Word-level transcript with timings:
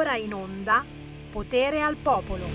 ora 0.00 0.16
in 0.16 0.32
onda 0.32 0.82
Potere 1.30 1.82
al 1.82 1.96
Popolo. 1.96 2.46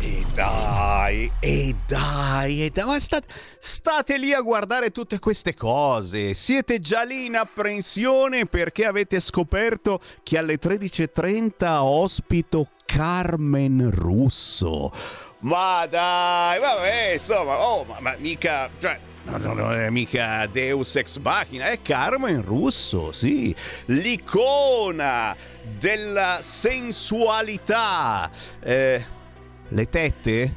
E 0.00 0.24
dai, 0.34 1.30
e 1.38 1.76
dai, 1.86 2.64
e 2.64 2.70
dai, 2.70 2.84
ma 2.84 2.98
state, 2.98 3.28
state 3.60 4.18
lì 4.18 4.32
a 4.32 4.40
guardare 4.40 4.90
tutte 4.90 5.20
queste 5.20 5.54
cose. 5.54 6.34
Siete 6.34 6.80
già 6.80 7.04
lì 7.04 7.26
in 7.26 7.36
apprensione 7.36 8.46
perché 8.46 8.84
avete 8.84 9.20
scoperto 9.20 10.00
che 10.24 10.38
alle 10.38 10.58
13.30 10.58 11.66
ospito 11.78 12.70
Carmen 12.84 13.92
Russo. 13.94 14.92
Ma 15.40 15.86
dai, 15.86 16.58
vabbè, 16.58 17.12
insomma, 17.12 17.64
oh, 17.64 17.84
ma, 17.84 18.00
ma 18.00 18.16
mica, 18.18 18.68
cioè, 18.80 18.98
No, 19.24 19.36
no, 19.36 19.52
non 19.54 19.74
è 19.74 19.88
mica 19.88 20.46
Deus 20.46 20.96
ex 20.96 21.18
machina, 21.18 21.66
è 21.66 21.80
Carmen 21.80 22.42
Russo, 22.42 23.12
sì, 23.12 23.54
l'icona 23.86 25.36
della 25.78 26.38
sensualità. 26.42 28.30
Eh, 28.60 29.04
le 29.68 29.88
tette? 29.88 30.54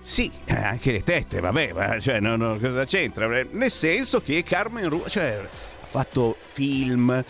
Sì, 0.00 0.30
eh, 0.46 0.54
anche 0.54 0.90
le 0.90 1.02
tette, 1.04 1.38
vabbè, 1.38 1.72
ma 1.72 2.00
cioè, 2.00 2.18
no, 2.18 2.34
no, 2.36 2.58
cosa 2.58 2.84
c'entra? 2.84 3.28
Nel 3.28 3.70
senso 3.70 4.20
che 4.20 4.42
Carmen 4.42 4.88
Russo, 4.88 5.10
cioè, 5.10 5.46
ha 5.80 5.86
fatto 5.86 6.36
film, 6.52 7.24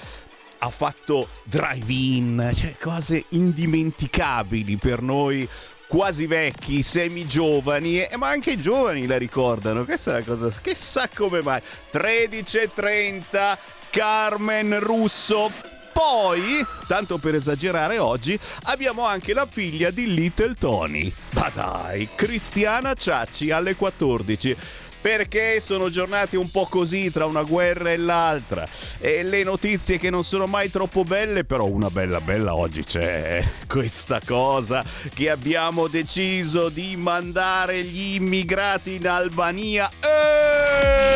ha 0.58 0.70
fatto 0.70 1.28
drive-in, 1.44 2.50
cioè 2.54 2.74
cose 2.80 3.24
indimenticabili 3.30 4.76
per 4.76 5.02
noi 5.02 5.48
quasi 5.88 6.26
vecchi, 6.26 6.82
semi 6.82 7.26
giovani, 7.26 8.04
eh, 8.04 8.16
ma 8.16 8.28
anche 8.28 8.52
i 8.52 8.56
giovani 8.60 9.06
la 9.06 9.16
ricordano. 9.16 9.84
Questa 9.84 10.12
è 10.12 10.18
la 10.18 10.24
cosa. 10.24 10.60
Chissà 10.62 11.08
come 11.12 11.42
mai. 11.42 11.60
13.30, 11.90 13.58
Carmen 13.90 14.78
Russo. 14.78 15.50
Poi, 15.92 16.64
tanto 16.86 17.18
per 17.18 17.34
esagerare 17.34 17.98
oggi, 17.98 18.38
abbiamo 18.64 19.04
anche 19.04 19.32
la 19.32 19.46
figlia 19.50 19.90
di 19.90 20.14
Little 20.14 20.54
Tony. 20.56 21.12
Ma 21.30 21.50
dai, 21.52 22.08
Cristiana 22.14 22.94
Ciacci 22.94 23.50
alle 23.50 23.74
14 23.74 24.56
perché 25.00 25.60
sono 25.60 25.90
giornate 25.90 26.36
un 26.36 26.50
po' 26.50 26.66
così 26.66 27.10
tra 27.10 27.26
una 27.26 27.42
guerra 27.42 27.90
e 27.90 27.96
l'altra 27.96 28.66
e 28.98 29.22
le 29.22 29.42
notizie 29.42 29.98
che 29.98 30.10
non 30.10 30.24
sono 30.24 30.46
mai 30.46 30.70
troppo 30.70 31.04
belle 31.04 31.44
però 31.44 31.66
una 31.66 31.90
bella 31.90 32.20
bella 32.20 32.54
oggi 32.54 32.84
c'è 32.84 33.42
questa 33.66 34.20
cosa 34.24 34.84
che 35.14 35.30
abbiamo 35.30 35.88
deciso 35.88 36.68
di 36.68 36.96
mandare 36.96 37.82
gli 37.82 38.14
immigrati 38.14 38.96
in 38.96 39.06
Albania 39.06 39.90
eeeh! 40.00 41.08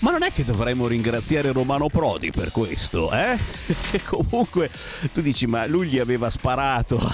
Ma 0.00 0.12
non 0.12 0.22
è 0.22 0.32
che 0.32 0.46
dovremmo 0.46 0.86
ringraziare 0.86 1.52
Romano 1.52 1.88
Prodi 1.88 2.30
per 2.30 2.50
questo, 2.52 3.12
eh? 3.12 3.36
E 3.92 4.02
comunque 4.02 4.70
tu 5.12 5.20
dici, 5.20 5.46
ma 5.46 5.66
lui 5.66 5.88
gli 5.88 5.98
aveva 5.98 6.30
sparato 6.30 6.98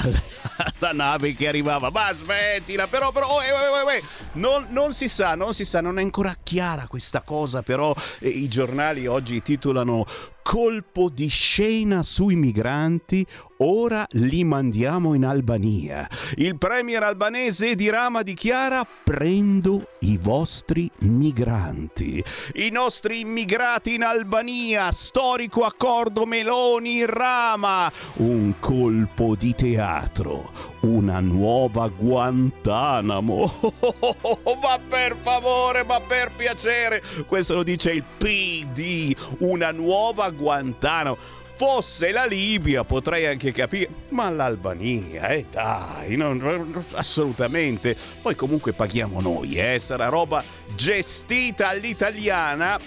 alla 0.78 0.92
nave 0.92 1.34
che 1.34 1.48
arrivava. 1.48 1.90
Ma 1.90 2.12
smettila, 2.12 2.86
però, 2.86 3.10
però, 3.10 3.26
oh, 3.26 3.42
eh, 3.42 3.48
eh, 3.48 3.96
eh, 3.96 4.02
non, 4.34 4.66
non, 4.70 4.92
si 4.92 5.08
sa, 5.08 5.34
non 5.34 5.52
si 5.52 5.64
sa, 5.64 5.80
non 5.80 5.98
è 5.98 6.02
ancora 6.02 6.36
chiara 6.40 6.86
questa 6.86 7.22
cosa, 7.22 7.62
però 7.62 7.92
eh, 8.20 8.28
i 8.28 8.46
giornali 8.46 9.08
oggi 9.08 9.42
titolano 9.42 10.06
colpo 10.46 11.08
di 11.08 11.26
scena 11.26 12.04
sui 12.04 12.36
migranti, 12.36 13.26
ora 13.56 14.06
li 14.10 14.44
mandiamo 14.44 15.14
in 15.14 15.24
Albania. 15.24 16.08
Il 16.36 16.56
premier 16.56 17.02
albanese 17.02 17.70
Edi 17.70 17.90
Rama 17.90 18.22
dichiara 18.22 18.86
prendo 18.86 19.88
i 20.02 20.16
vostri 20.16 20.88
migranti. 20.98 22.22
I 22.54 22.68
nostri 22.70 23.20
immigrati 23.20 23.94
in 23.94 24.04
Albania, 24.04 24.92
storico 24.92 25.64
accordo 25.64 26.26
Meloni-Rama. 26.26 27.90
Un 28.18 28.54
colpo 28.60 29.34
di 29.34 29.52
teatro, 29.52 30.75
una 30.86 31.20
nuova 31.20 31.88
Guantanamo. 31.88 33.72
ma 34.62 34.78
per 34.88 35.16
favore, 35.20 35.84
ma 35.84 36.00
per 36.00 36.32
piacere, 36.36 37.02
questo 37.26 37.54
lo 37.54 37.62
dice 37.62 37.92
il 37.92 38.04
PD, 38.16 39.14
una 39.38 39.70
nuova 39.72 40.30
Guantanamo. 40.30 41.44
Fosse 41.56 42.12
la 42.12 42.26
Libia 42.26 42.84
potrei 42.84 43.24
anche 43.24 43.50
capire, 43.50 43.88
ma 44.10 44.28
l'Albania, 44.28 45.28
eh 45.28 45.46
dai, 45.50 46.14
non, 46.14 46.84
assolutamente. 46.92 47.96
Poi 48.20 48.34
comunque 48.34 48.74
paghiamo 48.74 49.22
noi, 49.22 49.54
eh, 49.54 49.78
sarà 49.78 50.08
roba 50.08 50.44
gestita 50.74 51.70
all'italiana 51.70 52.78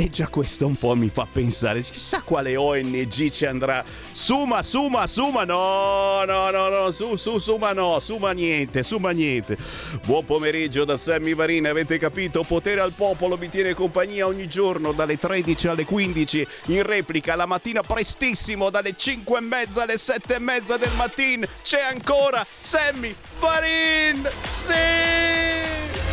e 0.00 0.08
già 0.08 0.28
questo 0.28 0.66
un 0.66 0.76
po' 0.76 0.94
mi 0.94 1.10
fa 1.12 1.26
pensare, 1.30 1.82
chissà 1.82 2.22
quale 2.22 2.56
ONG 2.56 3.30
ci 3.30 3.44
andrà. 3.44 3.84
Suma, 4.12 4.62
suma, 4.62 5.06
suma, 5.06 5.44
no, 5.44 6.24
no, 6.24 6.50
no, 6.50 6.68
no, 6.70 6.90
su, 6.90 7.16
su, 7.16 7.38
suma 7.38 7.72
no, 7.72 8.00
suma 8.00 8.32
niente, 8.32 8.82
suma 8.82 9.10
niente. 9.10 9.58
Buon 10.06 10.24
pomeriggio 10.24 10.86
da 10.86 10.96
Sammy 10.96 11.34
Varin, 11.34 11.66
avete 11.66 11.98
capito? 11.98 12.44
Potere 12.44 12.80
al 12.80 12.92
popolo 12.92 13.36
mi 13.36 13.50
tiene 13.50 13.74
compagnia 13.74 14.26
ogni 14.26 14.48
giorno 14.48 14.92
dalle 14.92 15.18
13 15.18 15.68
alle 15.68 15.84
15, 15.84 16.46
in 16.68 16.82
replica 16.82 17.36
la 17.36 17.44
mattina 17.44 17.82
prestissimo 17.82 18.70
dalle 18.70 18.96
5 18.96 19.36
e 19.36 19.42
mezza 19.42 19.82
alle 19.82 19.98
7 19.98 20.36
e 20.36 20.38
mezza 20.38 20.78
del 20.78 20.92
mattino. 20.96 21.46
C'è 21.62 21.82
ancora 21.82 22.42
Sammy 22.48 23.14
Varin! 23.38 24.26
Sì! 24.44 26.09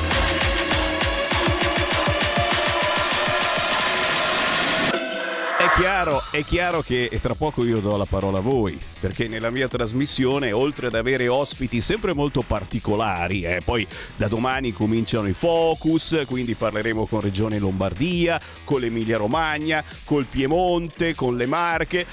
Chiaro, 5.77 6.23
è 6.31 6.43
chiaro 6.43 6.81
che 6.81 7.07
tra 7.21 7.35
poco 7.35 7.63
io 7.63 7.79
do 7.79 7.95
la 7.97 8.05
parola 8.05 8.39
a 8.39 8.41
voi, 8.41 8.79
perché 8.99 9.27
nella 9.27 9.51
mia 9.51 9.67
trasmissione, 9.67 10.51
oltre 10.51 10.87
ad 10.87 10.95
avere 10.95 11.27
ospiti 11.27 11.81
sempre 11.81 12.15
molto 12.15 12.41
particolari, 12.41 13.43
eh, 13.43 13.61
poi 13.63 13.85
da 14.15 14.27
domani 14.27 14.73
cominciano 14.73 15.27
i 15.27 15.33
focus, 15.33 16.23
quindi 16.25 16.55
parleremo 16.55 17.05
con 17.05 17.21
Regione 17.21 17.59
Lombardia, 17.59 18.41
con 18.63 18.79
l'Emilia 18.79 19.17
Romagna, 19.17 19.83
col 20.03 20.25
Piemonte, 20.25 21.13
con 21.13 21.37
le 21.37 21.45
Marche, 21.45 22.07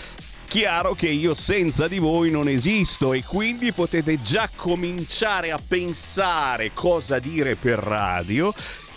chiaro 0.46 0.92
che 0.92 1.08
io 1.08 1.32
senza 1.32 1.88
di 1.88 1.98
voi 1.98 2.30
non 2.30 2.48
esisto 2.48 3.14
e 3.14 3.24
quindi 3.24 3.72
potete 3.72 4.20
già 4.20 4.48
cominciare 4.54 5.52
a 5.52 5.60
pensare 5.66 6.72
cosa 6.74 7.18
dire 7.18 7.56
per 7.56 7.78
radio 7.78 8.52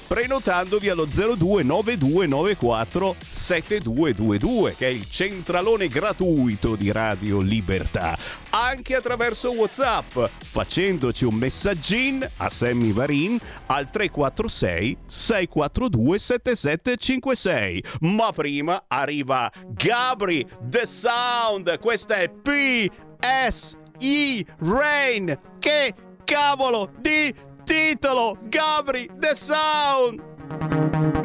prenotandovi 0.08 0.90
allo 0.90 1.06
029294 1.06 3.16
7222 3.20 4.76
che 4.76 4.88
è 4.88 4.90
il 4.90 5.08
centralone 5.10 5.88
gratuito 5.88 6.76
di 6.76 6.92
Radio 6.92 7.40
Libertà. 7.40 8.18
Anche 8.50 8.96
attraverso 8.96 9.52
Whatsapp 9.52 10.18
facendoci 10.44 11.26
un 11.26 11.36
messaggin 11.36 12.28
a 12.38 12.50
Sammy 12.50 12.94
Varin 12.94 13.38
al 13.68 13.92
346 13.92 14.98
642 15.06 16.20
7756 16.20 17.84
ma 18.02 18.32
prima 18.32 18.86
arriva 18.88 19.52
Gabri 19.68 20.48
The 20.62 20.86
Sound 20.86 21.78
questa 21.80 22.16
è 22.16 22.30
PS 22.30 23.78
E 24.00 24.46
Rain. 24.60 25.40
Che 25.60 25.94
cavolo 26.24 26.92
di 27.00 27.34
titolo 27.68 28.38
Gabri 28.50 29.10
The 29.20 29.36
Sound 29.36 31.17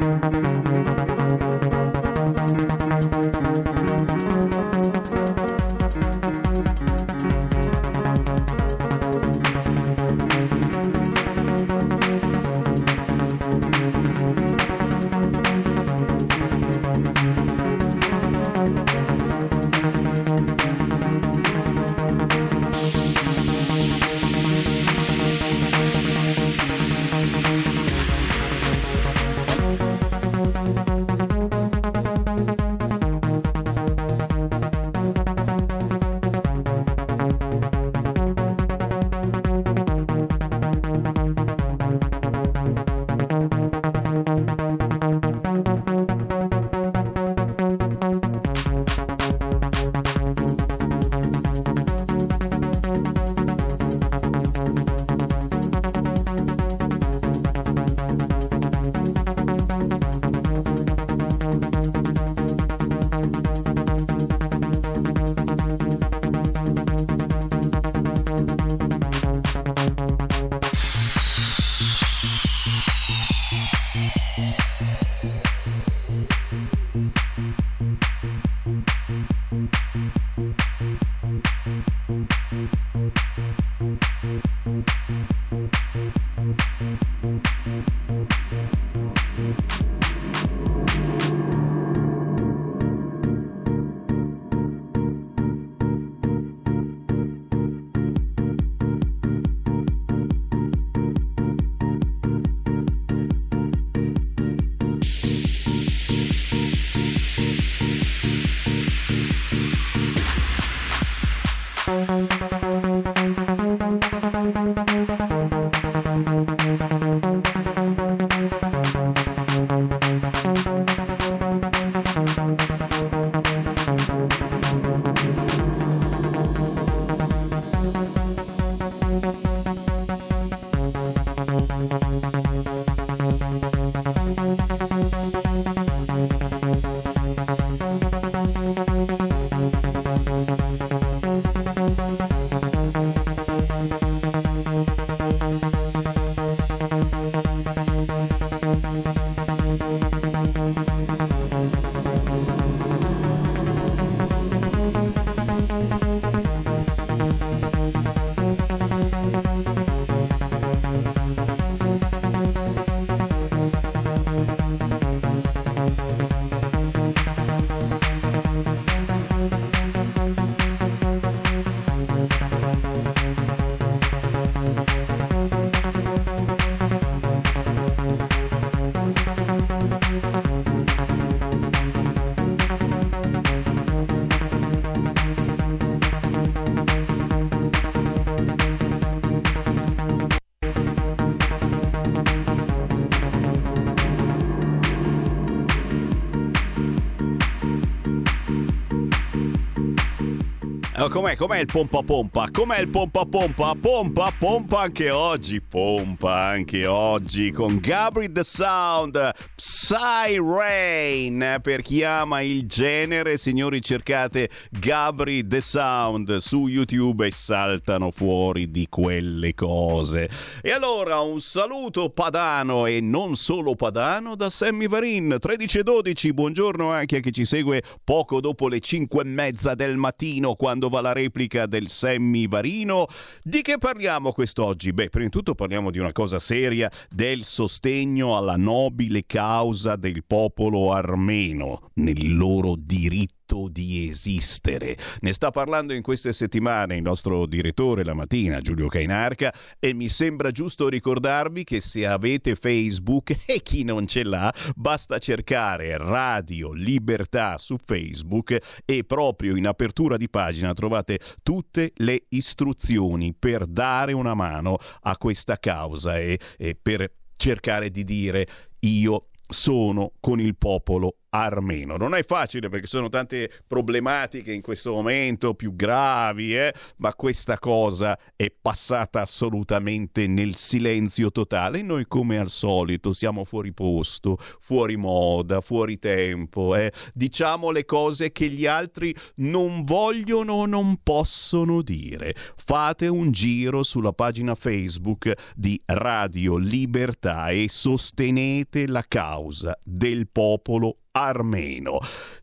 com'è, 201.13 201.35
com'è 201.35 201.59
il 201.59 201.67
pompa 201.67 202.01
pompa? 202.01 202.47
Com'è 202.51 202.79
il 202.79 202.87
pompa 202.87 203.23
pompa? 203.23 203.75
Pompa 203.79 204.33
pompa 204.35 204.81
anche 204.81 205.11
oggi, 205.11 205.61
pompa 205.61 206.45
anche 206.45 206.87
oggi 206.87 207.51
con 207.51 207.77
Gabri 207.77 208.31
The 208.31 208.43
Sound, 208.43 209.31
Psy 209.55 210.39
Rain 210.39 211.59
per 211.61 211.83
chi 211.83 212.01
ama 212.01 212.41
il 212.41 212.65
genere, 212.65 213.37
signori 213.37 213.79
cercate 213.83 214.49
Gabri 214.71 215.45
The 215.45 215.61
Sound 215.61 216.37
su 216.37 216.65
YouTube 216.65 217.27
e 217.27 217.31
saltano 217.31 218.09
fuori 218.09 218.71
di 218.71 218.87
quelle 218.89 219.53
cose. 219.53 220.27
E 220.63 220.71
allora 220.71 221.19
un 221.19 221.39
saluto 221.41 222.09
padano 222.09 222.87
e 222.87 223.01
non 223.01 223.35
solo 223.35 223.75
padano 223.75 224.35
da 224.35 224.49
Sammy 224.49 224.87
Varin, 224.87 225.37
13 225.39 225.77
e 225.77 225.83
12, 225.83 226.33
buongiorno 226.33 226.89
anche 226.89 227.17
a 227.17 227.19
chi 227.19 227.31
ci 227.31 227.45
segue 227.45 227.83
poco 228.03 228.41
dopo 228.41 228.67
le 228.67 228.79
5 228.79 229.21
e 229.21 229.25
mezza 229.25 229.75
del 229.75 229.95
mattino 229.95 230.55
quando 230.55 230.89
va 230.89 231.01
la 231.03 231.13
replica 231.13 231.67
del 231.67 231.89
Sammy 231.89 232.47
Varino. 232.47 233.07
Di 233.43 233.61
che 233.61 233.77
parliamo 233.77 234.31
quest'oggi? 234.31 234.91
Beh, 234.91 235.09
prima 235.09 235.25
di 235.25 235.31
tutto 235.31 235.53
parliamo 235.53 235.91
di 235.91 235.99
una 235.99 236.11
cosa 236.11 236.39
seria, 236.39 236.89
del 237.09 237.43
sostegno 237.43 238.35
alla 238.35 238.55
nobile 238.55 239.25
causa 239.27 239.95
del 239.95 240.23
popolo 240.25 240.91
armeno 240.91 241.91
nel 241.95 242.35
loro 242.35 242.75
diritto 242.75 243.42
diritto 243.53 243.67
di 243.69 244.09
esistere. 244.09 244.97
Ne 245.21 245.33
sta 245.33 245.51
parlando 245.51 245.93
in 245.93 246.01
queste 246.01 246.33
settimane 246.33 246.95
il 246.95 247.01
nostro 247.01 247.45
direttore 247.45 248.03
la 248.03 248.13
mattina, 248.13 248.61
Giulio 248.61 248.87
Cainarca, 248.87 249.53
e 249.79 249.93
mi 249.93 250.09
sembra 250.09 250.51
giusto 250.51 250.89
ricordarvi 250.89 251.63
che 251.63 251.79
se 251.79 252.05
avete 252.05 252.55
Facebook 252.55 253.37
e 253.45 253.61
chi 253.61 253.83
non 253.83 254.07
ce 254.07 254.23
l'ha, 254.23 254.53
basta 254.75 255.19
cercare 255.19 255.97
Radio 255.97 256.71
Libertà 256.71 257.57
su 257.57 257.77
Facebook 257.83 258.57
e 258.85 259.03
proprio 259.03 259.55
in 259.55 259.67
apertura 259.67 260.17
di 260.17 260.29
pagina 260.29 260.73
trovate 260.73 261.19
tutte 261.43 261.91
le 261.97 262.25
istruzioni 262.29 263.33
per 263.37 263.65
dare 263.65 264.13
una 264.13 264.33
mano 264.33 264.77
a 265.01 265.17
questa 265.17 265.59
causa 265.59 266.17
e, 266.17 266.39
e 266.57 266.75
per 266.79 267.11
cercare 267.35 267.89
di 267.89 268.03
dire 268.03 268.47
io 268.79 269.27
sono 269.47 270.13
con 270.19 270.39
il 270.39 270.55
popolo 270.55 271.17
armeno. 271.33 271.97
Non 271.97 272.15
è 272.15 272.23
facile 272.23 272.69
perché 272.69 272.87
sono 272.87 273.09
tante 273.09 273.49
problematiche 273.67 274.51
in 274.51 274.61
questo 274.61 274.93
momento 274.93 275.55
più 275.55 275.75
gravi, 275.75 276.55
eh? 276.55 276.73
ma 276.97 277.13
questa 277.15 277.57
cosa 277.57 278.17
è 278.35 278.51
passata 278.51 279.21
assolutamente 279.21 280.27
nel 280.27 280.55
silenzio 280.55 281.31
totale. 281.31 281.81
Noi 281.81 282.05
come 282.07 282.37
al 282.37 282.49
solito 282.49 283.13
siamo 283.13 283.45
fuori 283.45 283.73
posto, 283.73 284.37
fuori 284.59 284.95
moda, 284.95 285.61
fuori 285.61 285.97
tempo. 285.97 286.75
Eh? 286.75 286.91
Diciamo 287.13 287.71
le 287.71 287.85
cose 287.85 288.31
che 288.31 288.47
gli 288.49 288.67
altri 288.67 289.15
non 289.35 289.83
vogliono 289.83 290.53
o 290.53 290.65
non 290.67 290.99
possono 291.01 291.81
dire. 291.81 292.35
Fate 292.55 293.07
un 293.07 293.31
giro 293.31 293.81
sulla 293.83 294.13
pagina 294.13 294.53
Facebook 294.53 295.31
di 295.55 295.81
Radio 295.85 296.57
Libertà 296.57 297.49
e 297.49 297.65
sostenete 297.69 298.85
la 298.87 299.03
causa 299.07 299.77
del 299.83 300.27
popolo 300.31 300.97
armeno. 301.15 301.99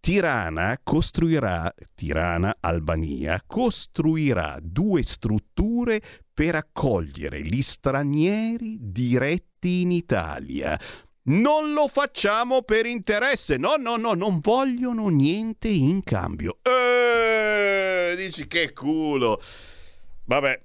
Tirana 0.00 0.80
costruirà, 0.82 1.72
Tirana, 1.94 2.56
Albania, 2.58 3.40
costruirà 3.46 4.58
due 4.60 5.04
strutture 5.04 6.02
per 6.34 6.56
accogliere 6.56 7.40
gli 7.42 7.62
stranieri 7.62 8.78
diretti 8.80 9.82
in 9.82 9.92
Italia. 9.92 10.76
Non 11.24 11.72
lo 11.72 11.86
facciamo 11.86 12.62
per 12.62 12.86
interesse. 12.86 13.56
No, 13.56 13.76
no, 13.76 13.96
no, 13.96 14.14
non 14.14 14.40
vogliono 14.40 15.06
niente 15.06 15.68
in 15.68 16.02
cambio. 16.02 16.58
Eh, 16.62 18.14
dici 18.16 18.48
che 18.48 18.72
culo. 18.72 19.40
Vabbè, 20.24 20.62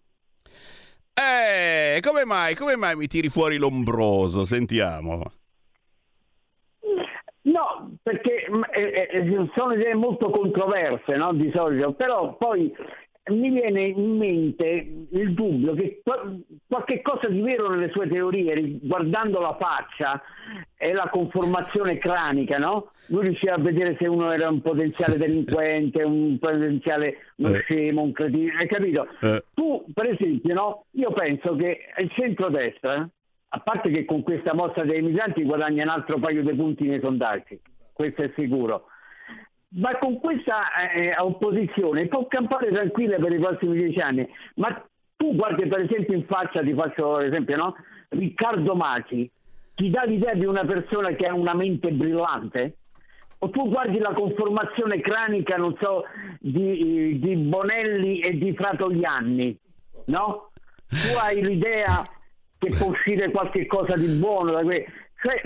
Eh, 1.15 2.01
come 2.01 2.25
mai? 2.25 2.55
Come 2.55 2.77
mai 2.77 2.97
mi 2.97 3.07
tiri 3.07 3.29
fuori 3.29 3.57
Lombroso? 3.57 4.45
Sentiamo. 4.45 5.23
No, 7.55 7.97
perché 8.03 8.47
eh, 8.73 9.09
eh, 9.13 9.51
sono 9.55 9.75
idee 9.75 9.95
molto 9.95 10.29
controverse 10.29 11.15
no, 11.15 11.33
di 11.33 11.53
solito, 11.55 11.93
però 11.93 12.35
poi 12.37 12.75
mi 13.27 13.49
viene 13.49 13.83
in 13.83 14.17
mente 14.17 15.07
il 15.09 15.33
dubbio 15.35 15.73
che 15.75 16.03
qualche 16.67 17.01
cosa 17.01 17.29
di 17.29 17.41
vero 17.41 17.69
nelle 17.69 17.91
sue 17.91 18.09
teorie, 18.09 18.81
guardando 18.83 19.39
la 19.39 19.57
faccia 19.57 20.21
e 20.77 20.93
la 20.93 21.09
conformazione 21.09 21.99
cranica, 21.99 22.59
no? 22.59 22.91
Lui 23.07 23.27
riusciva 23.27 23.55
a 23.55 23.59
vedere 23.59 23.97
se 24.01 24.09
uno 24.09 24.33
era 24.33 24.49
un 24.49 24.61
potenziale 24.61 25.17
delinquente, 25.17 26.03
un 26.03 26.37
potenziale 26.41 27.19
uno 27.37 27.55
eh. 27.55 27.61
scemo, 27.61 28.03
un 28.03 28.13
cretino, 28.13 28.59
hai 28.59 28.67
capito? 28.67 29.07
Eh. 29.21 29.45
Tu, 29.55 29.85
per 29.95 30.11
esempio, 30.11 30.55
no? 30.55 30.85
Io 30.93 31.13
penso 31.13 31.55
che 31.55 31.85
il 31.99 32.11
centrodestra 32.11 33.09
a 33.55 33.61
parte 33.61 33.91
che 33.91 34.05
con 34.05 34.25
questa 34.25 34.53
mossa 34.53 34.83
dei 34.83 35.01
migranti 35.01 35.45
guadagna 35.45 35.85
un 35.85 35.91
altro 35.91 36.19
paio 36.19 36.43
di 36.43 36.55
punti 36.55 36.89
nei 36.89 36.99
sondaggi, 37.01 37.61
questo 37.93 38.23
è 38.23 38.33
sicuro. 38.37 38.87
Ma 39.77 39.97
con 39.99 40.19
questa 40.19 40.91
eh, 40.93 41.15
opposizione 41.17 42.09
può 42.09 42.27
campare 42.27 42.73
tranquilla 42.73 43.17
per 43.19 43.33
i 43.33 43.39
prossimi 43.39 43.77
dieci 43.77 44.01
anni. 44.01 44.29
Ma 44.57 44.85
tu 45.17 45.37
guardi 45.37 45.69
per 45.69 45.83
esempio 45.83 46.17
in 46.17 46.27
faccia, 46.27 46.63
ti 46.63 46.75
faccio 46.75 47.19
l'esempio, 47.19 47.57
no? 47.57 47.75
Riccardo 48.09 48.75
Maci, 48.75 49.31
ti 49.77 49.89
dà 49.89 50.03
l'idea 50.03 50.35
di 50.35 50.47
una 50.47 50.65
persona 50.65 51.11
che 51.11 51.27
ha 51.27 51.35
una 51.35 51.55
mente 51.55 51.93
brillante? 51.93 52.79
O 53.39 53.51
tu 53.51 53.69
guardi 53.69 53.99
la 53.99 54.15
conformazione 54.15 55.01
cranica, 55.01 55.57
non 55.57 55.77
so, 55.81 56.05
di, 56.41 57.21
di 57.21 57.37
Bonelli 57.37 58.19
e 58.19 58.37
di 58.37 58.53
Fratoglianni, 58.53 59.57
no? 60.07 60.51
Tu 60.89 61.17
hai 61.21 61.41
l'idea 61.41 62.03
che 62.65 62.77
può 62.77 62.89
uscire 62.89 63.31
qualche 63.31 63.67
cosa 63.67 63.97
di 63.97 64.07
buono 64.09 64.53
da 64.53 64.63
que- 64.63 64.87
cioè, 65.23 65.41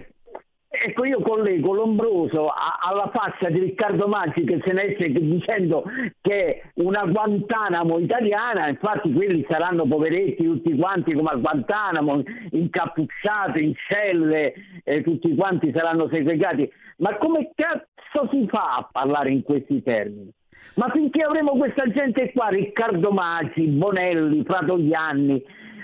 ecco 0.71 1.05
io 1.05 1.21
collego 1.21 1.73
Lombroso 1.73 2.49
a- 2.49 2.79
alla 2.81 3.11
faccia 3.13 3.49
di 3.49 3.59
Riccardo 3.59 4.07
Maggi 4.07 4.45
che 4.45 4.61
se 4.65 4.73
ne 4.73 4.85
esce 4.95 5.11
dicendo 5.11 5.85
che 6.21 6.47
è 6.47 6.63
una 6.75 7.05
Guantanamo 7.05 7.99
italiana 7.99 8.69
infatti 8.69 9.13
quelli 9.13 9.45
saranno 9.49 9.87
poveretti 9.87 10.45
tutti 10.45 10.77
quanti 10.77 11.13
come 11.15 11.31
a 11.31 11.37
Guantanamo 11.37 12.23
incappucciati 12.51 13.65
in 13.65 13.73
celle 13.89 14.55
e 14.85 15.03
tutti 15.03 15.35
quanti 15.35 15.73
saranno 15.75 16.09
segregati 16.09 16.71
ma 16.99 17.17
come 17.17 17.51
cazzo 17.55 18.29
si 18.31 18.47
fa 18.49 18.77
a 18.77 18.89
parlare 18.91 19.31
in 19.31 19.43
questi 19.43 19.83
termini? 19.83 20.31
Ma 20.75 20.89
finché 20.93 21.23
avremo 21.23 21.57
questa 21.57 21.91
gente 21.91 22.31
qua, 22.33 22.49
Riccardo 22.49 23.11
Maggi, 23.11 23.67
Bonelli, 23.67 24.45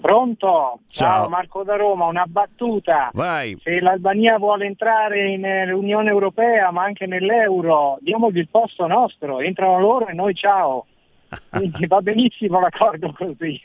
Pronto? 0.00 0.80
Ciao. 0.88 1.22
Ciao. 1.22 1.28
Marco 1.28 1.64
da 1.64 1.76
Roma, 1.76 2.06
una 2.06 2.24
battuta. 2.26 3.10
Vai. 3.12 3.58
Se 3.62 3.80
l'Albania 3.80 4.38
vuole 4.38 4.66
entrare 4.66 5.36
nell'Unione 5.36 6.08
Europea 6.08 6.70
ma 6.70 6.84
anche 6.84 7.06
nell'euro, 7.06 7.98
diamogli 8.00 8.38
il 8.38 8.48
posto 8.48 8.86
nostro, 8.86 9.40
entrano 9.40 9.80
loro 9.80 10.06
e 10.06 10.14
noi 10.14 10.34
ciao. 10.34 10.86
Quindi 11.50 11.86
va 11.86 12.00
benissimo 12.00 12.60
l'accordo 12.60 13.12
così. 13.12 13.60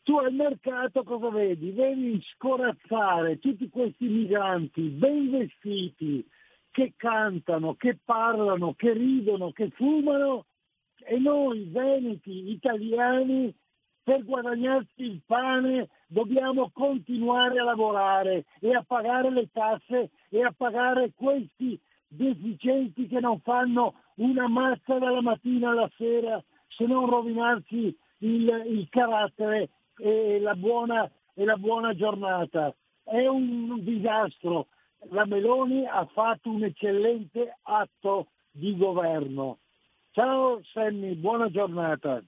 tu 0.04 0.18
al 0.18 0.32
mercato 0.32 1.02
cosa 1.02 1.30
vedi? 1.30 1.73
Vedi 1.73 2.23
scorazzare 2.34 3.38
tutti 3.38 3.68
questi 3.68 4.06
migranti 4.06 4.82
ben 4.82 5.30
vestiti, 5.30 6.25
che 6.70 6.92
cantano, 6.96 7.75
che 7.75 7.99
parlano, 8.04 8.75
che 8.75 8.92
ridono, 8.92 9.50
che 9.52 9.70
fumano 9.70 10.44
e 11.06 11.18
noi 11.18 11.64
veneti 11.70 12.50
italiani 12.50 13.54
per 14.02 14.23
guadagnarci 14.25 15.02
il 15.02 15.23
pane 15.25 15.88
dobbiamo 16.06 16.70
continuare 16.73 17.58
a 17.58 17.64
lavorare 17.64 18.44
e 18.61 18.75
a 18.75 18.84
pagare 18.87 19.30
le 19.30 19.49
tasse 19.50 20.11
e 20.28 20.44
a 20.44 20.52
pagare 20.54 21.12
questi 21.14 21.80
deficienti 22.06 23.06
che 23.06 23.20
non 23.20 23.40
fanno 23.40 23.94
una 24.16 24.46
mazza 24.49 24.99
dalla 24.99 25.23
mattina 25.23 25.70
alla 25.70 25.90
sera 25.96 26.42
se 26.68 26.84
non 26.84 27.08
rovinarsi 27.08 27.96
il, 28.18 28.64
il 28.66 28.87
carattere 28.90 29.70
e 29.97 30.39
la, 30.41 30.55
buona, 30.55 31.11
e 31.35 31.45
la 31.45 31.57
buona 31.57 31.95
giornata. 31.95 32.75
È 33.03 33.27
un 33.27 33.83
disastro, 33.83 34.69
la 35.11 35.27
Meloni 35.27 35.87
ha 35.87 36.07
fatto 36.13 36.51
un 36.51 36.65
eccellente 36.65 37.59
atto 37.63 38.29
di 38.51 38.77
governo. 38.77 39.59
Ciao 40.13 40.63
Sammy, 40.73 41.15
buona 41.15 41.51
giornata. 41.51 42.23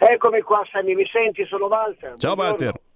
Eccomi 0.03 0.41
qua 0.41 0.67
Sammy, 0.71 0.95
mi 0.95 1.07
senti? 1.07 1.45
Sono 1.45 1.67
Walter. 1.67 2.17
Ciao 2.17 2.35
Buongiorno. 2.35 2.65
Walter. 2.65 2.90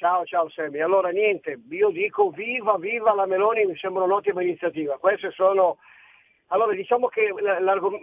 Ciao, 0.00 0.24
ciao 0.24 0.48
Sammy. 0.48 0.80
Allora 0.80 1.10
niente, 1.10 1.60
io 1.68 1.90
dico 1.90 2.30
viva, 2.30 2.78
viva 2.78 3.12
la 3.12 3.26
Meloni, 3.26 3.66
mi 3.66 3.76
sembra 3.76 4.04
un'ottima 4.04 4.40
iniziativa. 4.40 4.96
Queste 4.96 5.30
sono... 5.32 5.76
Allora 6.46 6.72
diciamo 6.72 7.08
che 7.08 7.30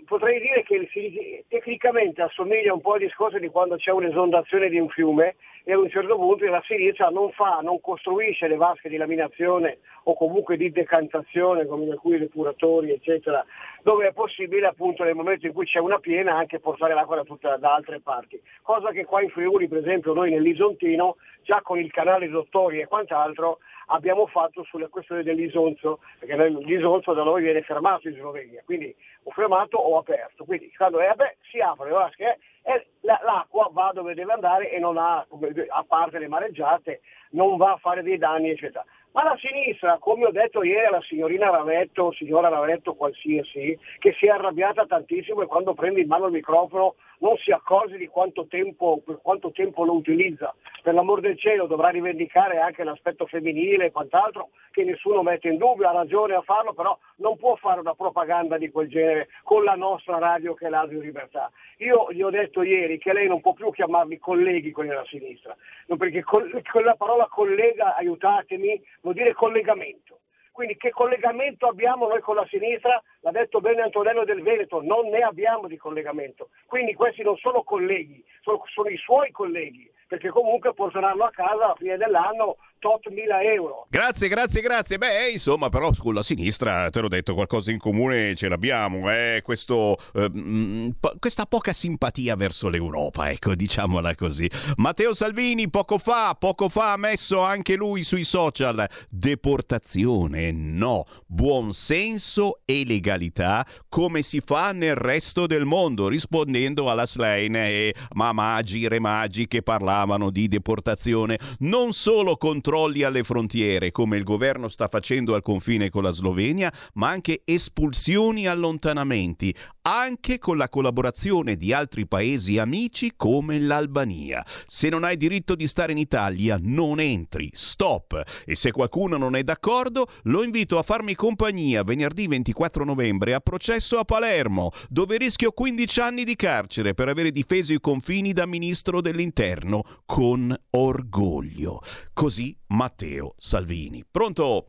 potrei 0.05 0.39
dire 0.39 0.61
che 0.61 1.43
tecnicamente 1.47 2.21
assomiglia 2.21 2.71
un 2.71 2.81
po' 2.81 2.93
al 2.93 2.99
discorso 2.99 3.39
di 3.39 3.47
quando 3.47 3.77
c'è 3.77 3.89
un'esondazione 3.89 4.69
di 4.69 4.77
un 4.77 4.89
fiume 4.89 5.37
e 5.69 5.73
a 5.73 5.77
un 5.77 5.89
certo 5.89 6.15
punto 6.15 6.45
la 6.45 6.63
sinistra 6.65 7.09
non 7.09 7.29
fa, 7.33 7.59
non 7.61 7.81
costruisce 7.81 8.47
le 8.47 8.55
vasche 8.55 8.87
di 8.87 8.95
laminazione 8.95 9.79
o 10.03 10.15
comunque 10.15 10.55
di 10.55 10.71
decantazione 10.71 11.65
come 11.65 11.83
in 11.83 11.91
alcuni 11.91 12.19
depuratori 12.19 12.91
eccetera, 12.91 13.45
dove 13.83 14.07
è 14.07 14.13
possibile 14.13 14.67
appunto 14.67 15.03
nel 15.03 15.13
momento 15.13 15.45
in 15.45 15.51
cui 15.51 15.65
c'è 15.65 15.79
una 15.79 15.99
piena 15.99 16.37
anche 16.37 16.61
portare 16.61 16.93
l'acqua 16.93 17.17
da, 17.17 17.23
tutta, 17.23 17.57
da 17.57 17.73
altre 17.73 17.99
parti. 17.99 18.41
Cosa 18.61 18.91
che 18.91 19.03
qua 19.03 19.21
in 19.21 19.29
Friuli 19.29 19.67
per 19.67 19.79
esempio 19.79 20.13
noi 20.13 20.31
nell'Isontino 20.31 21.17
già 21.43 21.59
con 21.61 21.77
il 21.77 21.91
canale 21.91 22.29
Dottori 22.29 22.79
e 22.79 22.87
quant'altro 22.87 23.57
abbiamo 23.87 24.25
fatto 24.27 24.63
sulla 24.63 24.87
questione 24.87 25.23
dell'isonzo, 25.23 25.99
perché 26.19 26.49
l'isonzo 26.49 27.13
da 27.13 27.23
noi 27.23 27.41
viene 27.41 27.61
fermato 27.61 28.07
in 28.07 28.15
Slovenia, 28.15 28.61
quindi 28.65 28.95
o 29.27 29.31
fermato 29.31 29.77
o 29.77 29.97
aperto. 29.97 30.45
Quindi 30.45 30.71
quando 30.75 30.99
è 30.99 31.07
aperto 31.07 31.37
si 31.51 31.59
apre 31.59 31.89
le 31.89 31.91
vasche 31.91 32.39
e 32.63 32.87
l'acqua 33.01 33.69
va 33.71 33.91
dove 33.93 34.13
deve 34.13 34.33
andare 34.33 34.71
e 34.71 34.79
non 34.79 34.97
ha, 34.97 35.17
a 35.17 35.85
parte 35.85 36.17
le 36.17 36.27
mareggiate, 36.27 37.01
non 37.31 37.57
va 37.57 37.73
a 37.73 37.77
fare 37.77 38.03
dei 38.03 38.17
danni, 38.17 38.51
eccetera. 38.51 38.85
Ma 39.11 39.23
la 39.23 39.37
sinistra, 39.37 39.97
come 39.97 40.25
ho 40.25 40.31
detto 40.31 40.63
ieri 40.63 40.85
alla 40.85 41.01
signorina 41.01 41.49
Ravetto, 41.49 42.11
signora 42.11 42.49
Ravetto 42.49 42.93
qualsiasi, 42.93 43.77
che 43.99 44.13
si 44.13 44.27
è 44.27 44.29
arrabbiata 44.29 44.85
tantissimo 44.85 45.41
e 45.41 45.47
quando 45.47 45.73
prende 45.73 46.01
in 46.01 46.07
mano 46.07 46.27
il 46.27 46.33
microfono 46.33 46.95
non 47.19 47.37
si 47.37 47.51
accorge 47.51 47.97
di 47.97 48.07
quanto 48.07 48.47
tempo, 48.47 49.01
per 49.03 49.19
quanto 49.21 49.51
tempo 49.51 49.83
lo 49.83 49.93
utilizza. 49.93 50.53
Per 50.81 50.93
l'amor 50.93 51.19
del 51.19 51.37
cielo 51.37 51.65
dovrà 51.65 51.89
rivendicare 51.89 52.59
anche 52.59 52.83
l'aspetto 52.83 53.25
femminile 53.25 53.85
e 53.85 53.91
quant'altro, 53.91 54.49
che 54.71 54.83
nessuno 54.83 55.23
mette 55.23 55.47
in 55.47 55.57
dubbio, 55.57 55.87
ha 55.87 55.91
ragione 55.91 56.35
a 56.35 56.41
farlo, 56.41 56.73
però 56.73 56.97
non 57.17 57.37
può 57.37 57.55
fare 57.55 57.79
una 57.79 57.95
propaganda 57.95 58.57
di 58.57 58.69
quel 58.69 58.87
genere 58.87 59.29
con 59.43 59.63
la 59.63 59.75
nostra 59.75 60.17
radio 60.19 60.53
che 60.53 60.67
è 60.67 60.69
l'Adio 60.69 60.99
Libertà. 60.99 61.51
Io 61.77 62.11
gli 62.11 62.21
ho 62.21 62.29
detto 62.29 62.61
ieri 62.61 62.97
che 62.97 63.13
lei 63.13 63.27
non 63.27 63.41
può 63.41 63.53
più 63.53 63.71
chiamarmi 63.71 64.17
colleghi 64.17 64.71
quelli 64.71 64.89
della 64.89 65.05
sinistra, 65.05 65.55
perché 65.97 66.23
con, 66.23 66.49
con 66.71 66.83
la 66.83 66.95
parola 66.95 67.27
collega, 67.27 67.95
aiutatemi, 67.95 68.81
vuol 69.01 69.15
dire 69.15 69.33
collegamento. 69.33 70.19
Quindi 70.57 70.75
che 70.77 70.89
collegamento 70.89 71.67
abbiamo 71.67 72.07
noi 72.07 72.19
con 72.19 72.33
la 72.33 72.47
sinistra? 72.49 72.99
L'ha 73.19 73.29
detto 73.29 73.61
bene 73.61 73.83
Antonello 73.83 74.25
del 74.25 74.41
Veneto, 74.41 74.81
non 74.81 75.07
ne 75.07 75.19
abbiamo 75.19 75.67
di 75.67 75.77
collegamento. 75.77 76.49
Quindi 76.65 76.95
questi 76.95 77.21
non 77.21 77.37
sono 77.37 77.61
colleghi, 77.61 78.25
sono, 78.41 78.63
sono 78.73 78.89
i 78.89 78.97
suoi 78.97 79.29
colleghi, 79.29 79.87
perché 80.07 80.29
comunque 80.29 80.73
porteranno 80.73 81.25
a 81.25 81.29
casa 81.29 81.65
alla 81.65 81.75
fine 81.75 81.97
dell'anno 81.97 82.57
tot 82.79 83.07
mila 83.09 83.41
euro. 83.41 83.87
Grazie, 83.89 84.27
grazie, 84.27 84.61
grazie. 84.61 84.97
Beh, 84.97 85.29
insomma, 85.31 85.69
però 85.69 85.91
con 85.97 86.13
la 86.13 86.23
sinistra, 86.23 86.89
te 86.89 86.99
l'ho 86.99 87.07
detto, 87.07 87.33
qualcosa 87.33 87.71
in 87.71 87.77
comune 87.77 88.35
ce 88.35 88.47
l'abbiamo. 88.47 89.09
Eh? 89.11 89.41
Questo, 89.43 89.97
eh, 90.13 90.93
questa 91.19 91.45
poca 91.45 91.73
simpatia 91.73 92.35
verso 92.35 92.69
l'Europa, 92.69 93.29
ecco, 93.29 93.55
diciamola 93.55 94.15
così. 94.15 94.49
Matteo 94.77 95.13
Salvini 95.13 95.69
poco 95.69 95.97
fa, 95.97 96.35
poco 96.37 96.69
fa 96.69 96.93
ha 96.93 96.97
messo 96.97 97.41
anche 97.41 97.75
lui 97.75 98.03
sui 98.03 98.23
social 98.23 98.87
deportazione, 99.09 100.51
no, 100.51 101.05
buon 101.25 101.73
senso 101.73 102.61
e 102.65 102.83
legalità 102.85 103.65
come 103.89 104.21
si 104.21 104.41
fa 104.41 104.71
nel 104.71 104.95
resto 104.95 105.47
del 105.47 105.65
mondo, 105.65 106.07
rispondendo 106.07 106.89
alla 106.89 107.05
Slane 107.05 107.69
e 107.69 107.95
Mamagi, 108.13 108.87
Remagi 108.87 109.47
che 109.47 109.61
parlavano 109.61 110.29
di 110.29 110.47
deportazione. 110.47 111.39
Non 111.59 111.93
solo 111.93 112.37
controlli 112.67 113.03
alle 113.03 113.23
frontiere, 113.23 113.91
come 113.91 114.17
il 114.17 114.25
governo 114.25 114.67
sta 114.67 114.89
facendo 114.89 115.33
al 115.35 115.41
confine 115.41 115.89
con 115.89 116.03
la 116.03 116.11
Slovenia, 116.11 116.69
ma 116.95 117.07
anche 117.07 117.43
espulsioni 117.45 118.43
e 118.43 118.47
allontanamenti, 118.49 119.55
anche 119.83 120.37
con 120.37 120.57
la 120.57 120.67
collaborazione 120.67 121.55
di 121.55 121.71
altri 121.71 122.07
paesi 122.07 122.57
amici 122.57 123.13
come 123.15 123.57
l'Albania. 123.57 124.45
Se 124.65 124.89
non 124.89 125.05
hai 125.05 125.15
diritto 125.15 125.55
di 125.55 125.65
stare 125.65 125.93
in 125.93 125.97
Italia, 125.97 126.59
non 126.61 126.99
entri. 126.99 127.49
Stop. 127.53 128.21
E 128.45 128.55
se 128.55 128.71
qualcuno 128.71 129.15
non 129.15 129.37
è 129.37 129.43
d'accordo, 129.43 130.09
lo 130.23 130.43
invito 130.43 130.77
a 130.77 130.83
farmi 130.83 131.15
compagnia 131.15 131.83
venerdì 131.83 132.27
24 132.27 132.83
novembre 132.83 133.33
a 133.33 133.39
processo 133.39 133.97
a 133.97 134.03
Palermo, 134.03 134.71
dove 134.89 135.15
rischio 135.15 135.53
15 135.53 135.99
anni 136.01 136.25
di 136.25 136.35
carcere 136.35 136.93
per 136.93 137.07
aver 137.07 137.31
difeso 137.31 137.71
i 137.71 137.79
confini 137.79 138.33
da 138.33 138.45
ministro 138.45 138.99
dell'Interno 138.99 139.83
con 140.05 140.53
orgoglio. 140.71 141.81
Così 142.11 142.56
Matteo 142.67 143.33
Salvini. 143.37 144.03
Pronto? 144.09 144.67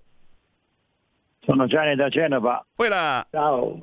Sono 1.40 1.66
Gianni 1.66 1.96
da 1.96 2.08
Genova. 2.08 2.64
Quella. 2.74 3.26
Ciao. 3.30 3.80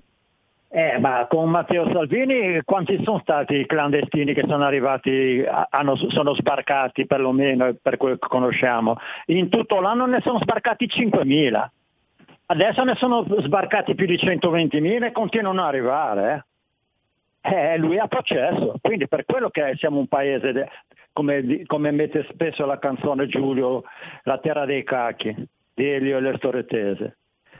Eh, 0.69 0.99
ma 0.99 1.25
con 1.29 1.49
Matteo 1.49 1.89
Salvini 1.93 2.61
quanti 2.65 3.01
sono 3.03 3.19
stati 3.19 3.55
i 3.55 3.65
clandestini 3.65 4.33
che 4.33 4.43
sono 4.45 4.65
arrivati, 4.65 5.41
hanno, 5.69 5.95
sono 5.95 6.35
sbarcati 6.35 7.05
perlomeno 7.05 7.73
per 7.81 7.95
quel 7.95 8.19
che 8.19 8.27
conosciamo? 8.27 8.97
In 9.27 9.47
tutto 9.47 9.79
l'anno 9.79 10.05
ne 10.05 10.19
sono 10.21 10.37
sbarcati 10.39 10.87
5.000. 10.87 11.67
Adesso 12.47 12.83
ne 12.83 12.95
sono 12.95 13.25
sbarcati 13.39 13.95
più 13.95 14.05
di 14.05 14.15
120.000 14.15 15.05
e 15.05 15.11
continuano 15.11 15.61
ad 15.61 15.67
arrivare. 15.67 16.33
Eh. 16.33 16.54
Eh, 17.47 17.77
lui 17.77 17.99
ha 17.99 18.07
processo, 18.07 18.77
quindi 18.81 19.07
per 19.07 19.23
quello 19.23 19.51
che 19.51 19.75
siamo 19.77 19.99
un 19.99 20.07
paese, 20.07 20.51
de, 20.51 20.67
come, 21.13 21.63
come, 21.67 21.91
mette 21.91 22.25
spesso 22.31 22.65
la 22.65 22.79
canzone 22.79 23.27
Giulio, 23.27 23.83
la 24.23 24.39
terra 24.39 24.65
dei 24.65 24.83
cacchi, 24.83 25.35
di 25.73 25.87
Elio 25.87 26.17
e 26.17 26.21
le 26.21 26.33
Storetese. 26.37 27.17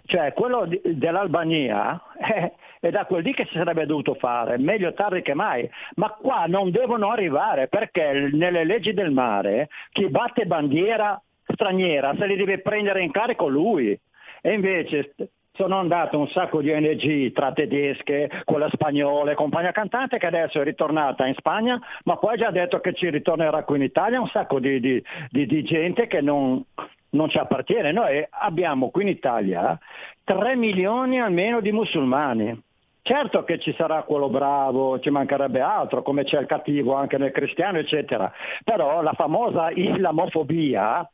Cioè 0.08 0.34
quello 0.34 0.66
di, 0.66 0.82
dell'Albania 0.84 2.02
eh, 2.18 2.54
è 2.80 2.90
da 2.90 3.06
quel 3.06 3.24
lì 3.24 3.34
che 3.34 3.46
si 3.46 3.58
sarebbe 3.58 3.86
dovuto 3.86 4.16
fare, 4.16 4.58
meglio 4.58 4.94
tardi 4.94 5.22
che 5.22 5.36
mai, 5.36 5.70
ma 5.96 6.10
qua 6.10 6.46
non 6.48 6.72
devono 6.72 7.12
arrivare 7.12 7.68
perché 7.68 8.30
nelle 8.32 8.64
leggi 8.64 8.92
del 8.94 9.12
mare 9.12 9.70
chi 9.92 10.10
batte 10.10 10.48
bandiera 10.48 11.22
straniera 11.46 12.16
se 12.18 12.26
li 12.26 12.36
deve 12.36 12.60
prendere 12.60 13.04
in 13.04 13.12
carico 13.12 13.48
lui. 13.48 14.00
E 14.42 14.54
invece 14.54 15.14
sono 15.56 15.78
andate 15.78 16.16
un 16.16 16.28
sacco 16.30 16.62
di 16.62 16.72
ONG 16.72 17.32
tra 17.32 17.52
tedesche, 17.52 18.30
quella 18.44 18.70
spagnola 18.72 19.32
e 19.32 19.36
compagnia 19.36 19.72
cantante 19.72 20.18
che 20.18 20.26
adesso 20.26 20.62
è 20.62 20.64
ritornata 20.64 21.26
in 21.26 21.34
Spagna, 21.36 21.80
ma 22.04 22.18
poi 22.18 22.34
ha 22.34 22.38
già 22.38 22.52
detto 22.52 22.80
che 22.80 22.94
ci 22.94 23.10
ritornerà 23.10 23.64
qui 23.64 23.78
in 23.78 23.84
Italia 23.84 24.20
un 24.20 24.28
sacco 24.28 24.60
di, 24.60 24.80
di, 24.80 25.04
di, 25.30 25.46
di 25.46 25.64
gente 25.64 26.08
che 26.08 26.22
non, 26.22 26.64
non 27.12 27.30
ci 27.30 27.38
appartiene. 27.38 27.92
Noi 27.92 28.26
abbiamo 28.30 28.90
qui 28.90 29.04
in 29.04 29.10
Italia 29.10 29.78
3 30.24 30.56
milioni 30.56 31.20
almeno 31.20 31.62
di 31.62 31.72
musulmani. 31.72 32.62
Certo 33.02 33.44
che 33.44 33.60
ci 33.60 33.72
sarà 33.78 34.02
quello 34.02 34.30
bravo, 34.30 35.00
ci 35.00 35.12
mancherebbe 35.12 35.60
altro, 35.60 36.02
come 36.02 36.24
c'è 36.24 36.40
il 36.40 36.48
cattivo 36.48 36.96
anche 36.96 37.20
nel 37.20 37.32
cristiano, 37.32 37.78
eccetera. 37.78 38.32
Però 38.64 39.04
la 39.04 39.14
famosa 39.14 39.70
islamofobia 39.70 41.08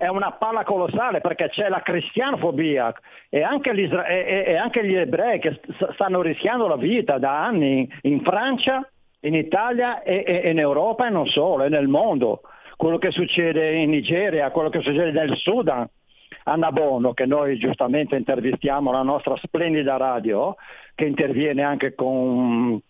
è 0.00 0.08
una 0.08 0.32
palla 0.32 0.64
colossale 0.64 1.20
perché 1.20 1.50
c'è 1.50 1.68
la 1.68 1.82
cristianofobia 1.82 2.90
e 3.28 3.42
anche, 3.42 3.72
e, 3.72 4.44
e 4.46 4.56
anche 4.56 4.82
gli 4.82 4.94
ebrei 4.94 5.38
che 5.38 5.60
stanno 5.92 6.22
rischiando 6.22 6.66
la 6.66 6.78
vita 6.78 7.18
da 7.18 7.44
anni 7.44 7.86
in 8.02 8.22
Francia, 8.22 8.88
in 9.20 9.34
Italia 9.34 10.02
e, 10.02 10.24
e 10.26 10.48
in 10.48 10.58
Europa 10.58 11.06
e 11.06 11.10
non 11.10 11.26
solo, 11.26 11.64
e 11.64 11.68
nel 11.68 11.86
mondo 11.86 12.40
quello 12.78 12.96
che 12.96 13.10
succede 13.10 13.72
in 13.72 13.90
Nigeria, 13.90 14.50
quello 14.50 14.70
che 14.70 14.80
succede 14.80 15.10
nel 15.10 15.36
Sudan, 15.36 15.86
a 16.44 16.56
Nabono, 16.56 17.12
che 17.12 17.26
noi 17.26 17.58
giustamente 17.58 18.16
intervistiamo 18.16 18.90
la 18.92 19.02
nostra 19.02 19.36
splendida 19.36 19.98
radio, 19.98 20.56
che 20.94 21.04
interviene 21.04 21.62
anche 21.62 21.94
con... 21.94 22.80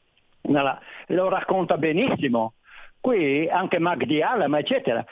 Nella, 0.42 0.78
lo 1.08 1.28
racconta 1.28 1.76
benissimo. 1.76 2.52
Qui 3.00 3.48
anche 3.48 3.80
Magdi 3.80 4.22
Alam, 4.22 4.54
eccetera. 4.54 5.04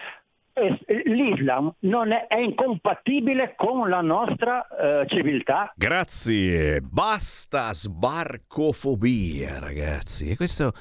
L'Islam 1.05 1.73
non 1.81 2.13
è, 2.13 2.27
è, 2.27 2.39
incompatibile 2.39 3.55
con 3.57 3.89
la 3.89 4.01
nostra 4.01 4.67
eh, 4.69 5.07
civiltà. 5.09 5.73
Grazie, 5.77 6.81
basta 6.81 7.73
sbarcofobia 7.73 9.59
ragazzi. 9.59 10.31
E 10.31 10.37
questo 10.37 10.73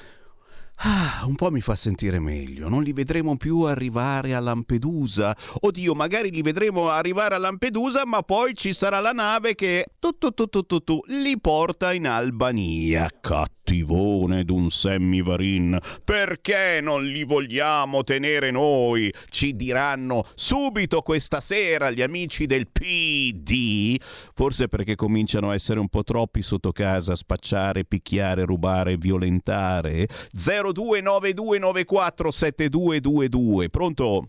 Ah, 0.80 1.24
un 1.26 1.34
po' 1.34 1.50
mi 1.50 1.60
fa 1.60 1.74
sentire 1.74 2.20
meglio. 2.20 2.68
Non 2.68 2.84
li 2.84 2.92
vedremo 2.92 3.36
più 3.36 3.62
arrivare 3.62 4.34
a 4.34 4.38
Lampedusa. 4.40 5.36
Oddio, 5.60 5.94
magari 5.94 6.30
li 6.30 6.40
vedremo 6.40 6.88
arrivare 6.88 7.34
a 7.34 7.38
Lampedusa, 7.38 8.06
ma 8.06 8.22
poi 8.22 8.54
ci 8.54 8.72
sarà 8.72 9.00
la 9.00 9.10
nave 9.10 9.56
che 9.56 9.86
tu, 9.98 10.16
tu, 10.16 10.30
tu, 10.30 10.46
tu, 10.46 10.62
tu, 10.62 10.78
tu 10.84 11.00
li 11.06 11.38
porta 11.40 11.92
in 11.92 12.06
Albania. 12.06 13.10
Cattivone 13.20 14.44
d'un 14.44 14.70
Semmivarin. 14.70 15.76
Perché 16.04 16.78
non 16.80 17.04
li 17.04 17.24
vogliamo 17.24 18.04
tenere 18.04 18.52
noi? 18.52 19.12
Ci 19.30 19.56
diranno 19.56 20.26
subito 20.34 21.02
questa 21.02 21.40
sera 21.40 21.90
gli 21.90 22.02
amici 22.02 22.46
del 22.46 22.68
PD. 22.70 24.00
Forse 24.32 24.68
perché 24.68 24.94
cominciano 24.94 25.50
a 25.50 25.54
essere 25.54 25.80
un 25.80 25.88
po' 25.88 26.04
troppi 26.04 26.40
sotto 26.40 26.70
casa, 26.70 27.16
spacciare, 27.16 27.84
picchiare, 27.84 28.44
rubare, 28.44 28.96
violentare. 28.96 30.06
Zero 30.32 30.66
0292947222. 30.72 33.68
Pronto? 33.68 34.28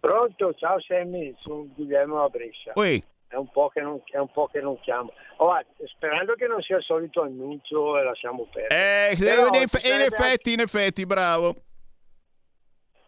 Pronto, 0.00 0.52
ciao 0.54 0.80
Sammy, 0.80 1.34
sono 1.40 1.68
Guglielmo 1.74 2.22
a 2.22 2.28
Brescia. 2.28 2.72
Oi. 2.74 3.02
È 3.28 3.34
un, 3.34 3.50
po 3.50 3.68
che 3.68 3.80
non, 3.80 4.00
è 4.04 4.18
un 4.18 4.30
po' 4.30 4.46
che 4.46 4.60
non 4.60 4.78
chiamo. 4.80 5.12
Oh, 5.38 5.52
sperando 5.96 6.34
che 6.34 6.46
non 6.46 6.62
sia 6.62 6.76
il 6.76 6.84
solito 6.84 7.22
annuncio 7.22 7.98
e 7.98 8.04
lasciamo 8.04 8.46
perdere. 8.50 9.10
Eh, 9.10 9.16
Però, 9.18 9.48
in, 9.48 9.62
eff- 9.62 9.84
in 9.84 10.00
effetti, 10.00 10.52
in 10.52 10.60
effetti, 10.60 11.04
bravo. 11.06 11.56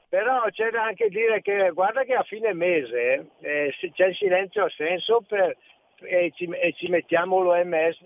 Però 0.08 0.42
c'è 0.50 0.70
da 0.70 0.84
anche 0.84 1.08
dire 1.08 1.42
che 1.42 1.70
guarda 1.72 2.02
che 2.02 2.14
a 2.14 2.22
fine 2.22 2.54
mese 2.54 3.28
eh, 3.40 3.74
c'è 3.92 4.06
il 4.06 4.16
silenzio 4.16 4.64
assenso 4.64 5.22
per, 5.26 5.54
e, 6.00 6.32
ci, 6.34 6.44
e 6.44 6.72
ci 6.74 6.88
mettiamo 6.88 7.40
l'OMS, 7.40 7.98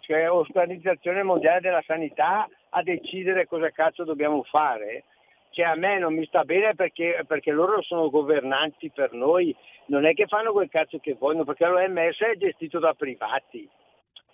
cioè 0.00 0.26
l'Organizzazione 0.26 1.22
Mondiale 1.22 1.60
della 1.60 1.82
Sanità, 1.86 2.48
a 2.70 2.82
decidere 2.82 3.46
cosa 3.46 3.70
cazzo 3.70 4.04
dobbiamo 4.04 4.42
fare, 4.42 5.04
che 5.50 5.62
a 5.64 5.74
me 5.74 5.98
non 5.98 6.14
mi 6.14 6.26
sta 6.26 6.44
bene 6.44 6.74
perché, 6.74 7.24
perché 7.26 7.50
loro 7.50 7.82
sono 7.82 8.10
governanti 8.10 8.90
per 8.90 9.12
noi, 9.12 9.54
non 9.86 10.04
è 10.04 10.14
che 10.14 10.26
fanno 10.26 10.52
quel 10.52 10.68
cazzo 10.68 10.98
che 10.98 11.16
vogliono, 11.18 11.44
perché 11.44 11.66
l'OMS 11.66 12.20
è 12.20 12.36
gestito 12.36 12.78
da 12.78 12.94
privati. 12.94 13.68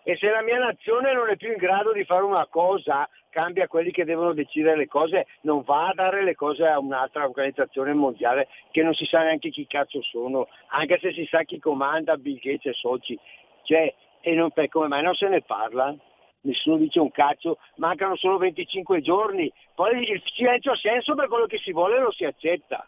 E 0.04 0.16
se 0.16 0.30
la 0.30 0.42
mia 0.42 0.58
nazione 0.58 1.12
non 1.12 1.28
è 1.28 1.36
più 1.36 1.50
in 1.50 1.56
grado 1.56 1.92
di 1.92 2.04
fare 2.04 2.24
una 2.24 2.46
cosa, 2.46 3.08
cambia 3.30 3.68
quelli 3.68 3.92
che 3.92 4.04
devono 4.04 4.32
decidere 4.32 4.76
le 4.76 4.88
cose, 4.88 5.26
non 5.42 5.62
va 5.62 5.88
a 5.88 5.94
dare 5.94 6.24
le 6.24 6.34
cose 6.34 6.66
a 6.66 6.78
un'altra 6.78 7.24
organizzazione 7.24 7.94
mondiale 7.94 8.48
che 8.70 8.82
non 8.82 8.94
si 8.94 9.04
sa 9.04 9.22
neanche 9.22 9.50
chi 9.50 9.66
cazzo 9.66 10.02
sono, 10.02 10.48
anche 10.68 10.98
se 11.00 11.12
si 11.12 11.26
sa 11.30 11.44
chi 11.44 11.58
comanda 11.58 12.16
Bill 12.16 12.40
Gates 12.40 12.66
e 12.66 12.72
Soci. 12.72 13.18
Cioè, 13.62 13.94
e 14.20 14.34
non, 14.34 14.50
come 14.68 14.88
mai 14.88 15.02
non 15.02 15.14
se 15.14 15.28
ne 15.28 15.42
parla? 15.42 15.96
nessuno 16.42 16.76
dice 16.76 16.98
un 16.98 17.10
cazzo, 17.10 17.56
mancano 17.76 18.16
solo 18.16 18.36
25 18.38 19.00
giorni, 19.00 19.52
poi 19.74 20.10
il 20.10 20.22
silenzio 20.34 20.72
ha 20.72 20.76
senso 20.76 21.14
per 21.14 21.28
quello 21.28 21.46
che 21.46 21.56
si 21.58 21.70
vuole 21.72 22.00
lo 22.00 22.10
si 22.12 22.24
accetta. 22.24 22.86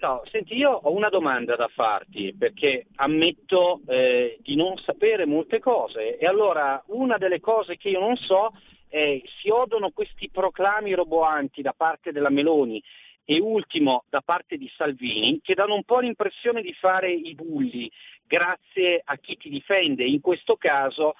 no, 0.00 0.22
senti, 0.30 0.56
io 0.56 0.70
ho 0.70 0.92
una 0.92 1.08
domanda 1.08 1.56
da 1.56 1.68
farti 1.68 2.34
perché 2.36 2.86
ammetto 2.96 3.80
eh, 3.86 4.38
di 4.42 4.56
non 4.56 4.76
sapere 4.78 5.26
molte 5.26 5.60
cose 5.60 6.16
e 6.16 6.26
allora 6.26 6.82
una 6.86 7.18
delle 7.18 7.40
cose 7.40 7.76
che 7.76 7.90
io 7.90 8.00
non 8.00 8.16
so 8.16 8.52
eh, 8.88 9.22
si 9.40 9.48
odono 9.48 9.90
questi 9.90 10.30
proclami 10.30 10.94
roboanti 10.94 11.62
da 11.62 11.74
parte 11.76 12.12
della 12.12 12.30
Meloni 12.30 12.82
e 13.24 13.40
ultimo 13.40 14.04
da 14.08 14.20
parte 14.20 14.56
di 14.56 14.70
Salvini 14.76 15.40
che 15.42 15.54
danno 15.54 15.74
un 15.74 15.84
po' 15.84 15.98
l'impressione 15.98 16.62
di 16.62 16.72
fare 16.74 17.10
i 17.10 17.34
bulli, 17.34 17.90
grazie 18.26 19.00
a 19.02 19.16
chi 19.16 19.36
ti 19.36 19.48
difende, 19.48 20.04
in 20.04 20.20
questo 20.20 20.56
caso 20.56 21.14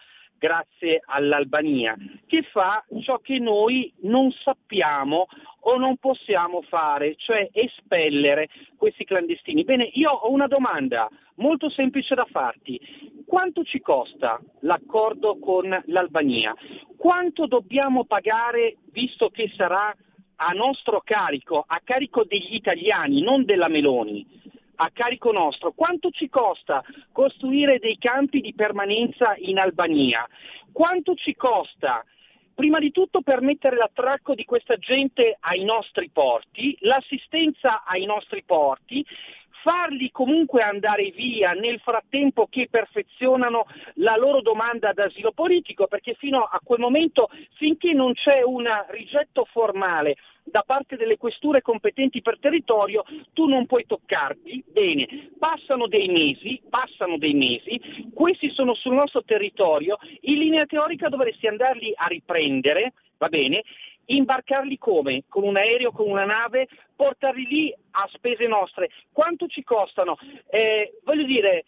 grazie 0.45 1.01
all'Albania, 1.07 1.97
che 2.27 2.43
fa 2.43 2.85
ciò 3.01 3.19
che 3.21 3.39
noi 3.39 3.91
non 4.03 4.31
sappiamo 4.31 5.25
o 5.61 5.79
non 5.79 5.97
possiamo 5.97 6.61
fare, 6.61 7.15
cioè 7.17 7.49
espellere 7.51 8.51
questi 8.77 9.05
clandestini. 9.05 9.65
Bene, 9.65 9.89
io 9.95 10.11
ho 10.11 10.31
una 10.31 10.47
domanda 10.47 11.09
molto 11.37 11.71
semplice 11.71 12.15
da 12.15 12.27
farti. 12.31 12.79
Quanto 13.27 13.65
ci 13.65 13.81
costa 13.81 14.39
l'accordo 14.61 15.39
con 15.39 15.83
l'Albania? 15.87 16.55
Quanto 16.99 17.47
dobbiamo 17.47 18.05
pagare, 18.05 18.77
visto 18.93 19.31
che 19.31 19.51
sarà 19.57 19.97
a 20.37 20.53
nostro 20.53 21.01
carico, 21.03 21.65
a 21.67 21.81
carico 21.83 22.25
degli 22.25 22.55
italiani, 22.55 23.23
non 23.23 23.47
della 23.47 23.69
Meloni? 23.69 24.43
A 24.77 24.91
carico 24.93 25.33
nostro. 25.33 25.73
Quanto 25.73 26.11
ci 26.11 26.29
costa 26.29 26.83
costruire 27.13 27.79
dei 27.79 27.99
campi 27.99 28.41
di 28.41 28.55
permanenza 28.55 29.35
in 29.39 29.59
Albania? 29.59 30.27
Quanto 30.73 31.15
ci 31.15 31.35
costa 31.35 32.05
prima 32.55 32.79
di 32.79 32.93
tutto 32.93 33.21
permettere 33.21 33.77
l'attracco 33.77 34.35
di 34.35 34.45
questa 34.45 34.77
gente 34.77 35.37
ai 35.41 35.65
nostri 35.65 36.09
porti, 36.11 36.77
l'assistenza 36.81 37.83
ai 37.85 38.07
nostri 38.07 38.43
porti, 38.45 39.05
farli 39.65 40.11
comunque 40.11 40.61
andare 40.61 41.11
via 41.11 41.53
nel 41.53 41.81
frattempo 41.81 42.47
che 42.51 42.69
perfezionano 42.71 43.65
la 43.95 44.15
loro 44.15 44.43
domanda 44.43 44.93
d'asilo 44.93 45.33
politico, 45.33 45.87
perché 45.87 46.13
fino 46.19 46.43
a 46.43 46.61
quel 46.63 46.81
momento, 46.81 47.31
finché 47.55 47.95
non 47.95 48.13
c'è 48.13 48.43
un 48.43 48.69
rigetto 48.89 49.47
formale 49.51 50.17
da 50.43 50.63
parte 50.67 50.97
delle 50.97 51.17
questure 51.17 51.63
competenti 51.63 52.21
per 52.21 52.39
territorio, 52.39 53.05
tu 53.33 53.47
non 53.47 53.65
puoi 53.65 53.87
toccarti. 53.87 54.63
Bene, 54.67 55.31
passano 55.39 55.87
dei 55.87 56.09
mesi, 56.09 56.61
passano 56.69 57.17
dei 57.17 57.33
mesi, 57.33 57.81
questi 58.13 58.51
sono 58.51 58.75
sul 58.75 58.93
nostro 58.93 59.25
territorio, 59.25 59.97
in 60.21 60.41
linea 60.41 60.67
teorica 60.67 61.09
dovresti 61.09 61.47
andarli 61.47 61.91
a 61.97 62.05
riprendere, 62.05 62.93
va 63.17 63.29
bene, 63.29 63.63
imbarcarli 64.07 64.79
come? 64.79 65.25
Con 65.29 65.45
un 65.45 65.57
aereo, 65.57 65.93
con 65.93 66.09
una 66.09 66.25
nave, 66.25 66.69
portarli 66.95 67.47
lì 67.47 67.75
a 67.93 68.09
spese 68.13 68.47
nostre. 68.47 68.91
Quanto 69.13 69.47
ci 69.47 69.63
costano? 69.63 70.17
Eh, 70.49 70.99
voglio 71.05 71.25
dire, 71.25 71.65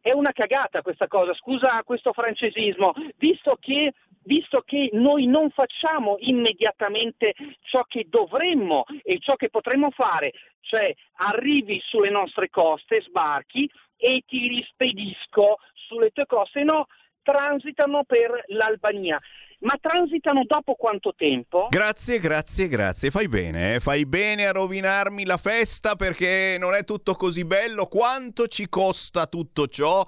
è 0.00 0.12
una 0.12 0.32
cagata 0.32 0.82
questa 0.82 1.08
cosa, 1.08 1.34
scusa 1.34 1.82
questo 1.84 2.12
francesismo, 2.12 2.92
visto 3.16 3.56
che 3.60 3.92
visto 4.22 4.62
che 4.66 4.90
noi 4.92 5.26
non 5.26 5.50
facciamo 5.50 6.16
immediatamente 6.20 7.34
ciò 7.62 7.84
che 7.84 8.06
dovremmo 8.08 8.84
e 9.02 9.18
ciò 9.18 9.36
che 9.36 9.48
potremmo 9.48 9.90
fare, 9.90 10.32
cioè 10.60 10.94
arrivi 11.14 11.80
sulle 11.82 12.10
nostre 12.10 12.50
coste, 12.50 13.00
sbarchi 13.00 13.70
e 13.96 14.22
ti 14.26 14.48
rispedisco 14.48 15.58
sulle 15.72 16.10
tue 16.10 16.26
coste, 16.26 16.64
no, 16.64 16.86
transitano 17.22 18.04
per 18.04 18.44
l'Albania. 18.48 19.18
Ma 19.60 19.76
transitano 19.80 20.44
dopo 20.46 20.74
quanto 20.74 21.14
tempo? 21.14 21.66
Grazie, 21.68 22.18
grazie, 22.18 22.68
grazie. 22.68 23.10
Fai 23.10 23.28
bene, 23.28 23.74
eh? 23.74 23.80
fai 23.80 24.06
bene 24.06 24.46
a 24.46 24.52
rovinarmi 24.52 25.26
la 25.26 25.36
festa 25.36 25.96
perché 25.96 26.56
non 26.58 26.74
è 26.74 26.84
tutto 26.84 27.14
così 27.14 27.44
bello. 27.44 27.86
Quanto 27.86 28.48
ci 28.48 28.68
costa 28.68 29.26
tutto 29.26 29.66
ciò? 29.66 30.06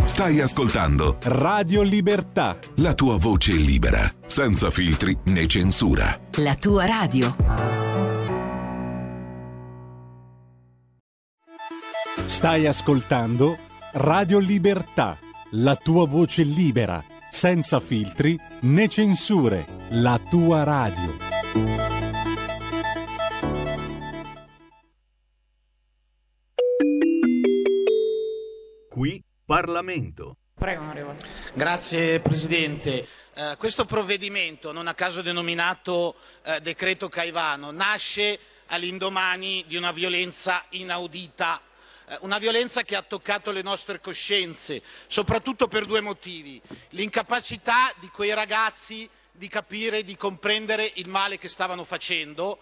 Stai 0.04 0.40
ascoltando 0.40 1.18
Radio 1.24 1.82
Libertà. 1.82 2.56
La 2.76 2.94
tua 2.94 3.18
voce 3.18 3.52
libera, 3.52 4.10
senza 4.24 4.70
filtri 4.70 5.14
né 5.24 5.46
censura. 5.46 6.18
La 6.36 6.54
tua 6.54 6.86
radio. 6.86 7.95
Stai 12.24 12.66
ascoltando 12.66 13.58
Radio 13.92 14.38
Libertà, 14.38 15.18
la 15.52 15.76
tua 15.76 16.06
voce 16.06 16.42
libera, 16.42 17.04
senza 17.30 17.78
filtri 17.78 18.38
né 18.62 18.88
censure, 18.88 19.66
la 19.90 20.18
tua 20.18 20.64
radio. 20.64 21.16
Qui 28.88 29.22
Parlamento. 29.44 30.36
Prego, 30.54 30.82
onorevole. 30.82 31.18
Grazie 31.52 32.20
Presidente. 32.20 33.06
Uh, 33.34 33.56
questo 33.58 33.84
provvedimento, 33.84 34.72
non 34.72 34.88
a 34.88 34.94
caso 34.94 35.22
denominato 35.22 36.16
uh, 36.44 36.58
decreto 36.60 37.08
Caivano, 37.08 37.70
nasce 37.70 38.38
all'indomani 38.68 39.64
di 39.66 39.76
una 39.76 39.92
violenza 39.92 40.64
inaudita 40.70 41.60
eh, 41.60 41.74
una 42.20 42.38
violenza 42.38 42.82
che 42.82 42.96
ha 42.96 43.02
toccato 43.02 43.50
le 43.50 43.62
nostre 43.62 44.00
coscienze, 44.00 44.82
soprattutto 45.06 45.68
per 45.68 45.86
due 45.86 46.00
motivi. 46.00 46.60
L'incapacità 46.90 47.92
di 47.98 48.08
quei 48.08 48.34
ragazzi 48.34 49.08
di 49.32 49.48
capire 49.48 49.98
e 49.98 50.04
di 50.04 50.16
comprendere 50.16 50.90
il 50.94 51.08
male 51.08 51.38
che 51.38 51.48
stavano 51.48 51.84
facendo 51.84 52.58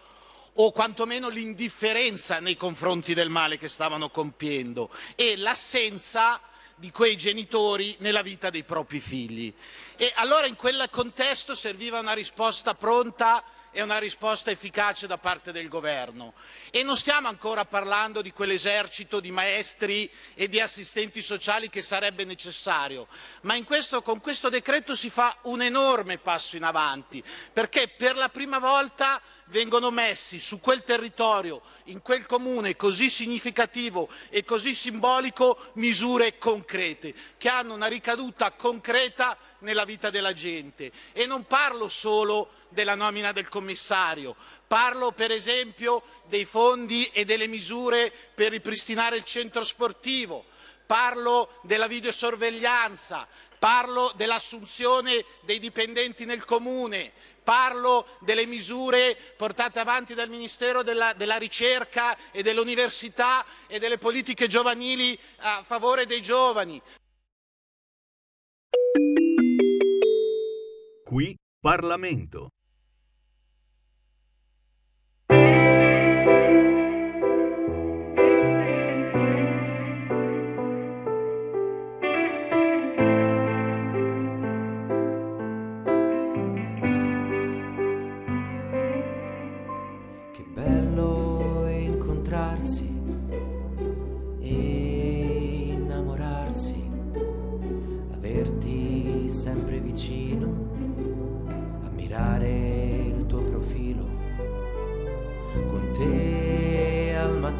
o 0.54 0.70
quantomeno 0.72 1.28
l'indifferenza 1.28 2.40
nei 2.40 2.56
confronti 2.56 3.14
del 3.14 3.28
male 3.28 3.58
che 3.58 3.68
stavano 3.68 4.10
compiendo 4.10 4.90
e 5.14 5.36
l'assenza 5.36 6.40
di 6.76 6.90
quei 6.90 7.16
genitori 7.16 7.96
nella 8.00 8.22
vita 8.22 8.50
dei 8.50 8.64
propri 8.64 9.00
figli. 9.00 9.52
E 9.96 10.12
allora 10.16 10.46
in 10.46 10.56
quel 10.56 10.88
contesto 10.90 11.54
serviva 11.54 11.98
una 11.98 12.12
risposta 12.12 12.74
pronta 12.74 13.42
e 13.74 13.82
una 13.82 13.98
risposta 13.98 14.52
efficace 14.52 15.08
da 15.08 15.18
parte 15.18 15.50
del 15.50 15.68
governo. 15.68 16.32
E 16.70 16.84
non 16.84 16.96
stiamo 16.96 17.26
ancora 17.26 17.64
parlando 17.64 18.22
di 18.22 18.32
quell'esercito 18.32 19.18
di 19.18 19.32
maestri 19.32 20.08
e 20.34 20.48
di 20.48 20.60
assistenti 20.60 21.20
sociali 21.20 21.68
che 21.68 21.82
sarebbe 21.82 22.24
necessario, 22.24 23.08
ma 23.42 23.60
questo, 23.64 24.00
con 24.00 24.20
questo 24.20 24.48
decreto 24.48 24.94
si 24.94 25.10
fa 25.10 25.36
un 25.42 25.60
enorme 25.60 26.18
passo 26.18 26.56
in 26.56 26.62
avanti, 26.62 27.22
perché 27.52 27.88
per 27.88 28.16
la 28.16 28.28
prima 28.28 28.58
volta 28.60 29.20
vengono 29.46 29.90
messi 29.90 30.38
su 30.38 30.60
quel 30.60 30.84
territorio, 30.84 31.62
in 31.84 32.00
quel 32.00 32.26
comune 32.26 32.76
così 32.76 33.10
significativo 33.10 34.08
e 34.30 34.44
così 34.44 34.74
simbolico, 34.74 35.72
misure 35.74 36.38
concrete, 36.38 37.14
che 37.36 37.48
hanno 37.48 37.74
una 37.74 37.86
ricaduta 37.86 38.52
concreta 38.52 39.36
nella 39.58 39.84
vita 39.84 40.10
della 40.10 40.32
gente. 40.32 40.92
E 41.12 41.26
non 41.26 41.44
parlo 41.44 41.88
solo 41.88 42.62
della 42.74 42.94
nomina 42.94 43.32
del 43.32 43.48
commissario, 43.48 44.36
parlo 44.66 45.12
per 45.12 45.30
esempio 45.30 46.02
dei 46.26 46.44
fondi 46.44 47.06
e 47.06 47.24
delle 47.24 47.46
misure 47.46 48.12
per 48.34 48.50
ripristinare 48.50 49.16
il 49.16 49.24
centro 49.24 49.64
sportivo, 49.64 50.44
parlo 50.84 51.60
della 51.62 51.86
videosorveglianza, 51.86 53.26
parlo 53.58 54.12
dell'assunzione 54.16 55.24
dei 55.40 55.58
dipendenti 55.58 56.26
nel 56.26 56.44
comune, 56.44 57.12
parlo 57.42 58.06
delle 58.20 58.46
misure 58.46 59.16
portate 59.36 59.78
avanti 59.78 60.14
dal 60.14 60.28
Ministero 60.28 60.82
della, 60.82 61.12
della, 61.12 61.36
ricerca 61.36 62.16
e 62.32 62.42
dell'università 62.42 63.44
e 63.66 63.78
delle 63.78 63.98
politiche 63.98 64.48
giovanili 64.48 65.18
a 65.38 65.62
favore 65.62 66.06
dei 66.06 66.20
giovani. 66.20 66.80
Qui 71.04 71.36
Parlamento. 71.60 72.53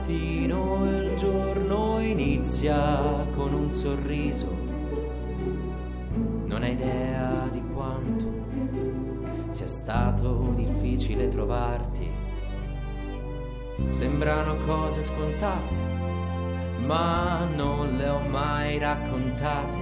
Mattino 0.04 0.84
il 0.84 1.16
giorno 1.16 1.98
inizia 1.98 3.26
con 3.34 3.54
un 3.54 3.72
sorriso. 3.72 4.46
Non 6.44 6.62
hai 6.62 6.72
idea 6.72 7.48
di 7.50 7.62
quanto 7.72 8.30
sia 9.48 9.66
stato 9.66 10.52
difficile 10.54 11.28
trovarti. 11.28 12.10
Sembrano 13.88 14.56
cose 14.66 15.04
scontate, 15.04 15.74
ma 16.80 17.48
non 17.54 17.96
le 17.96 18.08
ho 18.08 18.20
mai 18.20 18.76
raccontate. 18.76 19.78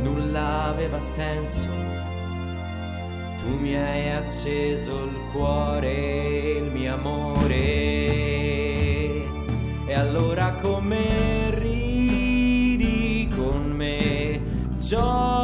Nulla 0.00 0.66
aveva 0.66 1.00
senso. 1.00 1.81
Tu 3.42 3.48
mi 3.58 3.74
hai 3.74 4.08
acceso 4.12 5.02
il 5.02 5.18
cuore, 5.32 6.58
il 6.58 6.70
mio 6.70 6.94
amore. 6.94 7.54
E 9.84 9.94
allora 9.94 10.54
come 10.60 11.50
ridi 11.58 13.28
con 13.34 13.72
me, 13.72 14.40
gioca 14.78 15.41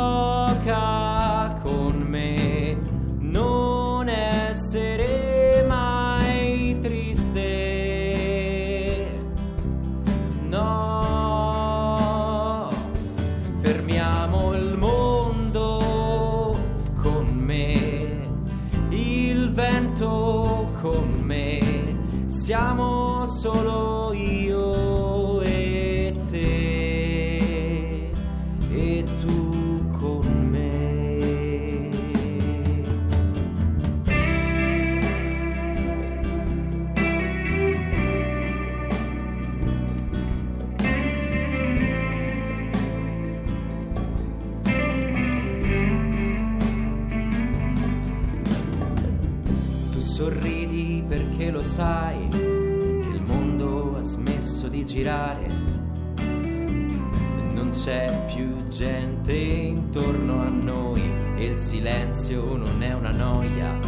c'è 57.89 58.25
più 58.27 58.67
gente 58.69 59.33
intorno 59.33 60.43
a 60.43 60.51
noi 60.51 61.01
e 61.37 61.45
il 61.47 61.59
silenzio 61.59 62.55
non 62.55 62.83
è 62.83 62.93
una 62.93 63.13
noia. 63.13 63.79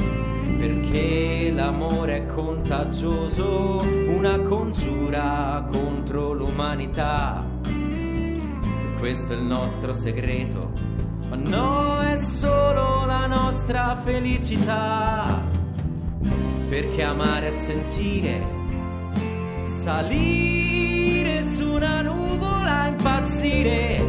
Perché 0.56 1.52
l'amore 1.54 2.16
è 2.16 2.26
contagioso, 2.26 3.84
una 4.06 4.40
congiura 4.40 5.66
contro 5.70 6.32
l'umanità. 6.32 7.46
Questo 8.98 9.34
è 9.34 9.36
il 9.36 9.42
nostro 9.42 9.92
segreto, 9.92 10.72
ma 11.28 11.36
no, 11.36 12.00
è 12.00 12.16
solo 12.16 13.04
la 13.04 13.26
nostra 13.26 13.96
felicità. 13.96 15.42
Perché 16.70 17.02
amare 17.02 17.48
è 17.48 17.52
sentire 17.52 18.40
salire 19.64 21.44
su 21.44 21.74
una 21.74 22.00
nuvola, 22.00 22.19
impazzire, 22.88 24.02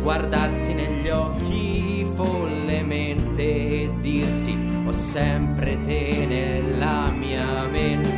guardarsi 0.00 0.72
negli 0.74 1.08
occhi 1.08 2.06
follemente 2.14 3.42
e 3.42 3.90
dirsi 4.00 4.56
ho 4.84 4.92
sempre 4.92 5.80
te 5.82 6.24
nella 6.26 7.08
mia 7.08 7.66
mente. 7.70 8.13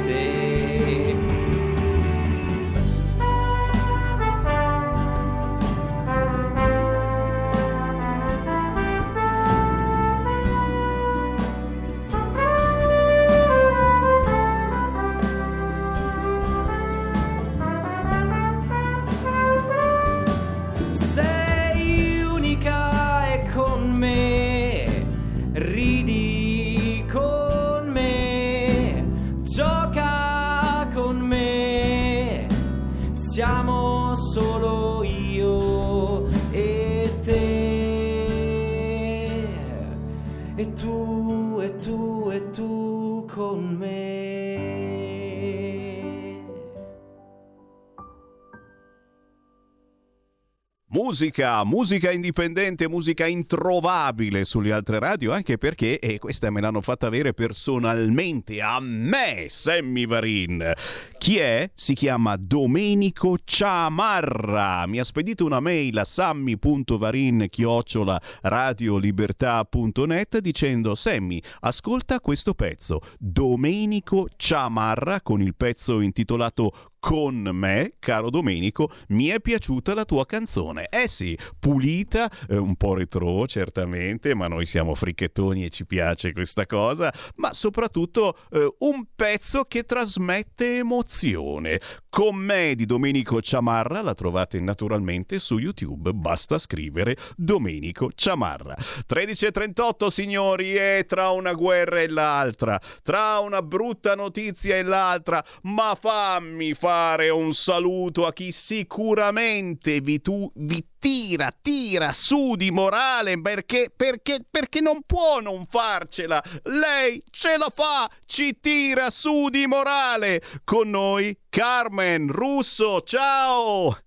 Musica, 51.17 51.65
musica 51.65 52.13
indipendente, 52.13 52.91
musica 52.91 53.27
introvabile 53.27 54.45
sulle 54.45 54.71
altre 54.71 54.99
radio, 54.99 55.33
anche 55.33 55.57
perché, 55.57 55.99
e 55.99 56.19
questa 56.19 56.51
me 56.51 56.61
l'hanno 56.61 56.83
fatta 56.83 57.07
avere 57.07 57.33
personalmente 57.33 58.61
a 58.61 58.79
me, 58.81 59.47
Sammy 59.49 60.05
Varin. 60.05 60.75
Chi 61.17 61.39
è? 61.39 61.71
Si 61.73 61.95
chiama 61.95 62.37
Domenico 62.37 63.39
Ciamarra. 63.43 64.87
Mi 64.87 65.01
ha 65.01 65.05
spedito 65.05 65.47
una 65.47 65.61
mail 65.61 65.97
a 65.97 66.05
sammy.varin 66.05 67.47
chiocciola 67.49 68.21
radiolibertà.net 68.43 70.37
dicendo 70.41 70.95
Sammy, 70.95 71.41
ascolta 71.61 72.21
questo 72.21 72.53
pezzo. 72.53 73.01
Domenico 73.19 74.29
Ciamarra 74.37 75.23
con 75.23 75.41
il 75.41 75.55
pezzo 75.55 76.01
intitolato 76.01 76.91
con 77.07 77.49
me, 77.53 77.93
caro 78.01 78.31
Domenico, 78.31 78.91
mi 79.11 79.29
è 79.29 79.39
piaciuta 79.41 79.95
la 79.95 80.05
tua 80.05 80.27
canzone. 80.27 80.89
Eh 80.89 81.07
sì, 81.07 81.39
pulita, 81.57 82.29
eh, 82.49 82.57
un 82.57 82.75
po' 82.75 82.95
retro 82.95 83.47
certamente, 83.47 84.35
ma 84.35 84.49
noi 84.49 84.67
siamo 84.67 84.93
fricchettoni 84.93 85.65
e 85.65 85.71
ci 85.71 85.87
piace 85.87 86.33
questa 86.33 86.67
cosa, 86.67 87.15
ma 87.37 87.53
soprattutto 87.53 88.37
eh, 88.51 88.75
un 88.81 89.05
pezzo 89.15 89.67
che 89.67 89.85
trasmette 89.85 90.79
emozione. 90.79 91.81
Con 92.09 92.35
me 92.35 92.75
di 92.75 92.87
Domenico 92.87 93.41
Ciamarra 93.41 94.03
la 94.03 94.15
trovate 94.15 94.59
naturalmente 94.59 95.39
su 95.39 95.59
YouTube, 95.59 96.11
basta 96.13 96.59
scrivere 96.59 97.17
Domenico 97.37 98.11
Ciamarra. 98.13 98.75
13.38 99.09 100.09
signori 100.09 100.75
e 100.75 101.05
tra 101.07 101.29
una 101.29 101.53
guerra 101.53 102.01
e 102.01 102.09
l'altra, 102.09 102.81
tra 103.05 103.39
una 103.39 103.63
brutta 103.63 104.17
notizia 104.17 104.75
e 104.75 104.83
l'altra, 104.83 105.45
ma 105.63 105.95
fammi 105.95 106.75
fare 106.75 106.95
fare 106.97 107.29
un 107.29 107.53
saluto 107.53 108.25
a 108.25 108.33
chi 108.33 108.51
sicuramente 108.53 110.01
vi, 110.01 110.23
tu, 110.23 110.51
vi 110.55 110.83
tira, 110.99 111.55
tira 111.61 112.15
su 112.15 112.57
di 112.57 112.71
morale 112.71 113.39
perché, 113.39 113.93
perché, 113.95 114.39
perché 114.51 114.81
non 114.81 115.03
può 115.05 115.41
non 115.41 115.67
farcela. 115.67 116.43
Lei 116.63 117.23
ce 117.31 117.59
la 117.59 117.71
fa, 117.75 118.11
ci 118.25 118.59
tira 118.61 119.11
su 119.11 119.51
di 119.51 119.67
morale. 119.67 120.43
Con 120.65 120.89
noi 120.89 121.37
Carmen 121.51 122.29
Russo, 122.33 123.03
ciao! 123.03 124.06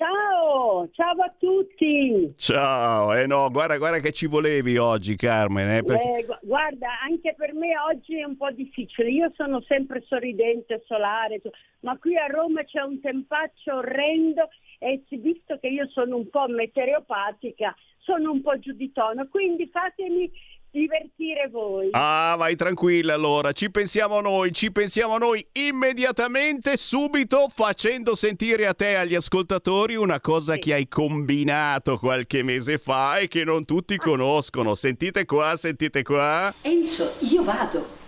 Ciao, 0.00 0.88
ciao 0.92 1.22
a 1.22 1.34
tutti. 1.38 2.32
Ciao, 2.38 3.12
eh 3.12 3.26
no, 3.26 3.50
guarda, 3.50 3.76
guarda 3.76 3.98
che 3.98 4.12
ci 4.12 4.24
volevi 4.24 4.78
oggi 4.78 5.14
Carmen. 5.14 5.68
Eh, 5.68 5.82
perché... 5.82 6.08
eh, 6.20 6.38
guarda, 6.40 6.88
anche 7.02 7.34
per 7.36 7.52
me 7.52 7.78
oggi 7.78 8.18
è 8.18 8.24
un 8.24 8.38
po' 8.38 8.50
difficile. 8.50 9.10
Io 9.10 9.30
sono 9.36 9.60
sempre 9.68 10.02
sorridente, 10.06 10.82
solare, 10.86 11.42
ma 11.80 11.98
qui 11.98 12.16
a 12.16 12.24
Roma 12.28 12.64
c'è 12.64 12.80
un 12.80 12.98
tempaccio 12.98 13.74
orrendo 13.74 14.48
e 14.78 15.02
visto 15.10 15.58
che 15.58 15.66
io 15.66 15.86
sono 15.90 16.16
un 16.16 16.30
po' 16.30 16.48
meteoropatica, 16.48 17.76
sono 17.98 18.30
un 18.30 18.40
po' 18.40 18.58
giù 18.58 18.72
di 18.72 18.90
tono, 18.92 19.28
quindi 19.28 19.68
fatemi 19.70 20.32
divertire 20.70 21.48
voi. 21.50 21.88
Ah, 21.92 22.34
vai 22.38 22.56
tranquilla 22.56 23.14
allora, 23.14 23.52
ci 23.52 23.70
pensiamo 23.70 24.20
noi, 24.20 24.52
ci 24.52 24.70
pensiamo 24.70 25.18
noi 25.18 25.44
immediatamente, 25.52 26.76
subito, 26.76 27.48
facendo 27.52 28.14
sentire 28.14 28.66
a 28.66 28.74
te 28.74 28.90
e 28.90 28.94
agli 28.94 29.14
ascoltatori 29.14 29.96
una 29.96 30.20
cosa 30.20 30.54
sì. 30.54 30.60
che 30.60 30.74
hai 30.74 30.88
combinato 30.88 31.98
qualche 31.98 32.42
mese 32.42 32.78
fa 32.78 33.18
e 33.18 33.28
che 33.28 33.44
non 33.44 33.64
tutti 33.64 33.96
conoscono. 33.96 34.74
Sentite 34.74 35.24
qua, 35.24 35.56
sentite 35.56 36.02
qua. 36.02 36.52
Enzo, 36.62 37.16
io 37.20 37.42
vado. 37.42 37.98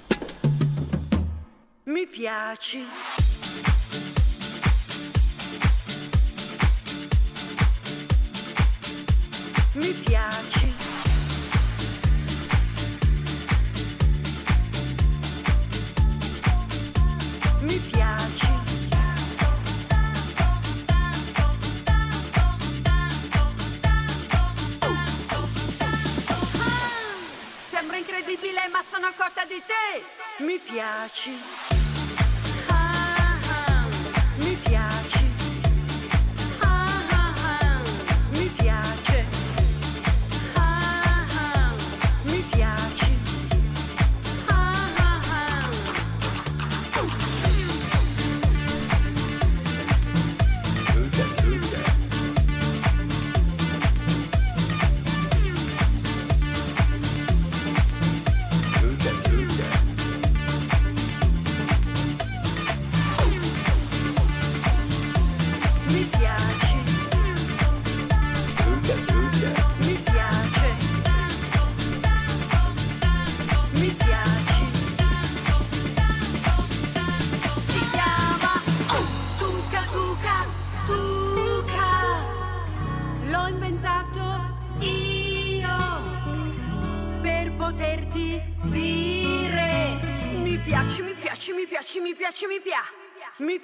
Mi 1.84 2.06
piaci. 2.06 3.31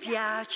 Piaci. 0.09 0.47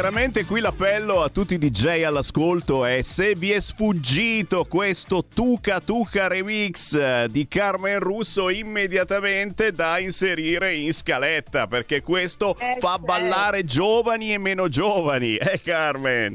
Chiaramente 0.00 0.46
qui 0.46 0.60
l'appello 0.60 1.22
a 1.22 1.28
tutti 1.28 1.52
i 1.52 1.58
DJ 1.58 2.04
all'ascolto 2.04 2.86
è 2.86 3.02
se 3.02 3.34
vi 3.34 3.50
è 3.50 3.60
sfuggito 3.60 4.64
questo 4.64 5.26
Tuca 5.26 5.78
Tuca 5.78 6.26
remix 6.26 7.26
di 7.26 7.46
Carmen 7.46 7.98
Russo 7.98 8.48
immediatamente 8.48 9.72
da 9.72 9.98
inserire 9.98 10.74
in 10.74 10.94
scaletta 10.94 11.66
perché 11.66 12.00
questo 12.00 12.52
eh, 12.58 12.78
fa 12.78 12.92
certo. 12.92 13.04
ballare 13.04 13.64
giovani 13.64 14.32
e 14.32 14.38
meno 14.38 14.70
giovani, 14.70 15.36
eh 15.36 15.60
Carmen? 15.60 16.32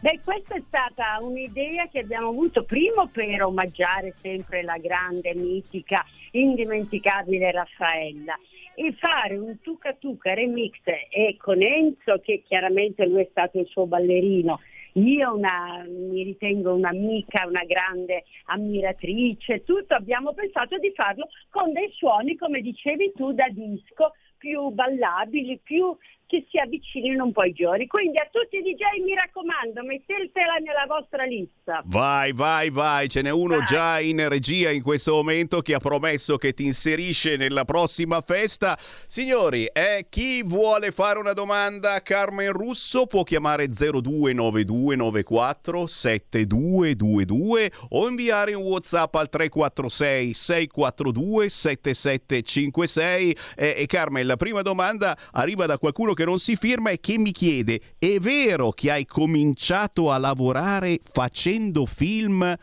Beh, 0.00 0.20
questa 0.24 0.54
è 0.54 0.62
stata 0.64 1.18
un'idea 1.20 1.88
che 1.88 1.98
abbiamo 1.98 2.28
avuto 2.28 2.62
primo 2.62 3.08
per 3.08 3.42
omaggiare 3.42 4.14
sempre 4.20 4.62
la 4.62 4.78
grande, 4.78 5.34
mitica, 5.34 6.06
indimenticabile 6.30 7.50
Raffaella 7.50 8.38
e 8.86 8.92
fare 8.94 9.36
un 9.36 9.60
Tuca 9.60 9.94
Tuca 9.94 10.34
remix 10.34 10.80
e 11.10 11.36
con 11.38 11.62
Enzo 11.62 12.18
che 12.20 12.42
chiaramente 12.44 13.06
lui 13.06 13.22
è 13.22 13.28
stato 13.30 13.60
il 13.60 13.66
suo 13.66 13.86
ballerino. 13.86 14.60
Io 14.94 15.34
una, 15.34 15.84
mi 15.88 16.22
ritengo 16.22 16.74
un'amica, 16.74 17.46
una 17.46 17.64
grande 17.64 18.24
ammiratrice, 18.46 19.62
tutto 19.62 19.94
abbiamo 19.94 20.34
pensato 20.34 20.76
di 20.78 20.92
farlo 20.94 21.28
con 21.48 21.72
dei 21.72 21.90
suoni, 21.92 22.36
come 22.36 22.60
dicevi 22.60 23.12
tu, 23.14 23.32
da 23.32 23.48
disco, 23.48 24.12
più 24.36 24.70
ballabili, 24.70 25.60
più 25.62 25.96
che 26.32 26.46
si 26.48 26.56
avvicinino 26.56 27.24
un 27.24 27.32
po' 27.32 27.44
i 27.44 27.52
giorni. 27.52 27.86
Quindi 27.86 28.16
a 28.16 28.26
tutti 28.32 28.56
i 28.56 28.62
DJ 28.62 29.04
mi 29.04 29.14
raccomando, 29.14 29.84
mettetela 29.84 30.54
nella 30.64 30.86
vostra 30.88 31.24
lista. 31.24 31.82
Vai, 31.84 32.32
vai, 32.32 32.70
vai, 32.70 33.10
ce 33.10 33.20
n'è 33.20 33.28
uno 33.28 33.58
vai. 33.58 33.66
già 33.66 34.00
in 34.00 34.26
regia 34.26 34.70
in 34.70 34.82
questo 34.82 35.12
momento 35.12 35.60
che 35.60 35.74
ha 35.74 35.78
promesso 35.78 36.38
che 36.38 36.54
ti 36.54 36.64
inserisce 36.64 37.36
nella 37.36 37.66
prossima 37.66 38.22
festa. 38.22 38.78
Signori, 39.06 39.66
eh, 39.66 40.06
chi 40.08 40.42
vuole 40.42 40.90
fare 40.90 41.18
una 41.18 41.34
domanda 41.34 41.92
a 41.92 42.00
Carmen 42.00 42.52
Russo 42.52 43.06
può 43.06 43.24
chiamare 43.24 43.68
029294 43.68 45.86
7222 45.86 47.72
o 47.90 48.08
inviare 48.08 48.54
un 48.54 48.64
WhatsApp 48.64 49.14
al 49.16 49.28
346 49.28 50.32
642 50.32 51.50
7756 51.50 53.36
eh, 53.54 53.74
e 53.76 53.84
Carmen, 53.84 54.26
la 54.26 54.36
prima 54.36 54.62
domanda 54.62 55.14
arriva 55.32 55.66
da 55.66 55.76
qualcuno 55.76 56.14
che 56.14 56.21
che 56.22 56.24
non 56.24 56.38
si 56.38 56.56
firma 56.56 56.90
e 56.90 57.00
che 57.00 57.18
mi 57.18 57.32
chiede: 57.32 57.80
è 57.98 58.18
vero 58.18 58.70
che 58.70 58.90
hai 58.90 59.04
cominciato 59.04 60.10
a 60.10 60.18
lavorare 60.18 61.00
facendo 61.02 61.84
film 61.84 62.56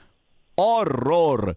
horror? 0.56 1.56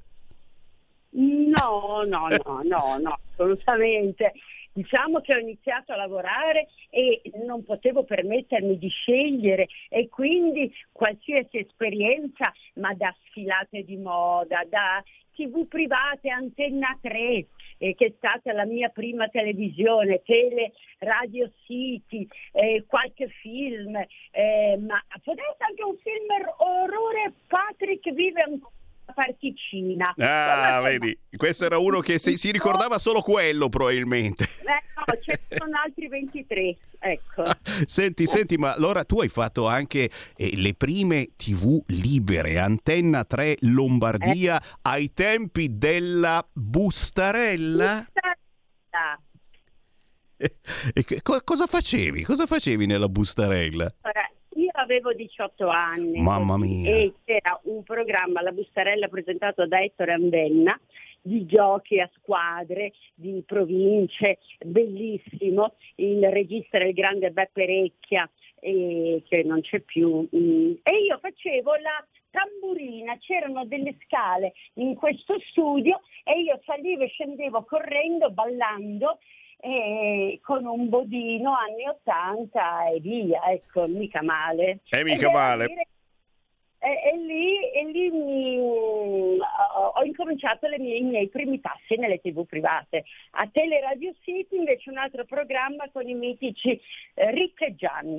No, 1.11 2.03
no, 2.07 2.27
no, 2.29 2.61
no, 2.65 2.99
no, 2.99 3.19
assolutamente. 3.33 4.33
Diciamo 4.73 5.21
che 5.21 5.35
ho 5.35 5.39
iniziato 5.39 5.93
a 5.93 5.97
lavorare 5.97 6.69
e 6.89 7.21
non 7.45 7.63
potevo 7.63 8.05
permettermi 8.05 8.79
di 8.79 8.89
scegliere 8.89 9.69
e 9.91 10.09
quindi 10.09 10.73
qualsiasi 10.91 11.59
esperienza, 11.59 12.51
ma 12.75 12.95
da 12.95 13.15
sfilate 13.27 13.85
di 13.85 13.97
moda, 13.97 14.65
da 14.69 15.03
tv 15.35 15.67
private, 15.67 16.31
antenna 16.31 16.97
3, 17.01 17.47
eh, 17.79 17.95
che 17.95 18.07
è 18.07 18.13
stata 18.17 18.53
la 18.53 18.65
mia 18.65 18.89
prima 18.89 19.29
televisione, 19.29 20.23
Tele 20.23 20.73
Radio 20.99 21.51
City, 21.67 22.27
eh, 22.53 22.85
qualche 22.87 23.29
film, 23.29 23.95
eh, 23.97 24.79
ma 24.81 25.03
potrebbe 25.23 25.57
anche 25.59 25.83
un 25.83 25.97
film 25.99 26.27
orrore 26.59 27.33
Patrick 27.47 28.11
vive 28.13 28.41
ancora 28.41 28.81
particina. 29.13 30.15
Ah, 30.19 30.81
vedi, 30.83 31.17
questo 31.37 31.65
era 31.65 31.79
uno 31.79 32.01
che 32.01 32.19
si, 32.19 32.37
si 32.37 32.51
ricordava 32.51 32.99
solo 32.99 33.21
quello 33.21 33.69
probabilmente. 33.69 34.45
Eh, 34.45 34.67
no, 34.67 35.21
ce 35.21 35.41
ne 35.49 35.57
sono 35.57 35.79
altri 35.85 36.09
23, 36.09 36.77
ecco. 36.99 37.45
senti, 37.87 38.27
senti, 38.27 38.57
ma 38.57 38.75
allora 38.75 39.05
tu 39.05 39.21
hai 39.21 39.29
fatto 39.29 39.67
anche 39.67 40.11
eh, 40.37 40.57
le 40.57 40.75
prime 40.75 41.31
tv 41.37 41.83
libere, 41.89 42.59
Antenna 42.59 43.25
3 43.25 43.59
Lombardia, 43.61 44.61
eh. 44.61 44.67
ai 44.83 45.13
tempi 45.13 45.79
della 45.79 46.47
Bustarella? 46.53 48.07
Bustarella. 48.07 49.21
E, 50.93 51.23
co- 51.23 51.41
cosa 51.45 51.67
facevi? 51.67 52.25
Cosa 52.25 52.47
facevi 52.47 52.85
nella 52.85 53.09
Bustarella? 53.09 53.95
Avevo 54.83 55.13
18 55.13 55.69
anni. 55.69 56.21
Mamma 56.21 56.59
mia. 56.59 56.91
E 56.91 57.15
c'era 57.25 57.59
un 57.65 57.83
programma, 57.83 58.43
La 58.43 58.53
Bustarella, 58.53 59.09
presentato 59.09 59.67
da 59.67 59.81
Ettore 59.81 60.13
Andenna, 60.13 60.79
di 61.21 61.47
giochi 61.47 62.01
a 62.01 62.11
squadre, 62.17 62.93
di 63.15 63.43
province, 63.47 64.39
bellissimo. 64.65 65.75
Il 65.97 66.29
regista 66.31 66.77
era 66.77 66.87
il 66.87 66.95
grande 66.95 67.31
Beppe 67.31 67.65
Recchia, 67.65 68.29
eh, 68.61 69.23
che 69.27 69.43
non 69.43 69.61
c'è 69.61 69.81
più. 69.81 70.29
Mm. 70.35 70.75
E 70.83 71.03
io 71.07 71.19
facevo 71.19 71.71
la 71.77 72.07
tamburina, 72.31 73.17
c'erano 73.19 73.65
delle 73.67 73.97
scale 74.05 74.55
in 74.75 74.95
questo 74.95 75.39
studio 75.51 76.01
e 76.25 76.41
io 76.41 76.61
salivo 76.65 77.03
e 77.03 77.09
scendevo 77.09 77.65
correndo, 77.65 78.31
ballando 78.31 79.19
e 79.65 80.41
con 80.43 80.67
un 80.67 80.89
bodino 80.89 81.55
anni 81.55 81.87
80 81.87 82.89
e 82.89 83.01
via, 83.01 83.43
ecco, 83.45 83.87
mica 83.87 84.21
male. 84.21 84.81
E 84.91 85.05
mica 85.05 85.31
male. 85.31 85.67
Dire, 85.67 85.87
e, 86.81 87.11
e, 87.13 87.17
lì, 87.17 87.71
e 87.71 87.85
lì 87.85 88.11
mi, 88.11 88.59
ho 88.59 90.03
incominciato 90.03 90.67
mie, 90.81 90.97
i 90.97 91.03
miei 91.03 91.29
primi 91.29 91.61
passi 91.61 91.95
nelle 91.97 92.21
tv 92.21 92.45
private. 92.45 93.05
A 93.33 93.49
Teleradio 93.53 94.13
City 94.23 94.57
invece 94.57 94.91
un 94.91 94.99
altro 94.99 95.25
programma 95.25 95.89
con 95.93 96.09
i 96.09 96.15
mitici 96.15 96.81
eh, 97.15 97.31
Rick 97.31 97.61
e 97.61 97.75
Gian. 97.77 98.17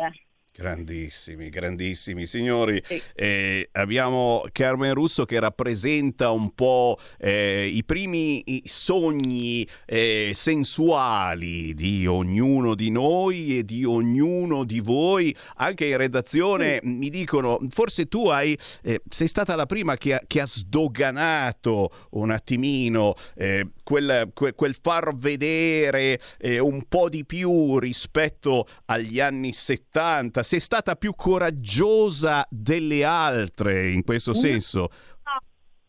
Grandissimi, 0.55 1.49
grandissimi 1.49 2.27
signori. 2.27 2.79
Sì. 2.85 3.01
Eh, 3.15 3.69
abbiamo 3.71 4.45
Carmen 4.51 4.93
Russo 4.93 5.25
che 5.25 5.39
rappresenta 5.39 6.29
un 6.29 6.53
po' 6.53 6.99
eh, 7.17 7.65
i 7.73 7.83
primi 7.83 8.61
sogni 8.63 9.67
eh, 9.83 10.31
sensuali 10.35 11.73
di 11.73 12.05
ognuno 12.05 12.75
di 12.75 12.91
noi 12.91 13.57
e 13.57 13.63
di 13.63 13.83
ognuno 13.83 14.63
di 14.63 14.79
voi. 14.79 15.35
Anche 15.55 15.87
in 15.87 15.97
redazione 15.97 16.79
sì. 16.83 16.87
mi 16.87 17.09
dicono, 17.09 17.57
forse 17.69 18.07
tu 18.07 18.27
hai, 18.27 18.55
eh, 18.83 19.01
sei 19.09 19.27
stata 19.27 19.55
la 19.55 19.65
prima 19.65 19.97
che 19.97 20.13
ha, 20.13 20.21
che 20.27 20.39
ha 20.39 20.45
sdoganato 20.45 21.89
un 22.11 22.29
attimino 22.29 23.15
eh, 23.35 23.69
quel, 23.83 24.29
quel, 24.35 24.53
quel, 24.53 24.77
far 24.79 25.15
vedere 25.15 26.19
eh, 26.37 26.59
un 26.59 26.83
po' 26.87 27.09
di 27.09 27.25
più 27.25 27.79
rispetto 27.79 28.67
agli 28.85 29.19
anni 29.19 29.51
70 29.51 30.41
sei 30.43 30.59
stata 30.59 30.95
più 30.95 31.15
coraggiosa 31.15 32.45
delle 32.49 33.03
altre 33.03 33.89
in 33.91 34.03
questo 34.03 34.31
no, 34.31 34.37
senso? 34.37 34.89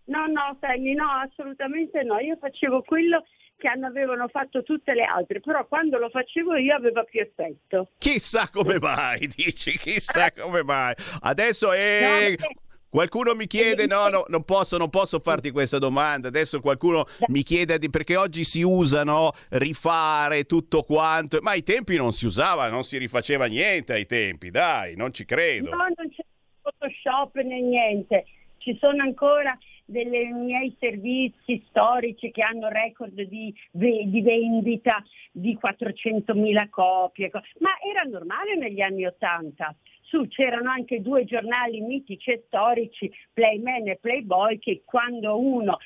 No, 0.06 0.26
no, 0.26 0.56
Sammy, 0.60 0.94
no, 0.94 1.08
assolutamente 1.10 2.02
no. 2.02 2.18
Io 2.18 2.36
facevo 2.36 2.82
quello 2.82 3.24
che 3.56 3.68
avevano 3.68 4.28
fatto 4.28 4.62
tutte 4.62 4.92
le 4.92 5.04
altre, 5.04 5.40
però 5.40 5.66
quando 5.66 5.98
lo 5.98 6.10
facevo 6.10 6.56
io 6.56 6.74
aveva 6.74 7.02
più 7.04 7.20
effetto. 7.20 7.90
Chissà 7.98 8.48
come 8.50 8.78
mai, 8.78 9.26
dici, 9.34 9.78
chissà 9.78 10.30
come 10.32 10.62
mai. 10.62 10.94
Adesso 11.20 11.72
è... 11.72 12.00
No, 12.02 12.36
perché... 12.36 12.54
Qualcuno 12.94 13.34
mi 13.34 13.48
chiede, 13.48 13.88
no, 13.88 14.06
no, 14.06 14.24
non 14.28 14.44
posso, 14.44 14.78
non 14.78 14.88
posso 14.88 15.18
farti 15.18 15.50
questa 15.50 15.80
domanda. 15.80 16.28
Adesso 16.28 16.60
qualcuno 16.60 17.06
mi 17.26 17.42
chiede 17.42 17.76
di, 17.80 17.90
perché 17.90 18.14
oggi 18.14 18.44
si 18.44 18.62
usano 18.62 19.32
rifare 19.48 20.44
tutto 20.44 20.84
quanto, 20.84 21.40
ma 21.40 21.50
ai 21.50 21.64
tempi 21.64 21.96
non 21.96 22.12
si 22.12 22.24
usava, 22.24 22.68
non 22.68 22.84
si 22.84 22.96
rifaceva 22.96 23.46
niente 23.46 23.94
ai 23.94 24.06
tempi, 24.06 24.52
dai, 24.52 24.94
non 24.94 25.12
ci 25.12 25.24
credo. 25.24 25.70
No, 25.70 25.78
non 25.78 26.08
c'è 26.08 26.24
Photoshop 26.62 27.34
né 27.40 27.60
niente. 27.62 28.26
Ci 28.58 28.78
sono 28.78 29.02
ancora 29.02 29.58
dei 29.86 30.06
miei 30.06 30.76
servizi 30.78 31.64
storici 31.68 32.30
che 32.30 32.42
hanno 32.42 32.68
record 32.68 33.20
di, 33.22 33.52
di 33.72 34.22
vendita 34.22 35.02
di 35.32 35.58
400.000 35.60 36.68
copie, 36.70 37.28
ma 37.58 37.70
era 37.84 38.04
normale 38.04 38.54
negli 38.54 38.80
anni 38.80 39.04
Ottanta 39.04 39.74
su 40.04 40.26
c'erano 40.28 40.70
anche 40.70 41.00
due 41.00 41.24
giornali 41.24 41.80
mitici 41.80 42.30
e 42.30 42.44
storici, 42.46 43.12
Playman 43.32 43.88
e 43.88 43.96
Playboy, 43.96 44.58
che 44.58 44.82
quando 44.84 45.38
uno 45.38 45.78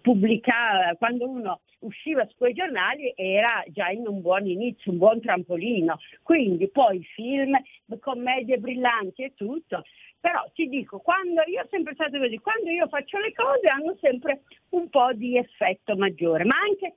pubblicava, 0.00 0.94
quando 0.96 1.28
uno 1.28 1.60
usciva 1.80 2.26
su 2.26 2.34
quei 2.36 2.54
giornali 2.54 3.12
era 3.14 3.62
già 3.68 3.88
in 3.90 4.06
un 4.06 4.20
buon 4.20 4.46
inizio, 4.46 4.92
un 4.92 4.98
buon 4.98 5.20
trampolino. 5.20 5.98
Quindi 6.22 6.68
poi 6.68 7.04
film, 7.14 7.56
commedie 8.00 8.58
brillanti 8.58 9.22
e 9.22 9.34
tutto. 9.34 9.84
Però 10.18 10.42
ti 10.54 10.68
dico, 10.68 11.00
quando 11.00 11.42
io 11.46 11.62
ho 11.62 11.66
sempre 11.70 11.92
stato 11.92 12.18
così, 12.18 12.38
quando 12.38 12.70
io 12.70 12.88
faccio 12.88 13.18
le 13.18 13.32
cose 13.34 13.68
hanno 13.68 13.94
sempre 14.00 14.44
un 14.70 14.88
po' 14.88 15.12
di 15.12 15.36
effetto 15.36 15.96
maggiore, 15.96 16.44
ma 16.44 16.56
anche 16.56 16.96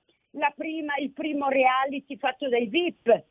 prima, 0.56 0.96
il 0.98 1.12
primo 1.12 1.50
reality 1.50 2.16
fatto 2.18 2.48
dai 2.48 2.68
VIP, 2.68 3.24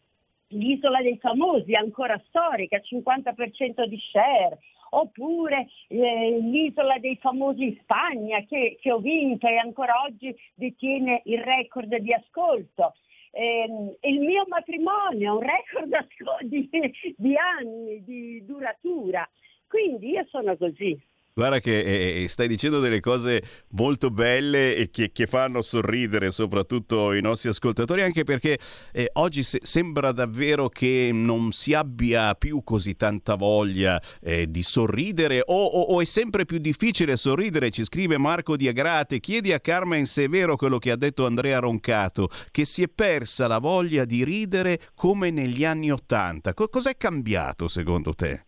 l'isola 0.48 1.00
dei 1.02 1.18
famosi, 1.18 1.74
ancora 1.74 2.20
storica, 2.28 2.78
50% 2.78 3.84
di 3.84 3.98
share, 4.10 4.58
oppure 4.90 5.68
eh, 5.88 6.38
l'isola 6.40 6.98
dei 6.98 7.16
famosi 7.16 7.64
in 7.64 7.76
Spagna 7.80 8.44
che, 8.44 8.78
che, 8.80 8.92
ho 8.92 8.98
vinto 8.98 9.46
e 9.46 9.56
ancora 9.56 10.02
oggi 10.02 10.34
detiene 10.54 11.22
il 11.24 11.42
record 11.42 11.94
di 11.96 12.12
ascolto. 12.12 12.94
Eh, 13.32 13.96
il 14.00 14.20
mio 14.20 14.44
matrimonio, 14.48 15.38
un 15.38 15.42
record 15.42 16.06
di, 16.42 16.68
di 17.16 17.34
anni 17.36 18.02
di 18.04 18.44
duratura. 18.44 19.28
Quindi 19.68 20.10
io 20.10 20.24
sono 20.28 20.56
così. 20.56 20.98
Guarda 21.38 21.60
che 21.60 21.80
eh, 21.80 22.22
eh, 22.22 22.28
stai 22.28 22.48
dicendo 22.48 22.80
delle 22.80 23.00
cose 23.00 23.42
molto 23.72 24.10
belle 24.10 24.74
e 24.74 24.88
che, 24.88 25.12
che, 25.12 25.26
fanno 25.26 25.60
sorridere 25.60 26.30
soprattutto 26.30 27.12
i 27.12 27.20
nostri 27.20 27.50
ascoltatori, 27.50 28.00
anche 28.00 28.24
perché 28.24 28.58
eh, 28.90 29.10
oggi 29.16 29.42
se- 29.42 29.58
sembra 29.62 30.12
davvero 30.12 30.70
che 30.70 31.10
non 31.12 31.52
si 31.52 31.74
abbia 31.74 32.34
più 32.36 32.62
così 32.64 32.96
tanta 32.96 33.34
voglia 33.34 34.00
eh, 34.22 34.50
di 34.50 34.62
sorridere 34.62 35.42
o, 35.44 35.62
o, 35.62 35.80
o, 35.82 36.00
è 36.00 36.06
sempre 36.06 36.46
più 36.46 36.56
difficile 36.56 37.18
sorridere, 37.18 37.70
ci 37.70 37.84
scrive 37.84 38.16
Marco 38.16 38.56
di 38.56 38.68
Agrate, 38.68 39.20
chiedi 39.20 39.52
a 39.52 39.60
Carmen 39.60 40.06
se 40.06 40.24
è 40.24 40.28
vero 40.30 40.56
quello 40.56 40.78
che 40.78 40.90
ha 40.90 40.96
detto 40.96 41.26
Andrea 41.26 41.58
Roncato, 41.58 42.30
che 42.50 42.64
si 42.64 42.82
è 42.82 42.88
persa 42.88 43.46
la 43.46 43.58
voglia 43.58 44.06
di 44.06 44.24
ridere 44.24 44.80
come 44.94 45.30
negli 45.30 45.66
anni 45.66 45.92
Ottanta. 45.92 46.54
Co- 46.54 46.68
cos'è 46.68 46.96
cambiato 46.96 47.68
secondo 47.68 48.14
te? 48.14 48.45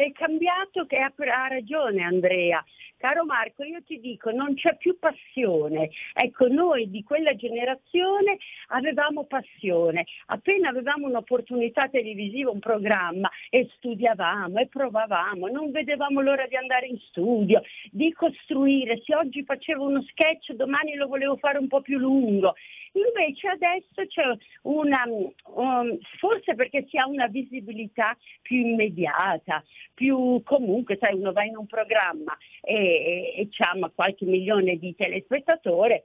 È 0.00 0.12
cambiato 0.12 0.86
che 0.86 0.98
ha, 0.98 1.12
ha 1.14 1.48
ragione 1.48 2.02
Andrea. 2.02 2.64
Caro 3.00 3.24
Marco, 3.24 3.64
io 3.64 3.82
ti 3.82 3.98
dico, 3.98 4.30
non 4.30 4.52
c'è 4.52 4.76
più 4.76 4.98
passione. 4.98 5.88
Ecco, 6.12 6.48
noi 6.48 6.90
di 6.90 7.02
quella 7.02 7.34
generazione 7.34 8.36
avevamo 8.68 9.24
passione. 9.24 10.04
Appena 10.26 10.68
avevamo 10.68 11.06
un'opportunità 11.06 11.88
televisiva, 11.88 12.50
un 12.50 12.58
programma, 12.58 13.30
e 13.48 13.70
studiavamo 13.76 14.58
e 14.58 14.66
provavamo, 14.66 15.46
non 15.46 15.70
vedevamo 15.70 16.20
l'ora 16.20 16.46
di 16.46 16.56
andare 16.56 16.88
in 16.88 16.98
studio, 17.08 17.62
di 17.90 18.12
costruire. 18.12 19.00
Se 19.02 19.14
oggi 19.14 19.44
facevo 19.44 19.82
uno 19.82 20.02
sketch, 20.02 20.52
domani 20.52 20.94
lo 20.94 21.08
volevo 21.08 21.38
fare 21.38 21.56
un 21.56 21.68
po' 21.68 21.80
più 21.80 21.96
lungo. 21.96 22.54
Invece 22.92 23.48
adesso 23.48 24.06
c'è 24.08 24.24
una, 24.62 25.04
um, 25.06 25.96
forse 26.18 26.54
perché 26.54 26.86
si 26.88 26.98
ha 26.98 27.06
una 27.06 27.28
visibilità 27.28 28.16
più 28.42 28.56
immediata, 28.56 29.62
più 29.94 30.42
comunque, 30.44 30.98
sai, 31.00 31.14
uno 31.14 31.32
va 31.32 31.44
in 31.44 31.56
un 31.56 31.66
programma 31.66 32.36
e, 32.60 32.89
e, 32.90 33.34
e 33.40 33.48
ha 33.58 33.90
qualche 33.94 34.24
milione 34.24 34.76
di 34.76 34.94
telespettatori, 34.94 36.02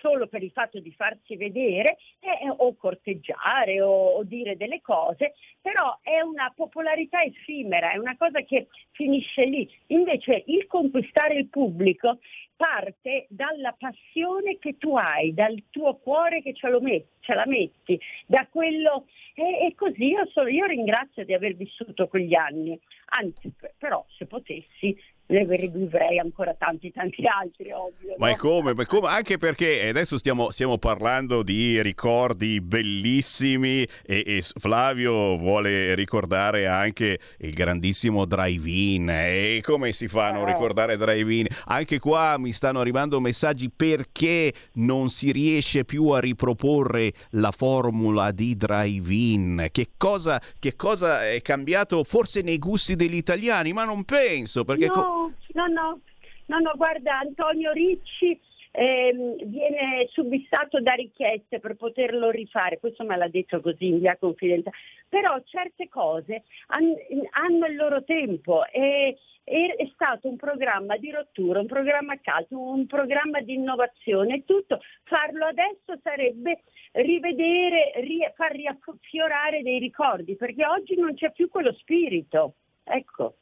solo 0.00 0.26
per 0.26 0.42
il 0.42 0.50
fatto 0.50 0.78
di 0.80 0.92
farsi 0.92 1.36
vedere 1.36 1.96
eh, 2.20 2.48
o 2.48 2.74
corteggiare 2.76 3.80
o, 3.80 4.16
o, 4.16 4.24
dire 4.24 4.56
delle 4.56 4.80
cose, 4.80 5.34
però 5.60 5.98
è 6.02 6.20
una 6.20 6.52
popolarità 6.54 7.22
effimera, 7.22 7.92
è 7.92 7.98
una 7.98 8.16
cosa 8.16 8.42
che 8.42 8.68
finisce 8.92 9.44
lì. 9.44 9.68
Invece 9.88 10.44
il 10.46 10.66
conquistare 10.66 11.34
il 11.34 11.48
pubblico 11.48 12.18
parte 12.56 13.26
dalla 13.28 13.74
passione 13.78 14.58
che 14.58 14.76
tu 14.78 14.96
hai, 14.96 15.32
dal 15.32 15.62
tuo 15.70 15.96
cuore 15.96 16.42
che 16.42 16.54
ce, 16.54 16.68
metti, 16.80 17.08
ce 17.20 17.34
la 17.34 17.46
metti, 17.46 18.00
da 18.26 18.46
quello... 18.50 19.06
E, 19.34 19.66
e 19.66 19.74
così 19.76 20.06
io, 20.06 20.26
sono, 20.32 20.48
io 20.48 20.66
ringrazio 20.66 21.24
di 21.24 21.32
aver 21.32 21.54
vissuto 21.54 22.08
quegli 22.08 22.34
anni, 22.34 22.76
anzi 23.10 23.52
però 23.78 24.04
se 24.08 24.26
potessi 24.26 24.96
ne 25.28 25.44
vivrei 25.44 26.18
ancora 26.18 26.54
tanti 26.54 26.90
tanti 26.90 27.22
altri, 27.26 27.70
ovvio. 27.70 28.14
Ma 28.18 28.30
no? 28.30 28.36
come? 28.36 28.74
Ma 28.74 28.86
come? 28.86 29.08
Anche 29.08 29.36
perché 29.36 29.88
adesso 29.88 30.16
stiamo, 30.16 30.50
stiamo, 30.50 30.78
parlando 30.78 31.42
di 31.42 31.82
ricordi 31.82 32.60
bellissimi 32.60 33.82
e, 33.82 34.22
e, 34.26 34.42
Flavio 34.56 35.36
vuole 35.36 35.94
ricordare 35.94 36.66
anche 36.66 37.18
il 37.38 37.52
grandissimo 37.52 38.24
drive-in. 38.24 39.10
E 39.10 39.60
come 39.62 39.92
si 39.92 40.08
fa 40.08 40.28
a 40.28 40.32
non 40.32 40.48
eh. 40.48 40.52
ricordare 40.52 40.96
drive-in? 40.96 41.46
Anche 41.66 41.98
qua 41.98 42.38
mi 42.38 42.52
stanno 42.52 42.80
arrivando 42.80 43.20
messaggi 43.20 43.70
perché 43.70 44.52
non 44.74 45.10
si 45.10 45.30
riesce 45.30 45.84
più 45.84 46.08
a 46.08 46.20
riproporre 46.20 47.12
la 47.30 47.50
formula 47.50 48.30
di 48.30 48.56
drive-in. 48.56 49.68
Che 49.70 49.90
cosa, 49.98 50.40
che 50.58 50.74
cosa 50.74 51.28
è 51.28 51.42
cambiato 51.42 52.02
forse 52.02 52.40
nei 52.40 52.58
gusti 52.58 52.96
degli 52.96 53.16
italiani? 53.16 53.74
Ma 53.74 53.84
non 53.84 54.04
penso 54.04 54.64
perché... 54.64 54.86
No 54.86 55.17
no, 55.54 55.66
no, 55.66 56.00
no, 56.46 56.58
no, 56.58 56.72
guarda, 56.76 57.18
Antonio 57.18 57.72
Ricci 57.72 58.38
ehm, 58.70 59.36
viene 59.46 60.06
subissato 60.10 60.80
da 60.80 60.92
richieste 60.92 61.58
per 61.58 61.74
poterlo 61.74 62.30
rifare, 62.30 62.78
questo 62.78 63.04
me 63.04 63.16
l'ha 63.16 63.28
detto 63.28 63.60
così 63.60 63.86
in 63.86 63.98
via 63.98 64.16
confidenza, 64.16 64.70
però 65.08 65.40
certe 65.44 65.88
cose 65.88 66.44
han, 66.68 66.94
hanno 67.30 67.66
il 67.66 67.76
loro 67.76 68.04
tempo 68.04 68.64
e, 68.66 69.16
è 69.44 69.90
stato 69.94 70.28
un 70.28 70.36
programma 70.36 70.98
di 70.98 71.10
rottura, 71.10 71.60
un 71.60 71.66
programma 71.66 72.20
caldo, 72.20 72.60
un 72.60 72.86
programma 72.86 73.40
di 73.40 73.54
innovazione, 73.54 74.44
tutto, 74.44 74.80
farlo 75.04 75.46
adesso 75.46 75.98
sarebbe 76.02 76.64
rivedere, 76.92 77.92
ri, 77.96 78.18
far 78.34 78.52
riaffiorare 78.52 79.62
dei 79.62 79.78
ricordi, 79.78 80.36
perché 80.36 80.66
oggi 80.66 80.96
non 80.96 81.14
c'è 81.14 81.32
più 81.32 81.48
quello 81.48 81.72
spirito, 81.72 82.56
ecco. 82.84 83.36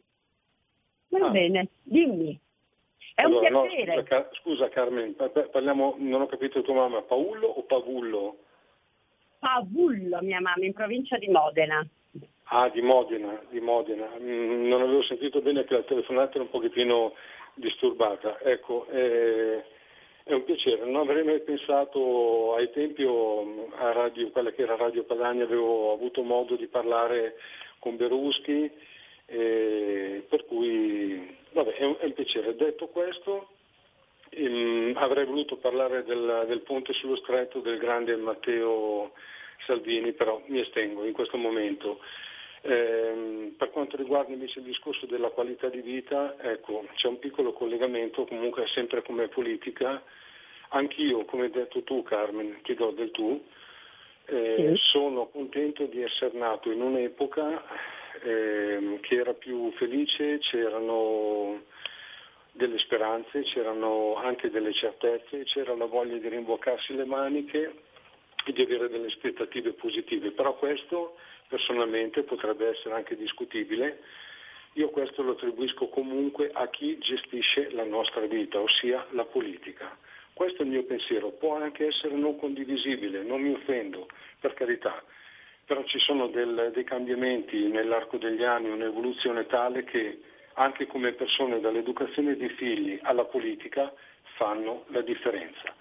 Va 1.07 1.25
ah. 1.25 1.29
bene, 1.29 1.69
dimmi. 1.81 2.39
È 3.15 3.21
allora, 3.23 3.61
un 3.61 3.67
piacere. 3.67 3.95
No, 3.95 4.01
scusa, 4.03 4.29
scusa, 4.41 4.69
Carmen, 4.69 5.15
parliamo, 5.15 5.95
non 5.97 6.21
ho 6.21 6.25
capito 6.27 6.61
tua 6.61 6.75
mamma, 6.75 7.01
Paullo 7.01 7.47
o 7.47 7.63
Pavullo? 7.63 8.37
Pavullo, 9.39 10.19
mia 10.21 10.39
mamma, 10.39 10.65
in 10.65 10.73
provincia 10.73 11.17
di 11.17 11.27
Modena. 11.27 11.85
Ah, 12.45 12.69
di 12.69 12.81
Modena, 12.81 13.39
di 13.49 13.59
Modena. 13.59 14.07
Mm, 14.19 14.67
non 14.67 14.81
avevo 14.81 15.01
sentito 15.03 15.41
bene 15.41 15.63
che 15.63 15.73
la 15.73 15.83
telefonata 15.83 16.35
era 16.35 16.43
un 16.43 16.49
pochettino 16.49 17.13
disturbata. 17.55 18.39
Ecco, 18.41 18.87
eh, 18.89 19.63
è 20.23 20.33
un 20.33 20.43
piacere, 20.45 20.85
non 20.85 21.01
avrei 21.01 21.23
mai 21.23 21.41
pensato 21.41 22.55
ai 22.55 22.71
tempi 22.71 23.03
a 23.03 23.91
radio, 23.91 24.29
quella 24.31 24.51
che 24.51 24.61
era 24.61 24.77
Radio 24.77 25.03
Padania, 25.03 25.43
avevo 25.43 25.91
avuto 25.91 26.23
modo 26.23 26.55
di 26.55 26.67
parlare 26.67 27.35
con 27.79 27.97
Beruschi, 27.97 28.71
eh, 29.25 30.23
per 30.29 30.45
cui 30.45 31.35
vabbè, 31.51 31.73
è, 31.73 31.83
un, 31.83 31.97
è 31.99 32.05
un 32.05 32.13
piacere. 32.13 32.55
Detto 32.55 32.87
questo, 32.87 33.49
ehm, 34.29 34.93
avrei 34.95 35.25
voluto 35.25 35.57
parlare 35.57 36.03
del, 36.03 36.45
del 36.47 36.61
ponte 36.61 36.93
sullo 36.93 37.17
stretto 37.17 37.59
del 37.59 37.77
grande 37.77 38.15
Matteo 38.15 39.11
Salvini, 39.65 40.13
però 40.13 40.41
mi 40.45 40.59
estengo 40.61 41.03
in 41.03 41.13
questo 41.13 41.37
momento. 41.37 41.99
Eh, 42.65 43.53
per 43.57 43.71
quanto 43.71 43.97
riguarda 43.97 44.31
invece 44.31 44.59
il 44.59 44.65
discorso 44.65 45.05
della 45.05 45.29
qualità 45.31 45.67
di 45.67 45.81
vita, 45.81 46.35
ecco, 46.39 46.85
c'è 46.95 47.07
un 47.09 47.19
piccolo 47.19 47.51
collegamento 47.51 48.25
comunque 48.25 48.67
sempre 48.67 49.01
come 49.01 49.27
politica. 49.27 50.01
Anch'io, 50.69 51.25
come 51.25 51.43
hai 51.43 51.51
detto 51.51 51.83
tu 51.83 52.03
Carmen, 52.03 52.61
ti 52.63 52.73
do 52.73 52.91
del 52.91 53.11
tu, 53.11 53.43
eh, 54.27 54.71
sì. 54.75 54.81
sono 54.91 55.27
contento 55.27 55.85
di 55.87 56.01
essere 56.01 56.37
nato 56.37 56.71
in 56.71 56.81
un'epoca 56.81 57.63
eh, 58.23 58.97
che 59.01 59.15
era 59.15 59.33
più 59.33 59.69
felice, 59.73 60.39
c'erano 60.39 61.63
delle 62.53 62.77
speranze, 62.77 63.41
c'erano 63.41 64.15
anche 64.15 64.49
delle 64.49 64.71
certezze, 64.71 65.43
c'era 65.43 65.75
la 65.75 65.85
voglia 65.85 66.15
di 66.15 66.29
rimboccarsi 66.29 66.95
le 66.95 67.05
maniche 67.05 67.73
e 68.45 68.53
di 68.53 68.61
avere 68.61 68.87
delle 68.87 69.07
aspettative 69.07 69.73
positive. 69.73 70.31
Però 70.31 70.55
questo 70.55 71.17
personalmente 71.53 72.23
potrebbe 72.23 72.69
essere 72.69 72.95
anche 72.95 73.15
discutibile. 73.15 73.99
Io 74.73 74.89
questo 74.89 75.21
lo 75.21 75.33
attribuisco 75.33 75.87
comunque 75.87 76.49
a 76.51 76.67
chi 76.69 76.97
gestisce 76.97 77.69
la 77.73 77.83
nostra 77.83 78.21
vita, 78.21 78.59
ossia 78.59 79.05
la 79.11 79.25
politica. 79.25 79.95
Questo 80.33 80.63
è 80.63 80.65
il 80.65 80.71
mio 80.71 80.83
pensiero, 80.83 81.29
può 81.29 81.55
anche 81.55 81.85
essere 81.85 82.15
non 82.15 82.39
condivisibile, 82.39 83.21
non 83.21 83.41
mi 83.41 83.53
offendo, 83.53 84.07
per 84.39 84.55
carità, 84.55 85.03
però 85.63 85.83
ci 85.83 85.99
sono 85.99 86.25
del, 86.25 86.71
dei 86.73 86.83
cambiamenti 86.83 87.67
nell'arco 87.67 88.17
degli 88.17 88.43
anni, 88.43 88.69
un'evoluzione 88.69 89.45
tale 89.45 89.83
che 89.83 90.21
anche 90.53 90.87
come 90.87 91.11
persone 91.13 91.59
dall'educazione 91.59 92.35
dei 92.35 92.49
figli 92.49 92.97
alla 93.03 93.25
politica 93.25 93.93
fanno 94.37 94.85
la 94.87 95.01
differenza. 95.01 95.75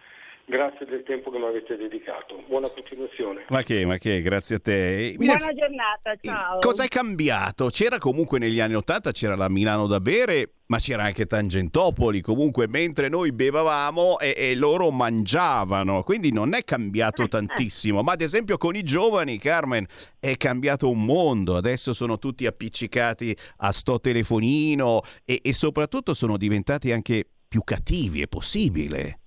Grazie 0.44 0.86
del 0.86 1.04
tempo 1.04 1.30
che 1.30 1.38
mi 1.38 1.44
avete 1.44 1.76
dedicato. 1.76 2.42
Buona 2.48 2.68
continuazione. 2.68 3.44
Ma 3.48 3.62
che, 3.62 3.86
ma 3.86 3.96
che, 3.96 4.20
grazie 4.22 4.56
a 4.56 4.58
te. 4.58 5.14
Buona 5.16 5.52
giornata, 5.52 6.16
ciao. 6.20 6.58
Cosa 6.58 6.84
è 6.84 6.88
cambiato? 6.88 7.68
C'era 7.68 7.98
comunque 7.98 8.40
negli 8.40 8.58
anni 8.58 8.74
Ottanta, 8.74 9.12
c'era 9.12 9.36
la 9.36 9.48
Milano 9.48 9.86
da 9.86 10.00
bere, 10.00 10.54
ma 10.66 10.78
c'era 10.78 11.04
anche 11.04 11.26
Tangentopoli, 11.26 12.20
comunque 12.20 12.66
mentre 12.66 13.08
noi 13.08 13.32
bevavamo 13.32 14.18
e, 14.18 14.34
e 14.36 14.54
loro 14.56 14.90
mangiavano, 14.90 16.02
quindi 16.02 16.32
non 16.32 16.54
è 16.54 16.64
cambiato 16.64 17.26
tantissimo. 17.28 18.02
Ma 18.02 18.12
ad 18.12 18.20
esempio 18.20 18.58
con 18.58 18.74
i 18.74 18.82
giovani, 18.82 19.38
Carmen, 19.38 19.86
è 20.18 20.36
cambiato 20.36 20.90
un 20.90 21.04
mondo. 21.04 21.56
Adesso 21.56 21.92
sono 21.92 22.18
tutti 22.18 22.46
appiccicati 22.46 23.34
a 23.58 23.70
sto 23.70 24.00
telefonino 24.00 25.02
e, 25.24 25.40
e 25.40 25.52
soprattutto 25.52 26.14
sono 26.14 26.36
diventati 26.36 26.90
anche 26.90 27.24
più 27.46 27.62
cattivi, 27.62 28.22
è 28.22 28.26
possibile. 28.26 29.18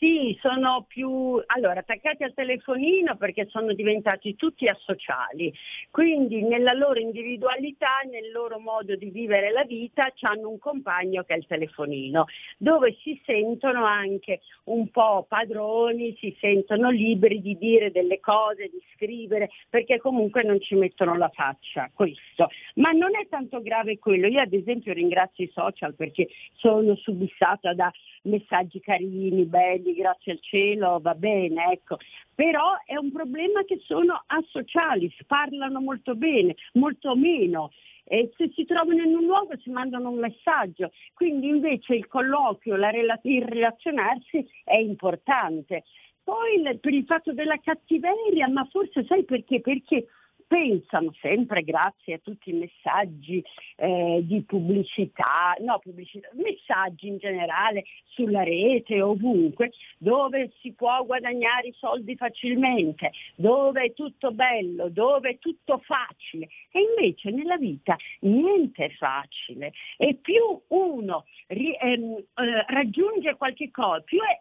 Sì, 0.00 0.34
sono 0.40 0.86
più 0.88 1.38
allora, 1.44 1.80
attaccati 1.80 2.24
al 2.24 2.32
telefonino 2.32 3.18
perché 3.18 3.46
sono 3.50 3.74
diventati 3.74 4.34
tutti 4.34 4.66
asociali, 4.66 5.52
quindi 5.90 6.40
nella 6.40 6.72
loro 6.72 6.98
individualità, 6.98 8.00
nel 8.10 8.30
loro 8.32 8.58
modo 8.58 8.96
di 8.96 9.10
vivere 9.10 9.50
la 9.52 9.64
vita, 9.64 10.10
hanno 10.22 10.48
un 10.48 10.58
compagno 10.58 11.22
che 11.24 11.34
è 11.34 11.36
il 11.36 11.44
telefonino, 11.46 12.24
dove 12.56 12.96
si 13.02 13.20
sentono 13.26 13.84
anche 13.84 14.40
un 14.64 14.88
po' 14.88 15.26
padroni, 15.28 16.16
si 16.18 16.34
sentono 16.40 16.88
liberi 16.88 17.42
di 17.42 17.58
dire 17.58 17.90
delle 17.90 18.20
cose, 18.20 18.70
di 18.72 18.82
scrivere, 18.94 19.50
perché 19.68 19.98
comunque 19.98 20.42
non 20.42 20.62
ci 20.62 20.76
mettono 20.76 21.14
la 21.14 21.28
faccia, 21.28 21.90
questo. 21.92 22.48
Ma 22.76 22.92
non 22.92 23.14
è 23.16 23.28
tanto 23.28 23.60
grave 23.60 23.98
quello, 23.98 24.28
io 24.28 24.40
ad 24.40 24.54
esempio 24.54 24.94
ringrazio 24.94 25.44
i 25.44 25.50
social 25.52 25.94
perché 25.94 26.26
sono 26.54 26.94
subissata 26.96 27.74
da 27.74 27.92
messaggi 28.22 28.80
carini, 28.80 29.44
belli, 29.44 29.89
grazie 29.94 30.32
al 30.32 30.40
cielo, 30.40 30.98
va 31.00 31.14
bene, 31.14 31.72
ecco. 31.72 31.98
Però 32.34 32.72
è 32.86 32.96
un 32.96 33.12
problema 33.12 33.64
che 33.64 33.80
sono 33.84 34.22
asociali, 34.26 35.12
parlano 35.26 35.80
molto 35.80 36.14
bene, 36.14 36.54
molto 36.74 37.14
meno. 37.14 37.70
E 38.04 38.32
se 38.36 38.50
si 38.54 38.64
trovano 38.64 39.02
in 39.02 39.14
un 39.14 39.24
luogo 39.24 39.56
si 39.58 39.70
mandano 39.70 40.10
un 40.10 40.18
messaggio, 40.18 40.90
quindi 41.14 41.48
invece 41.48 41.94
il 41.94 42.08
colloquio, 42.08 42.74
la 42.76 42.90
rela- 42.90 43.20
il 43.22 43.44
relazionarsi 43.44 44.44
è 44.64 44.76
importante. 44.76 45.84
Poi 46.22 46.60
per 46.78 46.92
il 46.92 47.04
fatto 47.04 47.32
della 47.32 47.58
cattiveria, 47.58 48.48
ma 48.48 48.64
forse 48.70 49.04
sai 49.04 49.24
perché? 49.24 49.60
Perché 49.60 50.06
pensano 50.50 51.14
sempre 51.20 51.62
grazie 51.62 52.14
a 52.14 52.18
tutti 52.18 52.50
i 52.50 52.54
messaggi 52.54 53.40
eh, 53.76 54.18
di 54.24 54.42
pubblicità, 54.42 55.54
no 55.60 55.78
pubblicità, 55.78 56.28
messaggi 56.32 57.06
in 57.06 57.18
generale 57.18 57.84
sulla 58.06 58.42
rete, 58.42 59.00
ovunque, 59.00 59.70
dove 59.96 60.50
si 60.60 60.72
può 60.72 61.04
guadagnare 61.04 61.68
i 61.68 61.74
soldi 61.78 62.16
facilmente, 62.16 63.12
dove 63.36 63.84
è 63.84 63.92
tutto 63.92 64.32
bello, 64.32 64.88
dove 64.88 65.30
è 65.30 65.38
tutto 65.38 65.80
facile. 65.84 66.48
E 66.72 66.80
invece 66.80 67.30
nella 67.30 67.56
vita 67.56 67.96
niente 68.22 68.86
è 68.86 68.90
facile. 68.90 69.72
E 69.98 70.18
più 70.20 70.60
uno 70.66 71.26
ri, 71.46 71.76
ehm, 71.80 72.16
eh, 72.16 72.64
raggiunge 72.66 73.36
qualche 73.36 73.70
cosa, 73.70 74.00
più 74.00 74.18
è, 74.18 74.40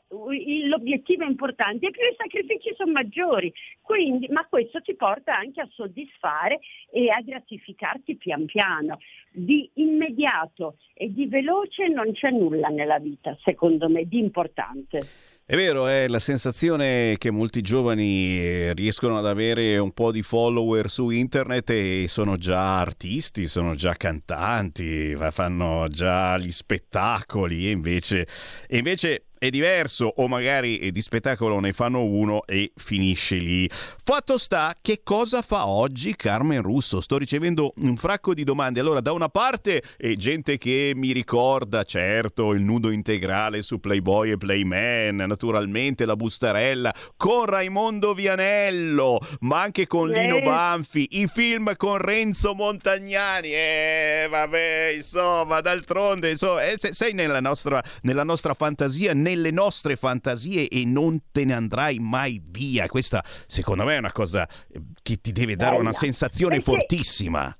l'obiettivo 0.65 1.23
è 1.23 1.27
importante 1.27 1.85
e 1.85 1.91
più 1.91 2.01
i 2.01 2.15
sacrifici 2.17 2.73
sono 2.75 2.93
maggiori. 2.93 3.53
Quindi, 3.79 4.27
ma 4.29 4.45
questo 4.47 4.81
ti 4.81 4.95
porta 4.95 5.37
anche 5.37 5.61
a 5.61 5.69
soddisfare 5.71 5.97
soddisfare 5.99 6.59
e 6.91 7.09
a 7.09 7.21
gratificarti 7.21 8.15
pian 8.15 8.45
piano. 8.45 8.99
Di 9.31 9.69
immediato 9.75 10.77
e 10.93 11.11
di 11.13 11.27
veloce 11.27 11.87
non 11.87 12.11
c'è 12.13 12.29
nulla 12.29 12.69
nella 12.69 12.99
vita, 12.99 13.37
secondo 13.43 13.89
me, 13.89 14.05
di 14.05 14.17
importante. 14.17 15.07
È 15.45 15.55
vero, 15.55 15.87
è 15.87 16.07
la 16.07 16.19
sensazione 16.19 17.15
che 17.17 17.31
molti 17.31 17.61
giovani 17.61 18.71
riescono 18.73 19.17
ad 19.17 19.25
avere 19.25 19.79
un 19.79 19.91
po' 19.93 20.11
di 20.11 20.21
follower 20.21 20.89
su 20.89 21.09
internet 21.09 21.71
e 21.71 22.05
sono 22.07 22.37
già 22.37 22.79
artisti, 22.79 23.47
sono 23.47 23.73
già 23.73 23.93
cantanti, 23.93 25.15
fanno 25.31 25.87
già 25.87 26.37
gli 26.37 26.51
spettacoli 26.51 27.67
e 27.67 27.71
invece, 27.71 28.27
e 28.67 28.77
invece 28.77 29.28
è 29.39 29.49
diverso 29.49 30.13
o 30.17 30.27
magari 30.27 30.91
di 30.91 31.01
spettacolo 31.01 31.59
ne 31.59 31.71
fanno 31.71 32.03
uno 32.03 32.45
e 32.45 32.71
finisce 32.75 33.37
lì. 33.37 33.67
Fatto 34.03 34.37
sta, 34.37 34.75
che 34.81 35.01
cosa 35.03 35.41
fa 35.41 35.67
oggi 35.67 36.15
Carmen 36.15 36.61
Russo? 36.61 36.99
Sto 36.99 37.17
ricevendo 37.17 37.73
un 37.77 37.95
fracco 37.95 38.33
di 38.33 38.43
domande. 38.43 38.79
Allora, 38.79 38.99
da 38.99 39.13
una 39.13 39.29
parte, 39.29 39.81
eh, 39.97 40.15
gente 40.15 40.57
che 40.57 40.91
mi 40.95 41.13
ricorda, 41.13 41.83
certo, 41.83 42.51
il 42.51 42.61
nudo 42.61 42.91
integrale 42.91 43.61
su 43.61 43.79
Playboy 43.79 44.31
e 44.31 44.37
Playman, 44.37 45.15
naturalmente 45.15 46.05
la 46.05 46.15
bustarella, 46.15 46.93
con 47.15 47.45
Raimondo 47.45 48.13
Vianello, 48.13 49.19
ma 49.41 49.61
anche 49.61 49.87
con 49.87 50.09
Lino 50.09 50.37
eh. 50.37 50.41
Banfi, 50.41 51.07
i 51.11 51.27
film 51.27 51.75
con 51.77 51.97
Renzo 51.97 52.53
Montagnani. 52.53 53.53
Eh, 53.53 54.27
vabbè, 54.29 54.93
insomma, 54.95 55.61
d'altronde, 55.61 56.31
insomma, 56.31 56.63
eh, 56.65 56.77
sei 56.77 57.13
nella 57.13 57.39
nostra, 57.39 57.81
nella 58.01 58.23
nostra 58.23 58.53
fantasia, 58.53 59.13
nelle 59.29 59.51
nostre 59.51 59.95
fantasie 59.95 60.67
e 60.67 60.85
non 60.85 61.19
te 61.31 61.45
ne 61.45 61.53
andrai 61.53 61.99
mai 61.99 62.41
via. 62.43 62.87
Questa, 62.87 63.23
secondo 63.47 63.83
me, 63.83 63.95
è 63.95 63.99
una 63.99 64.11
cosa 64.11 64.47
eh, 64.47 64.81
che 65.01 65.17
ti 65.17 65.31
deve 65.31 65.55
dare 65.55 65.77
una 65.77 65.93
sensazione 65.93 66.57
Perché... 66.57 66.71
fortissima 66.71 67.55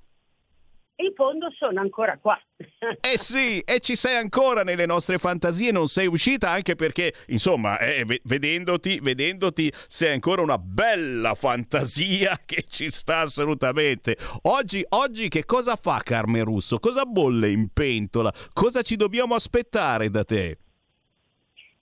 in 1.01 1.13
fondo 1.15 1.49
sono 1.57 1.79
ancora 1.79 2.17
qua. 2.17 2.37
eh 2.99 3.17
sì, 3.17 3.59
e 3.59 3.79
ci 3.79 3.95
sei 3.95 4.15
ancora 4.15 4.63
nelle 4.63 4.85
nostre 4.85 5.17
fantasie, 5.17 5.71
non 5.71 5.87
sei 5.87 6.07
uscita 6.07 6.49
anche 6.49 6.75
perché, 6.75 7.13
insomma, 7.27 7.79
eh, 7.79 8.05
vedendoti, 8.23 8.99
vedendoti, 9.01 9.71
sei 9.87 10.13
ancora 10.13 10.41
una 10.41 10.57
bella 10.57 11.35
fantasia 11.35 12.39
che 12.45 12.65
ci 12.67 12.89
sta 12.89 13.19
assolutamente. 13.19 14.17
Oggi, 14.43 14.85
oggi 14.89 15.29
che 15.29 15.45
cosa 15.45 15.75
fa 15.75 16.01
Carmen 16.03 16.43
Russo? 16.43 16.79
Cosa 16.79 17.05
bolle 17.05 17.49
in 17.49 17.69
pentola? 17.71 18.33
Cosa 18.53 18.81
ci 18.81 18.95
dobbiamo 18.95 19.35
aspettare 19.35 20.09
da 20.09 20.23
te? 20.23 20.57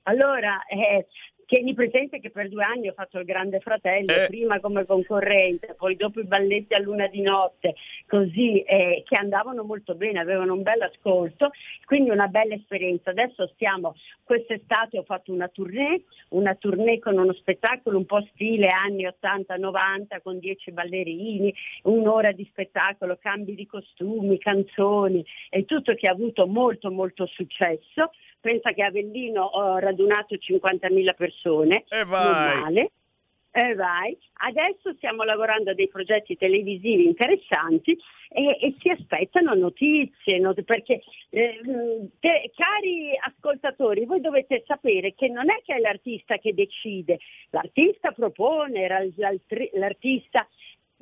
Allora, 0.08 0.66
eh, 0.68 1.05
Tieni 1.47 1.74
presente 1.74 2.20
che 2.20 2.30
per 2.30 2.49
due 2.49 2.66
anni 2.66 2.89
ho 2.89 2.93
fatto 2.93 3.20
il 3.20 3.26
Grande 3.26 3.62
Fratello, 3.62 4.12
eh. 4.12 4.28
prima 4.28 4.60
come 4.60 4.86
concorrente, 4.86 5.76
poi 5.76 5.95
dopo 5.95 6.20
i 6.20 6.26
balletti 6.26 6.74
a 6.74 6.80
luna 6.80 7.08
di 7.08 7.22
notte, 7.22 7.76
così, 8.05 8.60
eh, 8.64 9.01
che 9.05 9.16
andavano 9.16 9.64
molto 9.64 9.95
bene, 9.95 10.20
avevano 10.20 10.55
un 10.55 10.62
bel 10.62 10.82
ascolto, 10.82 11.51
quindi 11.86 12.10
una 12.10 12.28
bella 12.28 12.53
esperienza. 12.53 13.12
Adesso 13.12 13.47
stiamo, 13.53 13.95
quest'estate 14.26 14.97
ho 14.97 15.03
fatto 15.03 15.32
una 15.32 15.47
tournée, 15.47 16.03
una 16.32 16.53
tournée 16.53 16.99
con 16.99 17.18
uno 17.18 17.32
spettacolo 17.32 17.97
un 17.97 18.05
po' 18.05 18.28
stile 18.34 18.68
anni 18.68 19.05
80-90 19.05 20.22
con 20.22 20.39
dieci 20.39 20.74
ballerini, 20.74 21.53
un'ora 21.84 22.34
di 22.34 22.45
spettacolo, 22.51 23.18
cambi 23.22 23.55
di 23.55 23.66
costumi, 23.66 24.38
canzoni 24.38 25.26
e 25.49 25.64
tutto 25.64 25.95
che 25.95 26.10
ha 26.10 26.12
avuto 26.12 26.45
molto 26.45 26.91
molto 26.91 27.26
successo 27.26 28.12
pensa 28.47 28.71
che 28.71 28.81
a 28.81 28.87
Avellino 28.87 29.43
ho 29.43 29.77
radunato 29.77 30.35
50.000 30.35 31.15
persone, 31.15 31.83
e 31.89 32.05
vai. 32.05 32.55
normale. 32.55 32.91
E 33.51 33.75
vai. 33.75 34.17
Adesso 34.35 34.93
stiamo 34.95 35.23
lavorando 35.23 35.71
a 35.71 35.73
dei 35.73 35.89
progetti 35.89 36.37
televisivi 36.37 37.05
interessanti 37.05 37.97
e, 38.29 38.57
e 38.61 38.75
si 38.79 38.89
aspettano 38.89 39.53
notizie, 39.53 40.39
not- 40.39 40.61
perché 40.61 41.01
eh, 41.29 41.59
te, 42.21 42.51
cari 42.55 43.17
ascoltatori, 43.19 44.05
voi 44.05 44.21
dovete 44.21 44.63
sapere 44.65 45.13
che 45.13 45.27
non 45.27 45.49
è 45.49 45.61
che 45.65 45.75
è 45.75 45.79
l'artista 45.79 46.37
che 46.37 46.53
decide, 46.53 47.19
l'artista 47.49 48.11
propone, 48.11 48.87
l'artista 49.73 50.47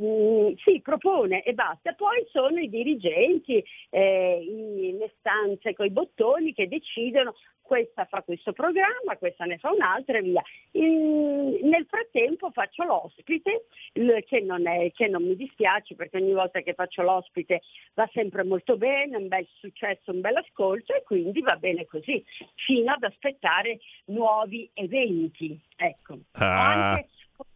Mm, 0.01 0.55
sì, 0.57 0.81
propone 0.81 1.41
e 1.43 1.53
basta. 1.53 1.93
Poi 1.93 2.25
sono 2.29 2.59
i 2.59 2.69
dirigenti, 2.69 3.63
eh, 3.89 4.39
i, 4.41 4.97
le 4.97 5.13
stanze 5.19 5.73
con 5.73 5.85
i 5.85 5.91
bottoni 5.91 6.53
che 6.53 6.67
decidono 6.67 7.33
questa 7.61 8.05
fa 8.05 8.21
questo 8.21 8.53
programma, 8.53 9.17
questa 9.17 9.45
ne 9.45 9.57
fa 9.57 9.71
un'altra 9.71 10.17
e 10.17 10.21
via. 10.21 10.43
In, 10.71 11.59
nel 11.63 11.85
frattempo 11.89 12.51
faccio 12.51 12.83
l'ospite, 12.83 13.65
che 13.91 14.41
non, 14.41 14.67
è, 14.67 14.91
che 14.91 15.07
non 15.07 15.23
mi 15.23 15.35
dispiace 15.35 15.95
perché 15.95 16.17
ogni 16.17 16.33
volta 16.33 16.61
che 16.61 16.73
faccio 16.73 17.01
l'ospite 17.01 17.61
va 17.95 18.07
sempre 18.13 18.43
molto 18.43 18.77
bene, 18.77 19.17
un 19.17 19.27
bel 19.27 19.47
successo, 19.59 20.11
un 20.11 20.21
bel 20.21 20.35
ascolto 20.35 20.93
e 20.93 21.03
quindi 21.03 21.41
va 21.41 21.55
bene 21.55 21.85
così, 21.85 22.23
fino 22.55 22.91
ad 22.91 23.03
aspettare 23.03 23.79
nuovi 24.05 24.69
eventi. 24.73 25.59
Ecco. 25.75 26.19
Ah. 26.33 26.91
Anche 26.91 27.07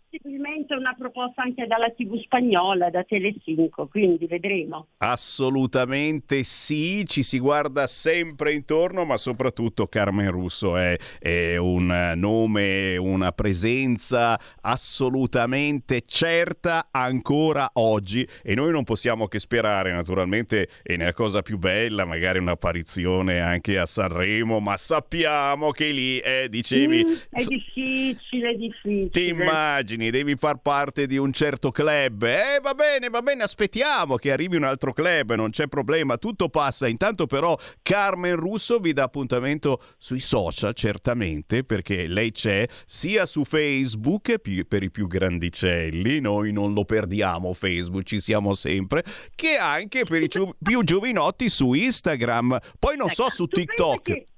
possibilmente 0.09 0.73
una 0.73 0.95
proposta 0.97 1.43
anche 1.43 1.67
dalla 1.67 1.91
TV 1.91 2.19
spagnola, 2.23 2.89
da 2.89 3.03
Telecinco, 3.03 3.87
quindi 3.87 4.25
vedremo. 4.25 4.87
Assolutamente 4.97 6.43
sì, 6.43 7.05
ci 7.05 7.21
si 7.21 7.37
guarda 7.37 7.85
sempre 7.85 8.53
intorno, 8.53 9.05
ma 9.05 9.17
soprattutto 9.17 9.87
Carmen 9.87 10.31
Russo 10.31 10.77
è, 10.77 10.97
è 11.19 11.57
un 11.57 12.13
nome, 12.15 12.97
una 12.97 13.31
presenza 13.31 14.39
assolutamente 14.61 16.01
certa 16.01 16.87
ancora 16.91 17.69
oggi 17.73 18.27
e 18.41 18.55
noi 18.55 18.71
non 18.71 18.83
possiamo 18.83 19.27
che 19.27 19.39
sperare 19.39 19.91
naturalmente 19.91 20.69
e 20.81 20.97
nella 20.97 21.13
cosa 21.13 21.43
più 21.43 21.59
bella, 21.59 22.05
magari 22.05 22.39
un'apparizione 22.39 23.39
anche 23.39 23.77
a 23.77 23.85
Sanremo, 23.85 24.59
ma 24.59 24.75
sappiamo 24.75 25.71
che 25.71 25.91
lì 25.91 26.17
eh, 26.19 26.47
dicevi... 26.49 27.05
Mm, 27.05 27.13
è 27.29 27.43
difficile, 27.43 28.49
è 28.49 28.55
difficile. 28.55 29.09
Ti 29.09 29.27
immagini? 29.27 29.98
Immagini, 29.99 30.09
devi 30.09 30.35
far 30.35 30.57
parte 30.57 31.05
di 31.05 31.17
un 31.17 31.33
certo 31.33 31.71
club. 31.71 32.23
Eh, 32.23 32.59
va 32.61 32.73
bene, 32.73 33.09
va 33.09 33.21
bene, 33.21 33.43
aspettiamo 33.43 34.15
che 34.15 34.31
arrivi 34.31 34.55
un 34.55 34.63
altro 34.63 34.93
club, 34.93 35.33
non 35.35 35.51
c'è 35.51 35.67
problema, 35.67 36.17
tutto 36.17 36.49
passa. 36.49 36.87
Intanto 36.87 37.27
però 37.27 37.57
Carmen 37.81 38.35
Russo 38.35 38.79
vi 38.79 38.93
dà 38.93 39.03
appuntamento 39.03 39.81
sui 39.97 40.19
social, 40.19 40.73
certamente, 40.73 41.63
perché 41.63 42.07
lei 42.07 42.31
c'è 42.31 42.65
sia 42.85 43.25
su 43.25 43.43
Facebook 43.43 44.37
per 44.65 44.83
i 44.83 44.89
più 44.89 45.07
grandicelli, 45.07 46.19
noi 46.19 46.51
non 46.51 46.73
lo 46.73 46.85
perdiamo 46.85 47.53
Facebook, 47.53 48.03
ci 48.03 48.19
siamo 48.19 48.53
sempre, 48.53 49.03
che 49.35 49.57
anche 49.57 50.05
per 50.05 50.23
i 50.23 50.29
più 50.61 50.83
giovinotti 50.83 51.49
su 51.49 51.73
Instagram. 51.73 52.57
Poi 52.77 52.95
non 52.95 53.09
so 53.09 53.29
su 53.29 53.47
TikTok 53.47 54.28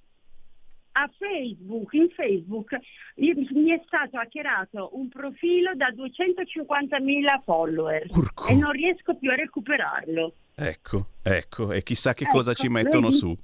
a 0.93 1.09
Facebook, 1.17 1.93
in 1.93 2.09
Facebook 2.09 2.77
mi 3.15 3.71
è 3.71 3.81
stato 3.85 4.17
hackerato 4.17 4.89
un 4.93 5.07
profilo 5.09 5.73
da 5.75 5.89
250.000 5.89 7.41
follower 7.43 8.05
Urco. 8.09 8.47
e 8.47 8.55
non 8.55 8.71
riesco 8.71 9.15
più 9.15 9.31
a 9.31 9.35
recuperarlo. 9.35 10.33
Ecco, 10.55 11.07
ecco, 11.23 11.71
e 11.71 11.83
chissà 11.83 12.13
che 12.13 12.23
ecco, 12.23 12.37
cosa 12.37 12.53
ci 12.53 12.67
mettono 12.67 13.07
vedi? 13.07 13.17
su 13.17 13.37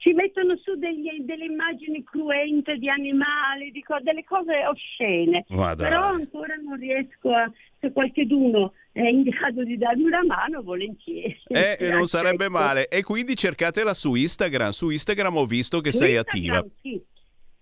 ci 0.00 0.14
mettono 0.14 0.56
su 0.56 0.76
degli, 0.76 1.24
delle 1.24 1.44
immagini 1.44 2.02
cruente 2.02 2.78
di 2.78 2.88
animali, 2.88 3.70
di 3.70 3.82
co- 3.82 4.00
delle 4.00 4.24
cose 4.24 4.66
oscene. 4.66 5.44
Però 5.46 6.04
ancora 6.04 6.54
non 6.56 6.78
riesco 6.78 7.34
a, 7.34 7.50
se 7.78 7.92
qualcuno 7.92 8.72
è 8.92 9.06
in 9.06 9.22
grado 9.22 9.64
di 9.64 9.76
darmi 9.76 10.04
una 10.04 10.24
mano, 10.24 10.62
volentieri. 10.62 11.38
Eh, 11.48 11.88
non 11.88 12.06
sarebbe 12.06 12.48
male. 12.48 12.88
E 12.88 13.02
quindi 13.02 13.36
cercatela 13.36 13.94
su 13.94 14.14
Instagram. 14.14 14.70
Su 14.70 14.90
Instagram 14.90 15.36
ho 15.36 15.46
visto 15.46 15.80
che 15.80 15.92
su 15.92 15.98
sei 15.98 16.16
Instagram, 16.16 16.56
attiva. 16.56 16.74
Sì. 16.80 17.02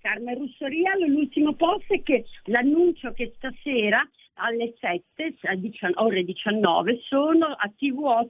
Carmen 0.01 0.39
Russorial, 0.39 1.01
l'ultimo 1.09 1.55
post 1.55 1.87
è 1.89 2.03
che 2.03 2.25
l'annuncio 2.45 3.13
che 3.13 3.33
stasera 3.37 4.09
alle 4.35 4.75
7, 4.79 5.35
a 5.43 6.03
ore 6.03 6.23
19, 6.23 7.01
sono 7.03 7.47
a 7.47 7.73
TV8 7.79 8.29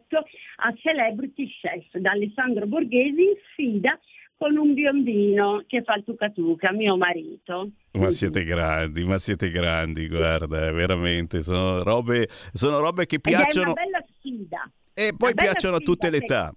a 0.57 0.75
Celebrity 0.77 1.49
Chef 1.61 1.97
da 1.99 2.13
Alessandro 2.13 2.67
Borghesi 2.67 3.23
in 3.23 3.37
sfida 3.53 3.99
con 4.39 4.57
un 4.57 4.73
biondino 4.73 5.65
che 5.67 5.83
fa 5.83 5.97
il 5.97 6.05
tucatuca, 6.05 6.73
mio 6.73 6.97
marito. 6.97 7.71
Ma 7.93 8.11
siete 8.11 8.45
grandi, 8.45 9.05
ma 9.05 9.19
siete 9.19 9.51
grandi, 9.51 10.09
guarda, 10.09 10.71
veramente, 10.71 11.43
sono 11.43 11.83
robe, 11.83 12.29
sono 12.53 12.79
robe 12.79 13.07
che 13.07 13.19
piacciono. 13.19 13.73
Ed 13.73 13.77
è 13.77 13.83
una 13.83 13.83
bella 13.83 14.05
sfida. 14.17 14.71
E 14.95 15.13
poi 15.17 15.35
piacciono 15.35 15.77
a 15.77 15.81
tutte 15.81 16.09
le 16.09 16.19
età. 16.19 16.55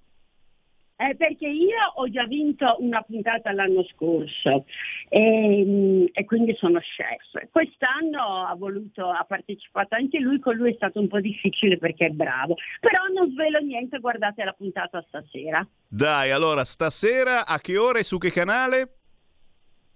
Eh, 1.01 1.15
perché 1.15 1.47
io 1.47 1.79
ho 1.95 2.07
già 2.11 2.25
vinto 2.25 2.75
una 2.77 3.01
puntata 3.01 3.51
l'anno 3.51 3.83
scorso 3.85 4.65
e, 5.09 5.63
mm, 5.65 6.05
e, 6.11 6.25
quindi 6.25 6.53
sono 6.55 6.77
chef. 6.77 7.49
Quest'anno 7.49 8.45
ha, 8.45 8.53
voluto, 8.53 9.09
ha 9.09 9.25
partecipato 9.27 9.95
anche 9.95 10.19
lui, 10.19 10.37
con 10.37 10.55
lui 10.55 10.73
è 10.73 10.75
stato 10.75 10.99
un 10.99 11.07
po' 11.07 11.19
difficile 11.19 11.79
perché 11.79 12.05
è 12.05 12.09
bravo. 12.09 12.55
Però 12.79 12.99
non 13.11 13.31
svelo 13.31 13.57
niente, 13.61 13.97
guardate 13.97 14.43
la 14.43 14.53
puntata 14.53 15.03
stasera. 15.07 15.67
Dai, 15.87 16.29
allora 16.29 16.63
stasera 16.63 17.47
a 17.47 17.59
che 17.59 17.77
ore 17.77 18.01
e 18.01 18.03
su 18.03 18.19
che 18.19 18.31
canale? 18.31 18.97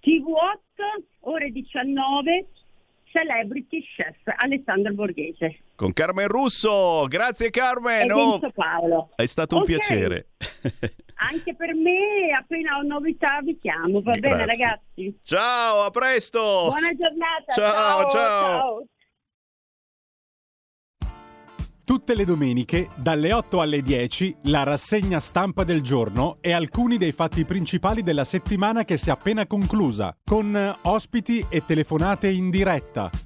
TV8, 0.01 1.03
ore 1.19 1.51
19, 1.51 2.47
Celebrity 3.11 3.83
Chef 3.83 4.17
Alessandro 4.37 4.91
Borghese. 4.91 5.59
Con 5.75 5.91
Carmen 5.91 6.29
Russo, 6.29 7.05
grazie 7.09 7.49
Carmen. 7.49 8.09
E 8.09 8.13
oh, 8.13 8.39
Paolo. 8.53 9.09
È 9.13 9.25
stato 9.25 9.57
okay. 9.57 9.73
un 9.73 9.77
piacere. 9.77 10.27
Anche 11.15 11.53
per 11.55 11.73
me, 11.73 12.33
appena 12.37 12.77
ho 12.77 12.81
novità 12.81 13.39
vi 13.41 13.57
chiamo, 13.59 14.01
va 14.01 14.13
Grazie. 14.13 14.21
bene 14.21 14.45
ragazzi? 14.45 15.19
Ciao, 15.23 15.83
a 15.83 15.89
presto. 15.89 16.39
Buona 16.67 16.93
giornata. 16.93 17.53
Ciao, 17.53 18.09
ciao. 18.09 18.09
ciao. 18.09 18.85
Tutte 21.83 22.15
le 22.15 22.25
domeniche, 22.25 22.89
dalle 22.95 23.31
8 23.31 23.61
alle 23.61 23.81
10, 23.81 24.37
la 24.43 24.63
rassegna 24.63 25.19
stampa 25.19 25.63
del 25.63 25.81
giorno 25.81 26.37
e 26.41 26.51
alcuni 26.51 26.97
dei 26.97 27.11
fatti 27.11 27.45
principali 27.45 28.01
della 28.01 28.23
settimana 28.23 28.83
che 28.83 28.97
si 28.97 29.09
è 29.09 29.11
appena 29.11 29.45
conclusa, 29.45 30.17
con 30.23 30.55
eh, 30.55 30.75
ospiti 30.83 31.45
e 31.47 31.63
telefonate 31.63 32.27
in 32.27 32.49
diretta. 32.49 33.11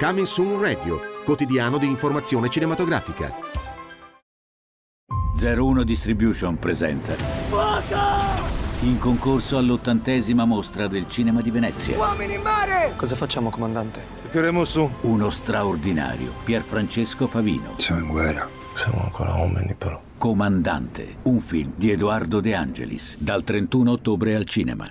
Coming 0.00 0.24
Soon 0.24 0.58
Radio, 0.58 0.98
quotidiano 1.26 1.76
di 1.76 1.84
informazione 1.84 2.48
cinematografica. 2.48 3.30
01 5.38 5.82
Distribution 5.82 6.58
presenta 6.58 7.14
in 8.80 8.98
concorso 8.98 9.58
all'ottantesima 9.58 10.46
mostra 10.46 10.88
del 10.88 11.06
cinema 11.06 11.42
di 11.42 11.50
Venezia. 11.50 11.98
Uomini 11.98 12.36
in 12.36 12.40
mare! 12.40 12.94
Cosa 12.96 13.14
facciamo, 13.14 13.50
comandante? 13.50 14.00
Tireremo 14.30 14.64
su. 14.64 14.90
Uno 15.02 15.28
straordinario, 15.28 16.32
Pierfrancesco 16.44 17.26
Favino. 17.26 17.74
Siamo 17.76 18.00
in 18.00 18.08
guerra. 18.08 18.48
Siamo 18.74 19.02
ancora 19.02 19.34
uomini, 19.34 19.74
però. 19.74 20.00
Comandante, 20.16 21.16
un 21.24 21.42
film 21.42 21.72
di 21.76 21.90
Edoardo 21.90 22.40
De 22.40 22.54
Angelis, 22.54 23.18
dal 23.18 23.44
31 23.44 23.90
ottobre 23.90 24.34
al 24.34 24.46
cinema. 24.46 24.90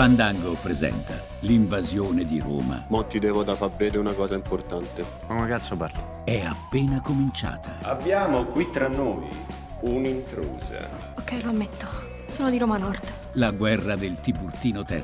Fandango 0.00 0.54
presenta 0.54 1.12
l'invasione 1.40 2.24
di 2.24 2.40
Roma. 2.40 2.86
Mo 2.88 3.04
ti 3.04 3.18
devo 3.18 3.44
da 3.44 3.54
far 3.54 3.68
vedere 3.68 3.98
una 3.98 4.14
cosa 4.14 4.34
importante. 4.34 5.04
Come 5.26 5.46
cazzo 5.46 5.76
parli? 5.76 6.00
È 6.24 6.40
appena 6.40 7.02
cominciata. 7.02 7.80
Abbiamo 7.82 8.46
qui 8.46 8.70
tra 8.70 8.88
noi 8.88 9.28
un'intrusa. 9.80 10.88
Ok, 11.18 11.42
lo 11.42 11.50
ammetto. 11.50 11.86
Sono 12.24 12.48
di 12.48 12.56
Roma 12.56 12.78
Nord. 12.78 13.12
La 13.32 13.50
guerra 13.50 13.94
del 13.94 14.18
Tiburtino 14.22 14.86
III. 14.88 15.02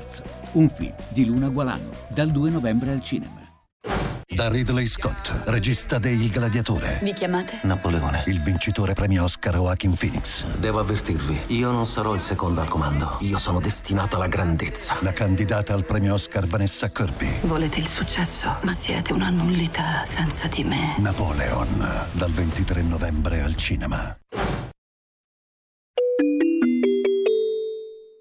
Un 0.53 0.67
film 0.67 0.95
di 1.09 1.25
Luna 1.25 1.49
Gualano, 1.49 1.91
dal 2.07 2.31
2 2.31 2.49
novembre 2.49 2.89
al 2.89 3.03
cinema. 3.03 3.46
Da 4.37 4.49
Ridley 4.49 4.85
Scott, 4.85 5.45
regista 5.45 5.97
de 5.97 6.11
Il 6.11 6.29
Gladiatore. 6.29 6.99
Vi 7.01 7.11
chiamate? 7.11 7.61
Napoleone. 7.63 8.21
Il 8.27 8.39
vincitore 8.39 8.93
premio 8.93 9.23
Oscar 9.23 9.55
Joaquin 9.55 9.95
Phoenix. 9.97 10.45
Devo 10.59 10.77
avvertirvi, 10.77 11.45
io 11.57 11.71
non 11.71 11.87
sarò 11.87 12.13
il 12.13 12.21
secondo 12.21 12.61
al 12.61 12.67
comando. 12.67 13.17
Io 13.21 13.39
sono 13.39 13.59
destinato 13.59 14.17
alla 14.17 14.27
grandezza. 14.27 14.99
La 15.01 15.11
candidata 15.11 15.73
al 15.73 15.85
premio 15.85 16.13
Oscar 16.13 16.45
Vanessa 16.45 16.91
Kirby. 16.91 17.39
Volete 17.47 17.79
il 17.79 17.87
successo, 17.87 18.59
ma 18.61 18.75
siete 18.75 19.11
una 19.11 19.31
nullità 19.31 20.05
senza 20.05 20.47
di 20.47 20.63
me. 20.63 20.93
Napoleon, 20.99 22.05
dal 22.11 22.29
23 22.29 22.83
novembre 22.83 23.41
al 23.41 23.55
cinema. 23.55 24.15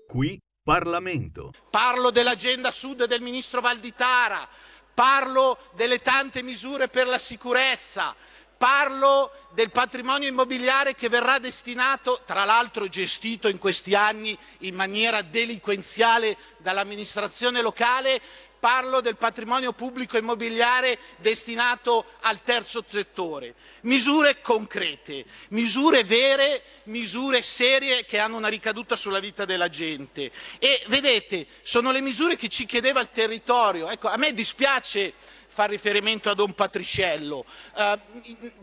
Qui 0.09 0.41
Parlamento. 0.67 1.53
Parlo 1.71 2.11
dell'agenda 2.11 2.73
sud 2.73 3.07
del 3.07 3.21
ministro 3.21 3.61
Valditara, 3.61 4.49
parlo 4.97 5.59
delle 5.75 6.01
tante 6.01 6.43
misure 6.43 6.89
per 6.89 7.07
la 7.07 7.19
sicurezza, 7.19 8.17
parlo 8.57 9.31
del 9.53 9.71
patrimonio 9.71 10.27
immobiliare 10.27 10.95
che 10.95 11.11
verrà 11.11 11.39
destinato, 11.39 12.23
tra 12.25 12.47
l'altro 12.47 12.89
gestito 12.89 13.47
in 13.49 13.59
questi 13.59 13.95
anni 13.95 14.35
in 14.61 14.75
maniera 14.75 15.21
delinquenziale 15.21 16.39
dall'amministrazione 16.57 17.61
locale, 17.61 18.19
parlo 18.67 19.01
del 19.01 19.17
patrimonio 19.17 19.73
pubblico 19.73 20.17
immobiliare 20.17 20.99
destinato 21.19 22.05
al 22.23 22.43
terzo 22.43 22.85
settore. 22.85 23.55
Misure 23.83 24.41
concrete, 24.41 25.25
misure 25.51 26.03
vere, 26.03 26.65
misure 26.87 27.43
serie 27.43 28.05
che 28.05 28.19
hanno 28.19 28.37
una 28.37 28.49
ricaduta 28.49 28.97
sulla 28.97 29.21
vita 29.21 29.45
della 29.45 29.69
gente. 29.69 30.33
E 30.59 30.83
vedete, 30.89 31.47
sono 31.63 31.93
le 31.93 32.01
misure 32.01 32.35
che 32.35 32.49
ci 32.49 32.67
chiedeva 32.67 32.99
il 32.99 33.13
territorio. 33.13 33.89
Ecco, 33.89 34.09
a 34.09 34.17
me 34.17 34.33
dispiace 34.33 35.15
far 35.47 35.71
riferimento 35.71 36.29
a 36.29 36.35
Don 36.35 36.53
Patriciello, 36.53 37.45
eh, 37.77 38.01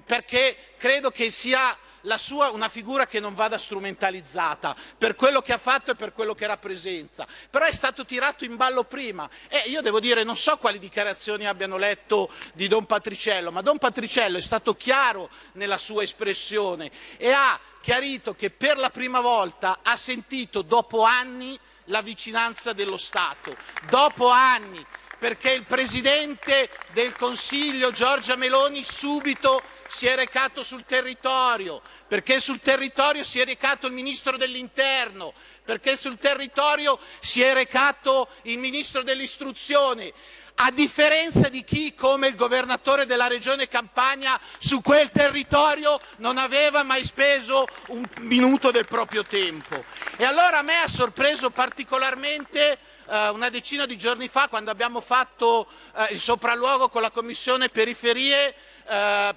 perché 0.06 0.58
credo 0.78 1.12
che 1.12 1.30
sia 1.32 1.78
sua 2.18 2.50
una 2.50 2.70
figura 2.70 3.06
che 3.06 3.20
non 3.20 3.34
vada 3.34 3.58
strumentalizzata. 3.58 4.76
Per 4.98 5.16
quello 5.16 5.42
che 5.42 5.54
ha 5.54 5.58
fatto 5.58 5.92
e 5.92 5.96
per 5.96 6.14
quello 6.14 6.34
che 6.34 6.48
rappresenta. 6.48 7.28
Però 7.50 7.66
è 7.66 7.72
stato 7.72 8.06
tirato 8.06 8.46
in 8.46 8.56
ballo 8.56 8.84
prima. 8.84 9.30
E 9.48 9.70
io 9.70 9.82
devo 9.82 10.00
dire 10.00 10.24
non 10.24 10.36
so 10.36 10.58
quali 10.58 10.80
dichiarazioni 10.80 11.46
abbiano 11.46 11.78
letto 11.78 12.30
di 12.54 12.68
Don 12.68 12.86
Patriciello, 12.86 13.52
ma 13.52 13.62
Don 13.62 13.78
Patriciello 13.78 14.38
è 14.38 14.42
stato 14.42 14.76
chiaro 14.76 15.30
nella 15.54 15.78
sua 15.78 16.04
espressione 16.04 16.92
e 17.18 17.32
ha 17.32 17.60
chiarito 17.82 18.34
che 18.34 18.50
per 18.50 18.78
la 18.78 18.90
prima 18.90 19.20
volta 19.20 19.80
ha 19.82 19.98
sentito 19.98 20.62
dopo 20.62 21.04
anni 21.04 21.58
la 21.88 22.02
vicinanza 22.02 22.72
dello 22.72 22.98
Stato, 22.98 23.54
dopo 23.90 24.30
anni 24.30 24.86
perché 25.24 25.52
il 25.52 25.64
Presidente 25.64 26.70
del 26.92 27.16
Consiglio 27.16 27.92
Giorgia 27.92 28.36
Meloni 28.36 28.84
subito 28.84 29.62
si 29.94 30.08
è 30.08 30.16
recato 30.16 30.64
sul 30.64 30.86
territorio, 30.86 31.80
perché 32.08 32.40
sul 32.40 32.60
territorio 32.60 33.24
si 33.24 33.40
è 33.40 33.46
recato 33.46 33.86
il 33.86 33.94
Ministro 33.94 34.38
dell'Interno, 34.38 35.34
perché 35.64 35.96
sul 35.96 36.18
territorio 36.18 36.98
si 37.20 37.44
è 37.44 37.54
recato 37.54 38.28
il 38.44 38.58
Ministro 38.58 39.04
dell'Istruzione, 39.04 40.12
a 40.56 40.72
differenza 40.72 41.48
di 41.48 41.64
chi, 41.64 41.94
come 41.94 42.28
il 42.28 42.36
governatore 42.36 43.06
della 43.06 43.28
regione 43.28 43.68
Campania, 43.68 44.40
su 44.58 44.82
quel 44.82 45.12
territorio 45.12 46.00
non 46.18 46.40
aveva 46.40 46.82
mai 46.82 47.04
speso 47.06 47.68
un 47.90 48.04
minuto 48.22 48.72
del 48.72 48.86
proprio 48.86 49.22
tempo. 49.22 49.84
E 50.18 50.26
allora 50.26 50.58
a 50.60 50.64
me 50.64 50.78
ha 50.80 50.88
sorpreso 50.88 51.52
particolarmente 51.52 52.80
eh, 53.08 53.30
una 53.30 53.50
decina 53.50 53.86
di 53.86 53.98
giorni 53.98 54.28
fa, 54.28 54.48
quando 54.48 54.72
abbiamo 54.72 55.02
fatto 55.02 55.68
eh, 55.96 56.14
il 56.14 56.20
sopralluogo 56.20 56.90
con 56.90 57.02
la 57.02 57.12
Commissione 57.12 57.70
Periferie, 57.70 58.56
eh, 58.88 59.36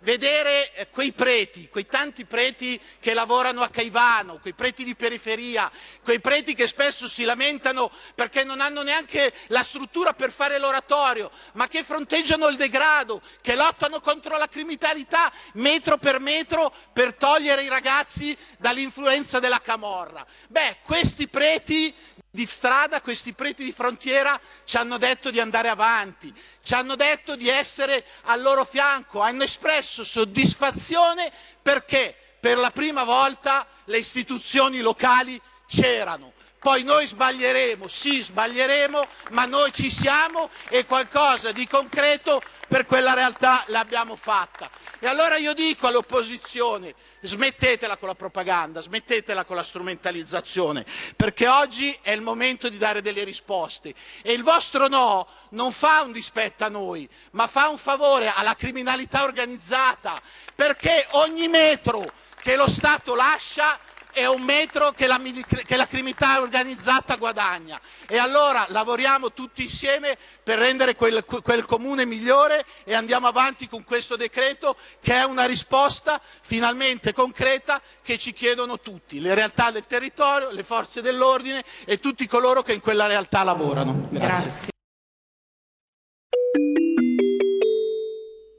vedere 0.00 0.72
eh, 0.74 0.88
quei 0.90 1.12
preti, 1.12 1.68
quei 1.68 1.86
tanti 1.86 2.24
preti 2.24 2.80
che 3.00 3.14
lavorano 3.14 3.62
a 3.62 3.68
Caivano, 3.68 4.38
quei 4.38 4.54
preti 4.54 4.84
di 4.84 4.94
periferia, 4.94 5.70
quei 6.02 6.20
preti 6.20 6.54
che 6.54 6.66
spesso 6.66 7.08
si 7.08 7.24
lamentano 7.24 7.90
perché 8.14 8.44
non 8.44 8.60
hanno 8.60 8.82
neanche 8.82 9.32
la 9.48 9.62
struttura 9.62 10.12
per 10.12 10.30
fare 10.30 10.58
l'oratorio, 10.58 11.30
ma 11.54 11.68
che 11.68 11.82
fronteggiano 11.82 12.48
il 12.48 12.56
degrado, 12.56 13.20
che 13.40 13.54
lottano 13.54 14.00
contro 14.00 14.36
la 14.36 14.48
criminalità 14.48 15.32
metro 15.54 15.98
per 15.98 16.20
metro 16.20 16.72
per 16.92 17.14
togliere 17.14 17.62
i 17.62 17.68
ragazzi 17.68 18.36
dall'influenza 18.58 19.38
della 19.38 19.60
camorra. 19.60 20.26
Beh, 20.48 20.78
questi 20.82 21.28
preti 21.28 21.94
di 22.38 22.46
strada, 22.46 23.00
questi 23.00 23.32
preti 23.32 23.64
di 23.64 23.72
frontiera 23.72 24.40
ci 24.62 24.76
hanno 24.76 24.96
detto 24.96 25.32
di 25.32 25.40
andare 25.40 25.68
avanti, 25.68 26.32
ci 26.62 26.72
hanno 26.74 26.94
detto 26.94 27.34
di 27.34 27.48
essere 27.48 28.04
al 28.26 28.40
loro 28.40 28.64
fianco, 28.64 29.18
hanno 29.18 29.42
espresso 29.42 30.04
soddisfazione 30.04 31.32
perché 31.60 32.14
per 32.38 32.56
la 32.56 32.70
prima 32.70 33.02
volta 33.02 33.66
le 33.86 33.98
istituzioni 33.98 34.78
locali 34.78 35.40
c'erano. 35.66 36.32
Poi 36.58 36.82
noi 36.82 37.06
sbaglieremo, 37.06 37.86
sì 37.86 38.20
sbaglieremo, 38.20 39.06
ma 39.30 39.44
noi 39.44 39.72
ci 39.72 39.90
siamo 39.90 40.50
e 40.68 40.84
qualcosa 40.84 41.52
di 41.52 41.66
concreto 41.68 42.42
per 42.66 42.84
quella 42.84 43.14
realtà 43.14 43.62
l'abbiamo 43.68 44.16
fatta. 44.16 44.68
E 44.98 45.06
allora 45.06 45.36
io 45.36 45.54
dico 45.54 45.86
all'opposizione, 45.86 46.94
smettetela 47.22 47.96
con 47.96 48.08
la 48.08 48.16
propaganda, 48.16 48.80
smettetela 48.80 49.44
con 49.44 49.54
la 49.54 49.62
strumentalizzazione, 49.62 50.84
perché 51.14 51.46
oggi 51.46 51.96
è 52.02 52.10
il 52.10 52.20
momento 52.20 52.68
di 52.68 52.76
dare 52.76 53.02
delle 53.02 53.22
risposte. 53.22 53.94
E 54.22 54.32
il 54.32 54.42
vostro 54.42 54.88
no 54.88 55.28
non 55.50 55.70
fa 55.70 56.02
un 56.02 56.10
dispetto 56.10 56.64
a 56.64 56.68
noi, 56.68 57.08
ma 57.32 57.46
fa 57.46 57.68
un 57.68 57.78
favore 57.78 58.32
alla 58.34 58.56
criminalità 58.56 59.22
organizzata, 59.22 60.20
perché 60.56 61.06
ogni 61.12 61.46
metro 61.46 62.12
che 62.40 62.56
lo 62.56 62.68
Stato 62.68 63.14
lascia 63.14 63.78
è 64.18 64.28
un 64.28 64.42
metro 64.42 64.92
che 64.92 65.06
la, 65.06 65.20
che 65.64 65.76
la, 65.76 65.86
criminalità 65.86 66.40
organizzata 66.40 67.16
guadagna. 67.16 67.80
E 68.06 68.18
allora 68.18 68.66
lavoriamo 68.68 69.32
tutti 69.32 69.62
insieme 69.62 70.18
per 70.42 70.58
rendere 70.58 70.94
quel, 70.96 71.24
quel, 71.24 71.64
comune 71.64 72.04
migliore 72.04 72.64
e 72.84 72.94
andiamo 72.94 73.26
avanti 73.26 73.68
con 73.68 73.84
questo 73.84 74.16
decreto 74.16 74.76
che 75.00 75.14
è 75.14 75.24
una 75.24 75.44
risposta 75.44 76.20
finalmente 76.42 77.12
concreta 77.12 77.80
che 78.02 78.18
ci 78.18 78.32
chiedono 78.32 78.80
tutti, 78.80 79.20
le 79.20 79.34
realtà 79.34 79.70
del 79.70 79.86
territorio, 79.86 80.50
le 80.50 80.64
forze 80.64 81.00
dell'ordine 81.00 81.62
e 81.84 82.00
tutti 82.00 82.26
coloro 82.26 82.62
che 82.62 82.72
in 82.72 82.80
quella 82.80 83.06
realtà 83.06 83.42
lavorano. 83.42 84.08
Grazie. 84.10 84.42
Grazie. 84.42 84.68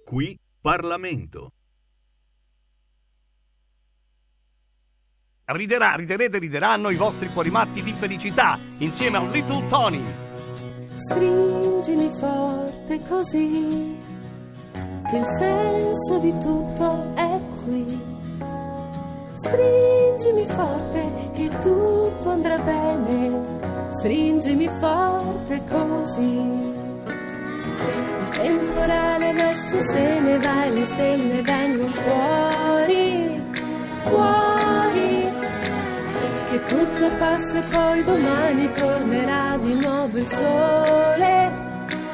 Qui 0.06 0.40
Parlamento. 0.62 1.52
Riderà, 5.52 5.96
riderete, 5.96 6.38
rideranno 6.38 6.92
i 6.92 6.96
vostri 6.96 7.28
cuori 7.30 7.50
matti 7.50 7.82
di 7.82 7.92
felicità 7.92 8.60
insieme 8.78 9.18
a 9.18 9.22
Little 9.32 9.66
Tony. 9.68 10.04
Stringimi 10.96 12.12
forte 12.20 13.00
così, 13.08 13.98
che 15.10 15.18
il 15.18 15.26
senso 15.26 16.20
di 16.20 16.32
tutto 16.38 17.16
è 17.16 17.40
qui. 17.64 18.00
Stringimi 19.34 20.46
forte 20.46 21.32
che 21.34 21.50
tutto 21.58 22.30
andrà 22.30 22.60
bene, 22.60 23.42
stringimi 23.94 24.70
forte 24.80 25.64
così. 25.68 26.74
Il 28.22 28.30
temporale 28.30 29.30
adesso 29.30 29.82
se 29.82 30.20
ne 30.20 30.38
va 30.38 30.66
e 30.66 30.70
le 30.70 30.86
stelle 30.86 31.42
vengono 31.42 31.92
fuori, 31.94 33.42
fuori 34.04 34.49
tutto 36.80 37.12
passa 37.18 37.58
e 37.58 37.64
poi 37.64 38.04
domani 38.04 38.72
tornerà 38.72 39.58
di 39.58 39.74
nuovo 39.74 40.18
il 40.18 40.28
sole, 40.28 41.52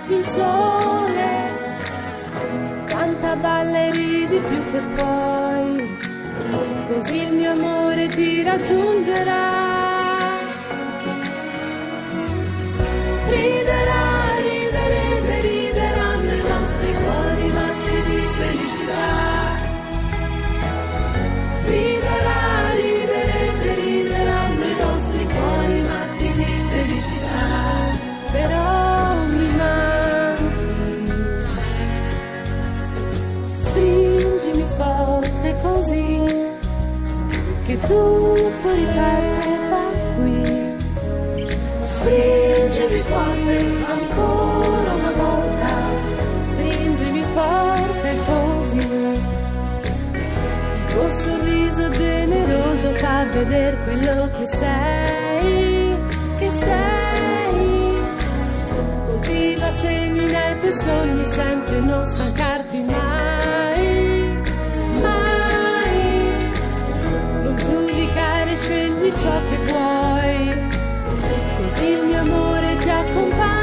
il 0.07 0.23
sole. 0.23 1.33
Canta, 2.85 3.35
balla 3.35 3.77
e 3.77 3.91
ridi 3.91 4.39
più 4.39 4.65
che 4.71 4.79
poi, 4.95 5.97
così 6.87 7.21
il 7.23 7.33
mio 7.33 7.51
amore 7.51 8.07
ti 8.07 8.41
raggiungerà. 8.41 9.53
Riderà. 13.29 14.14
Tutto 37.85 38.69
riparte 38.73 39.49
da 39.69 39.85
qui. 40.15 40.73
Stringimi 41.81 42.99
forte 43.01 43.57
ancora 43.97 44.93
una 44.93 45.11
volta, 45.11 45.69
stringimi 46.47 47.23
forte 47.33 48.15
così. 48.25 48.87
Il 49.87 50.85
tuo 50.87 51.11
sorriso 51.11 51.89
generoso 51.89 52.93
fa 52.93 53.25
vedere 53.25 53.77
quello 53.83 54.29
che 54.37 54.45
sei, 54.47 55.95
che 56.39 56.49
sei. 56.49 57.93
Coltiva 59.05 59.71
semina 59.71 60.49
i 60.49 60.59
tuoi 60.59 60.73
sogni 60.73 61.25
sempre, 61.25 61.79
non 61.79 62.11
stancarti 62.13 62.83
mai. 62.83 63.64
Scegli 68.55 69.11
ciò 69.17 69.41
che 69.49 69.57
vuoi, 69.65 70.67
così 71.57 71.85
il 71.85 72.03
mio 72.05 72.19
amore 72.19 72.75
ti 72.77 72.89
accompagnerà. 72.89 73.54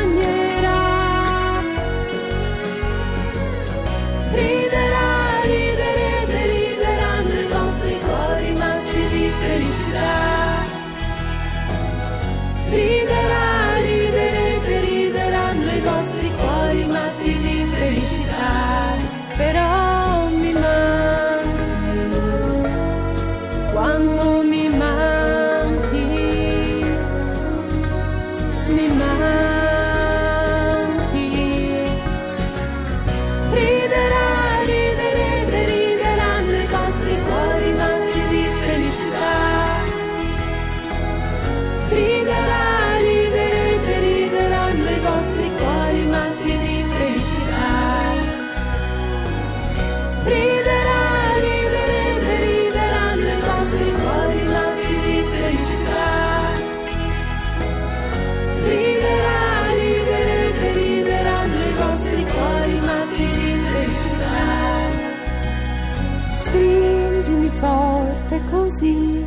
Così 68.51 69.25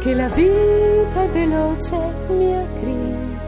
che 0.00 0.14
la 0.14 0.28
vita 0.28 1.22
è 1.22 1.28
veloce 1.30 1.96
mia 2.28 2.66
cri 2.80 3.38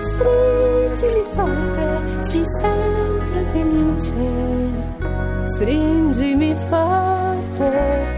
stringimi 0.00 1.22
forte 1.30 1.86
sii 2.28 2.44
sempre 2.60 3.44
felice. 3.52 4.96
Stringimi 5.44 6.54
forte 6.68 8.17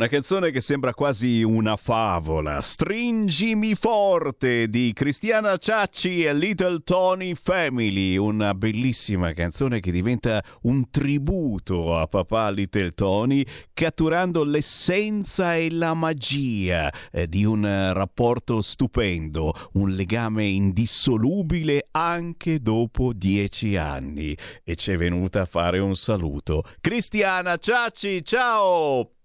Una 0.00 0.08
canzone 0.08 0.50
che 0.50 0.62
sembra 0.62 0.94
quasi 0.94 1.42
una 1.42 1.76
favola. 1.76 2.62
Stringimi 2.62 3.74
forte 3.74 4.66
di 4.66 4.94
Cristiana 4.94 5.58
Ciacci 5.58 6.24
e 6.24 6.32
Little 6.32 6.80
Tony 6.84 7.34
Family. 7.34 8.16
Una 8.16 8.54
bellissima 8.54 9.34
canzone 9.34 9.80
che 9.80 9.90
diventa 9.90 10.42
un 10.62 10.88
tributo 10.88 11.98
a 11.98 12.06
papà 12.06 12.48
Little 12.48 12.92
Tony, 12.92 13.44
catturando 13.74 14.42
l'essenza 14.42 15.54
e 15.56 15.70
la 15.70 15.92
magia 15.92 16.90
eh, 17.12 17.28
di 17.28 17.44
un 17.44 17.92
rapporto 17.92 18.62
stupendo, 18.62 19.52
un 19.74 19.90
legame 19.90 20.46
indissolubile 20.46 21.88
anche 21.90 22.60
dopo 22.60 23.12
dieci 23.12 23.76
anni. 23.76 24.34
E 24.64 24.76
ci 24.76 24.92
è 24.92 24.96
venuta 24.96 25.42
a 25.42 25.44
fare 25.44 25.78
un 25.78 25.94
saluto. 25.94 26.64
Cristiana 26.80 27.58
Ciacci, 27.58 28.24
ciao! 28.24 29.16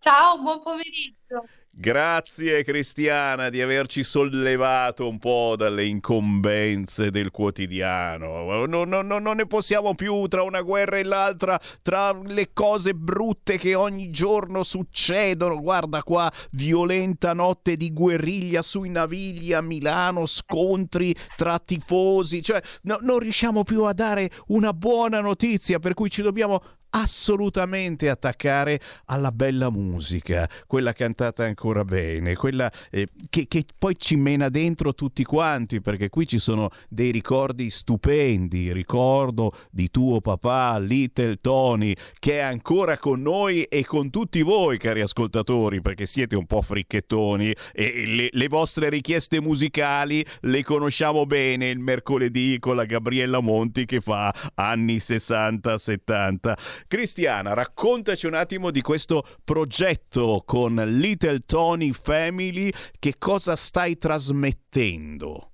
Ciao, 0.00 0.40
buon 0.40 0.62
pomeriggio. 0.62 1.44
Grazie 1.72 2.64
Cristiana 2.64 3.50
di 3.50 3.60
averci 3.60 4.02
sollevato 4.02 5.06
un 5.06 5.18
po' 5.18 5.56
dalle 5.58 5.84
incombenze 5.84 7.10
del 7.10 7.30
quotidiano. 7.30 8.64
Non, 8.64 8.88
non, 8.88 9.06
non, 9.06 9.36
ne 9.36 9.46
possiamo 9.46 9.94
più 9.94 10.26
tra 10.26 10.42
una 10.42 10.62
guerra 10.62 10.96
e 10.96 11.04
l'altra, 11.04 11.60
tra 11.82 12.12
le 12.12 12.52
cose 12.54 12.94
brutte 12.94 13.58
che 13.58 13.74
ogni 13.74 14.08
giorno 14.08 14.62
succedono. 14.62 15.60
Guarda 15.60 16.02
qua, 16.02 16.32
violenta 16.52 17.34
notte 17.34 17.76
di 17.76 17.92
guerriglia 17.92 18.62
sui 18.62 18.88
navigli 18.88 19.52
a 19.52 19.60
Milano, 19.60 20.24
scontri 20.24 21.14
tra 21.36 21.58
tifosi. 21.58 22.42
Cioè, 22.42 22.62
no, 22.82 22.98
non 23.02 23.18
riusciamo 23.18 23.64
più 23.64 23.84
a 23.84 23.92
dare 23.92 24.30
una 24.46 24.72
buona 24.72 25.20
notizia, 25.20 25.78
per 25.78 25.92
cui 25.92 26.10
ci 26.10 26.22
dobbiamo 26.22 26.62
assolutamente 26.90 28.08
attaccare 28.08 28.80
alla 29.06 29.32
bella 29.32 29.70
musica, 29.70 30.48
quella 30.66 30.92
cantata 30.92 31.44
ancora 31.44 31.84
bene, 31.84 32.34
quella 32.34 32.70
eh, 32.90 33.08
che, 33.28 33.46
che, 33.48 33.64
poi 33.78 33.96
ci 33.98 34.16
mena 34.16 34.48
dentro 34.48 34.94
tutti 34.94 35.24
quanti, 35.24 35.80
perché 35.80 36.08
qui 36.08 36.26
ci 36.26 36.38
sono 36.38 36.70
dei 36.88 37.10
ricordi 37.10 37.70
stupendi, 37.70 38.72
ricordo 38.72 39.52
di 39.70 39.90
tuo 39.90 40.20
papà, 40.20 40.78
Little 40.78 41.36
Tony, 41.40 41.94
che 42.18 42.38
è 42.38 42.42
ancora 42.42 42.98
con 42.98 43.22
noi 43.22 43.64
e 43.64 43.84
con 43.84 44.10
tutti 44.10 44.42
voi, 44.42 44.78
cari 44.78 45.00
ascoltatori, 45.00 45.80
perché 45.80 46.06
siete 46.06 46.36
un 46.36 46.46
po' 46.46 46.62
fricchettoni 46.62 47.54
e 47.72 48.04
le, 48.06 48.28
le 48.30 48.48
vostre 48.48 48.88
richieste 48.88 49.40
musicali 49.40 50.24
le 50.42 50.62
conosciamo 50.64 51.26
bene 51.26 51.68
il 51.68 51.78
mercoledì 51.78 52.58
con 52.58 52.76
la 52.76 52.84
Gabriella 52.84 53.40
Monti 53.40 53.84
che 53.84 54.00
fa 54.00 54.32
anni 54.54 54.96
60-70. 54.96 56.54
Cristiana, 56.86 57.54
raccontaci 57.54 58.26
un 58.26 58.34
attimo 58.34 58.70
di 58.70 58.80
questo 58.80 59.26
progetto 59.44 60.42
con 60.44 60.74
Little 60.74 61.40
Tony 61.46 61.92
Family, 61.92 62.70
che 62.98 63.14
cosa 63.18 63.56
stai 63.56 63.98
trasmettendo? 63.98 65.50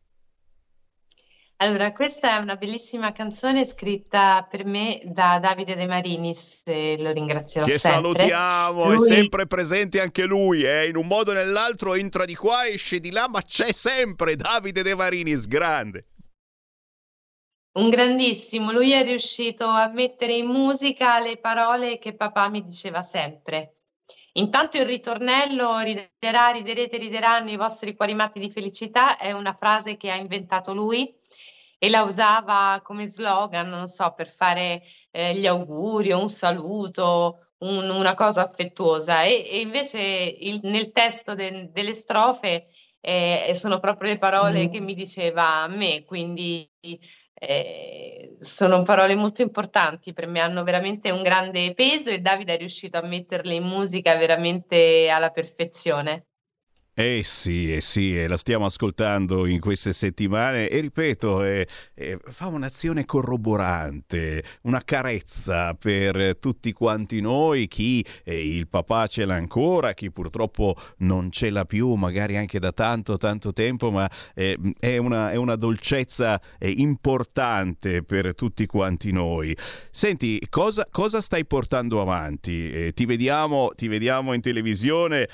Allora, 1.59 1.91
questa 1.93 2.37
è 2.37 2.43
una 2.43 2.57
bellissima 2.57 3.13
canzone 3.13 3.65
scritta 3.65 4.47
per 4.49 4.67
me 4.67 5.01
da 5.05 5.39
Davide 5.41 5.75
De 5.75 5.87
Marinis, 5.87 6.61
e 6.67 6.97
lo 6.99 7.13
ringrazierò 7.13 7.65
che 7.65 7.79
sempre. 7.79 8.13
Che 8.13 8.19
salutiamo, 8.19 8.93
lui... 8.93 8.97
è 8.97 9.15
sempre 9.15 9.47
presente 9.47 10.01
anche 10.03 10.25
lui, 10.25 10.65
eh? 10.65 10.87
in 10.87 10.97
un 10.97 11.07
modo 11.07 11.31
o 11.31 11.35
nell'altro 11.35 11.95
entra 11.95 12.27
di 12.27 12.35
qua, 12.35 12.67
esce 12.67 13.01
di 13.01 13.11
là, 13.11 13.27
ma 13.27 13.41
c'è 13.41 13.73
sempre 13.73 14.37
Davide 14.37 14.83
De 14.83 14.95
Marinis, 14.95 15.47
grande. 15.47 16.09
Un 17.77 17.91
grandissimo, 17.91 18.73
lui 18.73 18.93
è 18.93 19.05
riuscito 19.05 19.67
a 19.67 19.89
mettere 19.89 20.33
in 20.33 20.47
musica 20.47 21.21
le 21.21 21.37
parole 21.37 21.99
che 21.99 22.15
papà 22.15 22.49
mi 22.49 22.63
diceva 22.63 23.03
sempre. 23.03 23.75
Intanto 24.33 24.79
il 24.79 24.87
ritornello 24.87 25.79
riderà, 25.81 26.49
riderete, 26.53 26.97
rideranno 26.97 27.51
i 27.51 27.57
vostri 27.57 27.95
cuori 27.95 28.15
matti 28.15 28.39
di 28.39 28.49
felicità 28.49 29.19
è 29.19 29.33
una 29.33 29.53
frase 29.53 29.99
che 29.99 30.11
ha 30.11 30.17
inventato 30.17 30.73
lui 30.73 31.15
e 31.79 31.91
la 31.91 32.05
usava 32.05 32.81
come 32.83 33.09
slogan, 33.09 33.69
non 33.69 33.89
so, 33.89 34.11
per 34.17 34.31
fare 34.31 34.83
eh, 35.11 35.35
gli 35.35 35.47
auguri 35.47 36.13
un 36.13 36.31
saluto, 36.31 37.49
un, 37.59 37.91
una 37.91 38.15
cosa 38.15 38.41
affettuosa. 38.43 39.25
E, 39.25 39.47
e 39.51 39.61
invece 39.61 40.01
il, 40.01 40.61
nel 40.63 40.93
testo 40.93 41.35
de, 41.35 41.69
delle 41.71 41.93
strofe 41.93 42.69
eh, 43.01 43.53
sono 43.55 43.81
proprio 43.81 44.13
le 44.13 44.19
parole 44.19 44.67
mm. 44.67 44.71
che 44.71 44.81
mi 44.81 44.95
diceva 44.95 45.63
a 45.63 45.69
me, 45.69 46.05
quindi 46.07 46.67
eh, 47.39 48.37
sono 48.39 48.83
parole 48.83 49.15
molto 49.15 49.43
importanti 49.43 50.13
per 50.13 50.27
me, 50.27 50.41
hanno 50.41 50.65
veramente 50.65 51.11
un 51.11 51.23
grande 51.23 51.75
peso 51.75 52.11
e 52.11 52.21
Davide 52.21 52.55
è 52.55 52.59
riuscito 52.59 52.97
a 52.99 53.03
metterle 53.03 53.55
in 53.55 53.65
musica 53.65 54.17
veramente 54.17 55.09
alla 55.11 55.31
perfezione. 55.31 56.26
Eh 56.99 57.21
sì, 57.25 57.75
eh 57.75 57.83
sì, 57.83 58.19
eh, 58.19 58.27
la 58.27 58.39
stiamo 58.39 58.65
ascoltando 58.65 59.45
in 59.45 59.61
queste 59.61 59.93
settimane 59.93 60.67
e 60.71 60.81
ripeto, 60.81 61.45
eh, 61.45 61.69
eh, 61.93 62.19
fa 62.31 62.47
un'azione 62.47 63.05
corroborante, 63.05 64.43
una 64.63 64.83
carezza 64.83 65.75
per 65.75 66.39
tutti 66.39 66.73
quanti 66.73 67.21
noi, 67.21 67.69
chi 67.69 68.03
eh, 68.25 68.57
il 68.57 68.67
papà 68.67 69.09
ce 69.09 69.27
l'ha 69.27 69.35
ancora, 69.35 69.93
chi 69.93 70.11
purtroppo 70.11 70.75
non 71.01 71.31
ce 71.31 71.51
l'ha 71.51 71.67
più, 71.67 71.93
magari 71.97 72.39
anche 72.39 72.59
da 72.59 72.73
tanto 72.73 73.19
tanto 73.19 73.53
tempo, 73.53 73.91
ma 73.91 74.11
eh, 74.35 74.57
è 74.81 74.97
una, 74.97 75.33
è, 75.33 75.37
una, 75.37 75.57
dolcezza 75.57 76.41
importante 76.61 78.05
per 78.05 78.35
tutti 78.35 78.65
quanti 78.65 79.13
noi. 79.13 79.55
Senti, 79.91 80.41
cosa, 80.49 80.89
cosa 80.91 81.21
stai 81.21 81.45
portando 81.45 82.01
avanti? 82.01 82.95
ti, 82.95 83.05
vediamo, 83.05 83.73
ti 83.77 83.87
vediamo 83.87 84.33
in 84.33 84.41
televisione, 84.41 85.29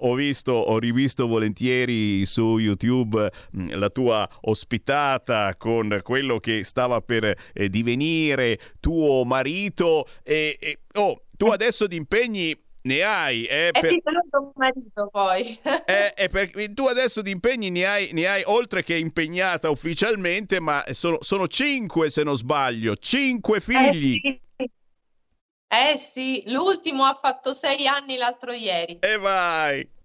ho 0.00 0.14
visto, 0.14 0.52
ho 0.52 0.78
rivisto 0.78 1.00
visto 1.02 1.26
volentieri 1.26 2.24
su 2.26 2.58
YouTube 2.58 3.30
mm, 3.56 3.70
la 3.72 3.90
tua 3.90 4.28
ospitata 4.42 5.56
con 5.56 6.00
quello 6.02 6.38
che 6.38 6.62
stava 6.62 7.00
per 7.00 7.24
eh, 7.52 7.68
divenire 7.68 8.58
tuo 8.78 9.24
marito 9.24 10.06
e, 10.22 10.56
e 10.60 10.78
oh, 10.94 11.24
tu 11.36 11.46
adesso 11.46 11.88
di 11.88 11.96
impegni 11.96 12.56
ne 12.82 13.02
hai. 13.02 13.44
Eh, 13.44 13.70
è 13.70 13.80
per... 13.80 13.96
marito 14.54 15.08
poi. 15.10 15.58
eh, 15.86 16.12
eh, 16.16 16.28
per... 16.28 16.50
Tu 16.72 16.86
adesso 16.86 17.20
di 17.20 17.30
impegni 17.30 17.70
ne 17.70 17.84
hai, 17.84 18.10
ne 18.12 18.26
hai, 18.26 18.42
oltre 18.46 18.84
che 18.84 18.96
impegnata 18.96 19.70
ufficialmente, 19.70 20.60
ma 20.60 20.84
sono, 20.90 21.18
sono 21.20 21.48
cinque 21.48 22.10
se 22.10 22.22
non 22.22 22.36
sbaglio, 22.36 22.96
cinque 22.96 23.60
figli. 23.60 24.20
Eh 24.22 24.40
sì. 24.56 24.70
eh 25.68 25.96
sì, 25.96 26.42
l'ultimo 26.46 27.04
ha 27.04 27.14
fatto 27.14 27.52
sei 27.52 27.86
anni 27.86 28.16
l'altro 28.16 28.52
ieri. 28.52 28.98
E 29.00 29.16
vai! 29.16 30.00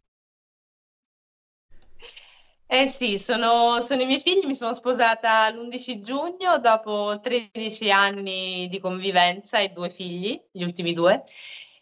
Eh 2.70 2.88
sì, 2.88 3.18
sono, 3.18 3.80
sono 3.82 4.01
i 4.01 4.05
miei 4.05 4.20
figli, 4.20 4.45
mi 4.45 4.53
sono 4.55 4.74
sposata 4.74 5.49
l'11 5.51 6.01
giugno 6.01 6.59
dopo 6.59 7.18
13 7.22 7.89
anni 7.91 8.68
di 8.70 8.80
convivenza 8.80 9.59
e 9.59 9.70
due 9.70 9.88
figli, 9.89 10.38
gli 10.51 10.63
ultimi 10.63 10.91
due, 10.91 11.24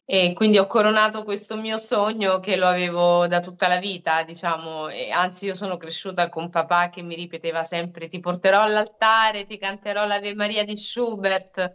e 0.05 0.33
quindi 0.35 0.59
ho 0.59 0.67
coronato 0.67 1.23
questo 1.23 1.55
mio 1.57 1.79
sogno 1.79 2.39
che 2.39 2.55
lo 2.55 2.67
avevo 2.67 3.25
da 3.27 3.39
tutta 3.39 3.67
la 3.67 3.77
vita, 3.79 4.21
diciamo, 4.23 4.87
e 4.89 5.09
anzi 5.09 5.45
io 5.47 5.55
sono 5.55 5.75
cresciuta 5.77 6.29
con 6.29 6.49
papà 6.51 6.89
che 6.89 7.01
mi 7.01 7.15
ripeteva 7.15 7.63
sempre 7.63 8.07
ti 8.07 8.19
porterò 8.19 8.61
all'altare, 8.61 9.45
ti 9.45 9.57
canterò 9.57 10.05
l'Ave 10.05 10.35
Maria 10.35 10.63
di 10.63 10.75
Schubert. 10.77 11.71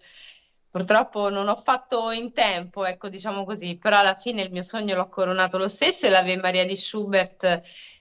Purtroppo 0.70 1.30
non 1.30 1.48
ho 1.48 1.56
fatto 1.56 2.12
in 2.12 2.32
tempo, 2.32 2.84
ecco, 2.84 3.08
diciamo 3.08 3.44
così, 3.44 3.76
però 3.76 3.98
alla 3.98 4.14
fine 4.14 4.42
il 4.42 4.52
mio 4.52 4.62
sogno 4.62 4.94
l'ho 4.94 5.08
coronato 5.08 5.58
lo 5.58 5.66
stesso 5.68 6.06
e 6.06 6.11
l'Ave 6.11 6.36
Maria 6.36 6.64
di 6.64 6.76
Schubert 6.76 7.61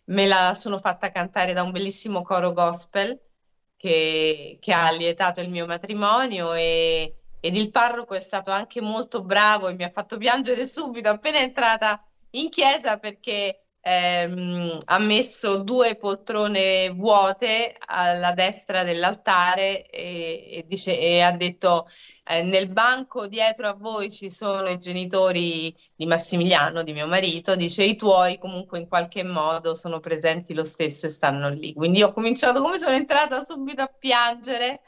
me 0.09 0.27
la 0.27 0.53
sono 0.53 0.77
fatta 0.77 1.11
cantare 1.11 1.53
da 1.53 1.63
un 1.63 1.71
bellissimo 1.71 2.21
coro 2.21 2.53
gospel 2.53 3.19
che, 3.75 4.57
che 4.59 4.73
ha 4.73 4.91
lietato 4.91 5.41
il 5.41 5.49
mio 5.49 5.65
matrimonio 5.65 6.53
e, 6.53 7.15
ed 7.39 7.55
il 7.55 7.71
parroco 7.71 8.13
è 8.13 8.19
stato 8.19 8.51
anche 8.51 8.81
molto 8.81 9.23
bravo 9.23 9.67
e 9.67 9.73
mi 9.73 9.83
ha 9.83 9.89
fatto 9.89 10.17
piangere 10.17 10.65
subito 10.65 11.09
appena 11.09 11.39
entrata 11.39 12.03
in 12.31 12.49
chiesa 12.49 12.97
perché 12.97 13.68
ehm, 13.81 14.77
ha 14.85 14.99
messo 14.99 15.63
due 15.63 15.95
poltrone 15.97 16.89
vuote 16.89 17.75
alla 17.85 18.31
destra 18.33 18.83
dell'altare 18.83 19.87
e, 19.89 20.47
e, 20.51 20.65
dice, 20.67 20.99
e 20.99 21.21
ha 21.21 21.31
detto 21.31 21.87
eh, 22.25 22.43
nel 22.43 22.69
banco 22.69 23.27
dietro 23.27 23.67
a 23.67 23.73
voi 23.73 24.11
ci 24.11 24.29
sono 24.29 24.69
i 24.69 24.77
genitori 24.77 25.75
di 25.95 26.05
Massimiliano, 26.05 26.83
di 26.83 26.93
mio 26.93 27.07
marito, 27.07 27.55
dice 27.55 27.83
i 27.83 27.95
tuoi 27.95 28.37
comunque 28.37 28.79
in 28.79 28.87
qualche 28.87 29.23
modo 29.23 29.73
sono 29.73 29.99
presenti 29.99 30.53
lo 30.53 30.63
stesso 30.63 31.07
e 31.07 31.09
stanno 31.09 31.49
lì. 31.49 31.73
Quindi 31.73 32.03
ho 32.03 32.13
cominciato 32.13 32.61
come 32.61 32.77
sono 32.77 32.93
entrata 32.95 33.43
subito 33.43 33.81
a 33.81 33.87
piangere. 33.87 34.81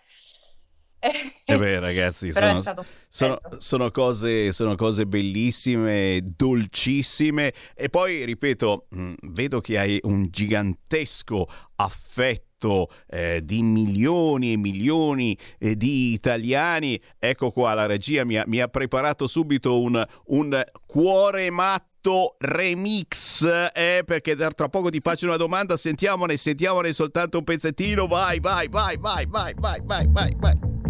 Eh 1.03 1.33
beh, 1.57 1.79
ragazzi, 1.79 2.31
sono, 2.31 2.61
sono, 3.09 3.39
sono, 3.57 3.89
cose, 3.89 4.51
sono, 4.51 4.75
cose, 4.75 5.07
bellissime, 5.07 6.21
dolcissime. 6.23 7.53
E 7.73 7.89
poi, 7.89 8.23
ripeto, 8.23 8.85
mm, 8.95 9.13
vedo 9.29 9.61
che 9.61 9.79
hai 9.79 9.99
un 10.03 10.27
gigantesco 10.29 11.47
affetto 11.77 12.91
eh, 13.07 13.41
di 13.43 13.63
milioni 13.63 14.53
e 14.53 14.57
milioni 14.57 15.35
eh, 15.57 15.75
di 15.75 16.13
italiani. 16.13 17.01
Ecco 17.17 17.49
qua, 17.49 17.73
la 17.73 17.87
regia 17.87 18.23
mi 18.23 18.37
ha, 18.37 18.43
mi 18.45 18.59
ha 18.59 18.67
preparato 18.67 19.25
subito 19.25 19.81
un, 19.81 20.05
un 20.25 20.63
cuore 20.85 21.49
matto 21.49 22.35
remix 22.37 23.43
eh, 23.73 24.03
perché 24.05 24.35
tra 24.35 24.69
poco 24.69 24.89
ti 24.91 24.99
faccio 25.01 25.25
una 25.25 25.37
domanda 25.37 25.77
sentiamone 25.77 26.35
sentiamone 26.35 26.93
soltanto 26.93 27.37
un 27.37 27.43
pezzettino 27.43 28.07
vai 28.07 28.39
vai 28.39 28.67
vai 28.67 28.97
vai 28.97 29.27
vai 29.27 29.53
vai 29.53 29.79
vai 29.83 30.07
vai 30.07 30.35
vai 30.39 30.80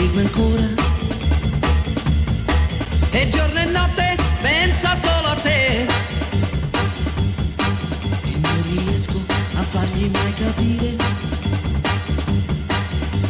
segue 0.00 0.22
ancora. 0.22 0.68
E 3.10 3.28
giorno 3.28 3.58
e 3.58 3.64
notte 3.66 4.16
pensa 4.40 4.96
solo 4.96 5.28
a 5.28 5.34
te. 5.34 5.86
E 8.24 8.38
non 8.40 8.62
riesco 8.70 9.20
fagli 9.70 10.10
mai 10.10 10.32
capire 10.32 10.96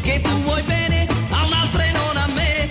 che 0.01 0.21
tu 0.23 0.31
vuoi 0.43 0.63
bene 0.63 1.07
a 1.31 1.45
un'altra 1.45 1.85
e 1.85 1.93
non 1.93 2.17
a 2.17 2.27
me. 2.35 2.69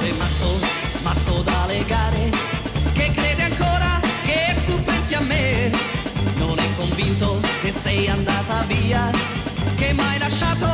Sei 0.00 0.12
matto, 0.12 0.58
matto 1.02 1.42
da 1.42 1.66
legare, 1.66 2.30
che 2.94 3.12
crede 3.12 3.42
ancora 3.42 4.00
che 4.24 4.54
tu 4.64 4.82
pensi 4.82 5.14
a 5.14 5.20
me. 5.20 5.70
Non 6.36 6.58
è 6.58 6.68
convinto 6.76 7.38
che 7.60 7.70
sei 7.70 8.08
andata 8.08 8.64
via, 8.66 9.10
che 9.76 9.92
m'hai 9.92 10.18
lasciato 10.18 10.71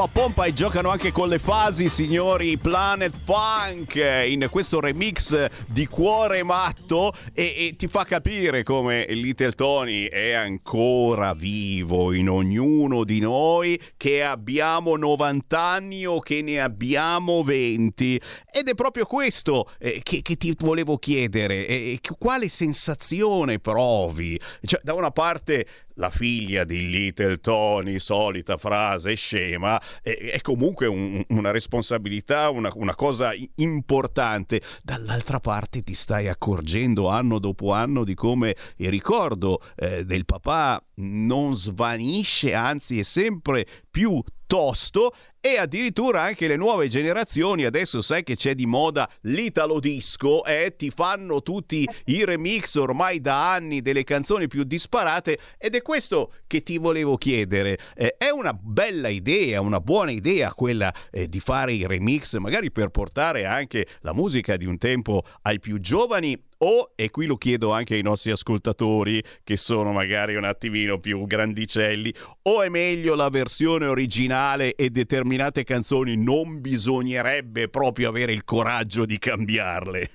pompa, 0.00 0.08
pompa 0.08 0.44
e 0.44 0.54
giocano 0.54 0.88
anche 0.88 1.12
con 1.12 1.28
le 1.28 1.38
fasi, 1.38 1.88
signori 1.88 2.56
Planet 2.56 3.14
Funk 3.24 3.96
in 3.96 4.46
questo 4.50 4.80
remix 4.80 5.46
di 5.66 5.86
Cuore 5.86 6.42
Matto 6.42 7.12
e, 7.34 7.54
e 7.56 7.76
ti 7.76 7.86
fa 7.86 8.04
capire 8.04 8.62
come 8.62 9.04
Little 9.08 9.52
Tony 9.52 10.04
è 10.04 10.30
ancora 10.32 11.34
vivo 11.34 12.12
in 12.12 12.30
ognuno 12.30 13.04
di 13.04 13.20
noi 13.20 13.80
che 13.96 14.22
abbiamo 14.22 14.96
90 14.96 15.60
anni 15.60 16.06
o 16.06 16.20
che 16.20 16.40
ne 16.40 16.60
abbiamo 16.60 17.42
20 17.42 18.20
ed 18.50 18.68
è 18.68 18.74
proprio 18.74 19.04
questo 19.04 19.70
eh, 19.78 20.00
che, 20.02 20.22
che 20.22 20.36
ti 20.36 20.54
volevo 20.58 20.96
chiedere, 20.96 21.66
eh, 21.66 21.98
che- 22.00 22.14
quale 22.18 22.48
sensazione 22.48 23.58
provi? 23.58 24.40
Cioè, 24.62 24.80
da 24.82 24.94
una 24.94 25.10
parte 25.10 25.66
la 26.00 26.10
figlia 26.10 26.64
di 26.64 26.88
Little 26.88 27.38
Tony, 27.38 27.98
solita 27.98 28.56
frase 28.56 29.14
scema, 29.14 29.80
è, 30.02 30.10
è 30.10 30.40
comunque 30.40 30.86
un- 30.86 31.24
una 31.28 31.50
responsabilità, 31.50 32.50
una, 32.50 32.70
una 32.74 32.94
cosa 32.94 33.32
importante. 33.56 34.60
Dall'altra 34.82 35.40
parte 35.40 35.82
ti 35.82 35.94
stai 35.94 36.28
accorgendo 36.28 37.08
anno 37.08 37.38
dopo 37.38 37.72
anno 37.72 38.04
di 38.04 38.14
come 38.14 38.56
il 38.76 38.90
ricordo 38.90 39.60
eh, 39.76 40.04
del 40.04 40.24
papà 40.24 40.82
non 40.96 41.54
svanisce, 41.54 42.54
anzi 42.54 42.98
è 42.98 43.02
sempre 43.02 43.66
più 43.90 44.22
tosto 44.50 45.14
e 45.40 45.58
addirittura 45.58 46.22
anche 46.22 46.48
le 46.48 46.56
nuove 46.56 46.88
generazioni 46.88 47.64
adesso 47.64 48.00
sai 48.00 48.24
che 48.24 48.34
c'è 48.34 48.56
di 48.56 48.66
moda 48.66 49.08
l'italo 49.22 49.78
disco 49.78 50.44
e 50.44 50.74
ti 50.76 50.90
fanno 50.90 51.40
tutti 51.40 51.88
i 52.06 52.24
remix 52.24 52.74
ormai 52.74 53.20
da 53.20 53.52
anni 53.52 53.80
delle 53.80 54.02
canzoni 54.02 54.48
più 54.48 54.64
disparate 54.64 55.38
ed 55.56 55.76
è 55.76 55.82
questo 55.82 56.32
che 56.48 56.64
ti 56.64 56.78
volevo 56.78 57.16
chiedere. 57.16 57.78
Eh, 57.94 58.16
è 58.18 58.30
una 58.30 58.52
bella 58.52 59.08
idea 59.08 59.60
una 59.60 59.80
buona 59.80 60.10
idea 60.10 60.52
quella 60.52 60.92
eh, 61.12 61.28
di 61.28 61.38
fare 61.38 61.72
i 61.72 61.86
remix 61.86 62.36
magari 62.38 62.72
per 62.72 62.88
portare 62.88 63.44
anche 63.44 63.86
la 64.00 64.12
musica 64.12 64.56
di 64.56 64.66
un 64.66 64.78
tempo 64.78 65.22
ai 65.42 65.60
più 65.60 65.78
giovani 65.78 66.36
o, 66.62 66.92
e 66.94 67.10
qui 67.10 67.26
lo 67.26 67.36
chiedo 67.36 67.72
anche 67.72 67.94
ai 67.94 68.02
nostri 68.02 68.30
ascoltatori 68.30 69.22
che 69.44 69.56
sono 69.56 69.92
magari 69.92 70.34
un 70.34 70.44
attimino 70.44 70.98
più 70.98 71.26
grandicelli, 71.26 72.12
o 72.42 72.62
è 72.62 72.68
meglio 72.68 73.14
la 73.14 73.28
versione 73.28 73.86
originale 73.86 74.74
e 74.74 74.90
determinate 74.90 75.64
canzoni 75.64 76.16
non 76.16 76.60
bisognerebbe 76.60 77.68
proprio 77.68 78.08
avere 78.08 78.32
il 78.32 78.44
coraggio 78.44 79.04
di 79.04 79.18
cambiarle? 79.18 80.10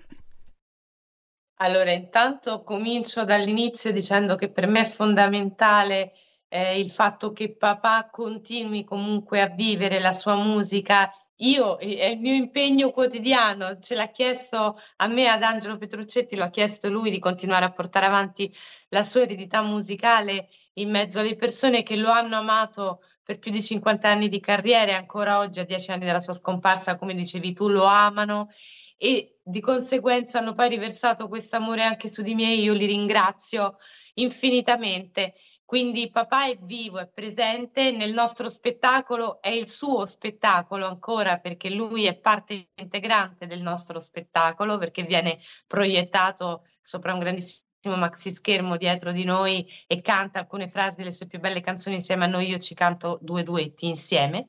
Allora, 1.60 1.92
intanto 1.92 2.64
comincio 2.64 3.24
dall'inizio 3.24 3.92
dicendo 3.92 4.36
che 4.36 4.50
per 4.50 4.68
me 4.68 4.82
è 4.82 4.86
fondamentale 4.86 6.12
eh, 6.50 6.80
il 6.80 6.92
fatto 6.92 7.32
che 7.32 7.56
papà 7.56 8.10
continui 8.12 8.84
comunque 8.84 9.42
a 9.42 9.48
vivere 9.48 10.00
la 10.00 10.12
sua 10.12 10.36
musica. 10.36 11.10
Io, 11.40 11.78
eh, 11.80 11.98
è 11.98 12.06
il 12.08 12.20
mio 12.20 12.34
impegno 12.34 12.92
quotidiano, 12.92 13.80
ce 13.80 13.96
l'ha 13.96 14.08
chiesto 14.08 14.80
a 14.98 15.08
me, 15.08 15.28
ad 15.28 15.44
Angelo 15.44 15.78
Petruccetti, 15.78 16.36
lo 16.36 16.46
ha 16.46 16.50
chiesto 16.50 16.90
lui 16.90 17.12
di 17.12 17.20
continuare 17.20 17.66
a 17.66 17.72
portare 17.72 18.06
avanti 18.06 18.54
la 18.90 19.04
sua 19.04 19.22
eredità 19.22 19.62
musicale 19.62 20.48
in 20.76 20.90
mezzo 20.90 21.20
alle 21.20 21.36
persone 21.36 21.84
che 21.84 21.98
lo 21.98 22.10
hanno 22.10 22.38
amato 22.38 23.02
per 23.22 23.40
più 23.40 23.52
di 23.52 23.62
50 23.62 24.08
anni 24.08 24.30
di 24.30 24.40
carriera 24.40 24.92
e 24.92 24.94
ancora 24.96 25.40
oggi, 25.40 25.60
a 25.60 25.66
10 25.66 25.92
anni 25.92 26.06
dalla 26.06 26.20
sua 26.22 26.34
scomparsa, 26.34 26.96
come 26.96 27.16
dicevi 27.16 27.54
tu, 27.54 27.68
lo 27.68 27.84
amano 27.84 28.50
e 28.98 29.40
di 29.44 29.60
conseguenza 29.60 30.40
hanno 30.40 30.54
poi 30.54 30.70
riversato 30.70 31.28
questo 31.28 31.58
amore 31.58 31.84
anche 31.84 32.08
su 32.08 32.22
di 32.22 32.34
me, 32.34 32.54
io 32.54 32.74
li 32.74 32.86
ringrazio 32.86 33.78
infinitamente. 34.16 35.34
Quindi 35.66 36.12
papà 36.12 36.46
è 36.46 36.58
vivo, 36.62 37.00
è 37.00 37.08
presente 37.08 37.90
nel 37.90 38.14
nostro 38.14 38.50
spettacolo, 38.50 39.42
è 39.42 39.50
il 39.50 39.68
suo 39.68 40.06
spettacolo 40.06 40.86
ancora 40.86 41.40
perché 41.40 41.72
lui 41.72 42.06
è 42.06 42.16
parte 42.16 42.70
integrante 42.76 43.48
del 43.48 43.62
nostro 43.62 44.00
spettacolo 44.00 44.78
perché 44.78 45.02
viene 45.02 45.40
proiettato 45.66 46.68
sopra 46.80 47.14
un 47.14 47.20
grandissimo 47.20 47.98
maxi 47.98 48.30
schermo 48.30 48.78
dietro 48.78 49.12
di 49.12 49.24
noi 49.24 49.68
e 49.88 50.02
canta 50.02 50.38
alcune 50.38 50.70
frasi 50.70 50.98
delle 50.98 51.12
sue 51.12 51.26
più 51.26 51.40
belle 51.40 51.62
canzoni 51.62 51.96
insieme 51.96 52.26
a 52.26 52.28
noi, 52.28 52.48
io 52.48 52.60
ci 52.60 52.76
canto 52.76 53.18
due 53.22 53.42
duetti 53.42 53.88
insieme. 53.88 54.46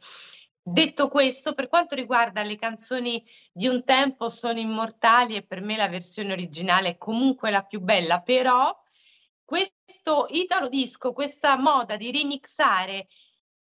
Detto 0.63 1.09
questo, 1.09 1.55
per 1.55 1.69
quanto 1.69 1.95
riguarda 1.95 2.43
le 2.43 2.57
canzoni 2.57 3.25
di 3.53 3.69
un 3.69 3.85
tempo 3.85 4.29
sono 4.29 4.59
immortali 4.59 5.37
e 5.37 5.43
per 5.43 5.63
me 5.63 5.77
la 5.77 5.89
versione 5.89 6.33
originale 6.33 6.91
è 6.91 6.99
comunque 6.99 7.51
la 7.51 7.63
più 7.63 7.81
bella, 7.81 8.21
però 8.21 8.77
questo 9.47 10.27
italo 10.31 10.69
disco, 10.69 11.13
questa 11.13 11.57
moda 11.57 11.97
di 11.97 12.11
remixare 12.11 13.07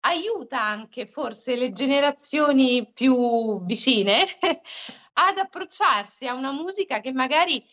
aiuta 0.02 0.62
anche 0.62 1.06
forse 1.06 1.56
le 1.56 1.72
generazioni 1.72 2.91
più 2.91 3.64
vicine 3.64 4.26
ad 5.14 5.38
approcciarsi 5.38 6.28
a 6.28 6.34
una 6.34 6.52
musica 6.52 6.99
che 6.99 7.12
magari 7.12 7.64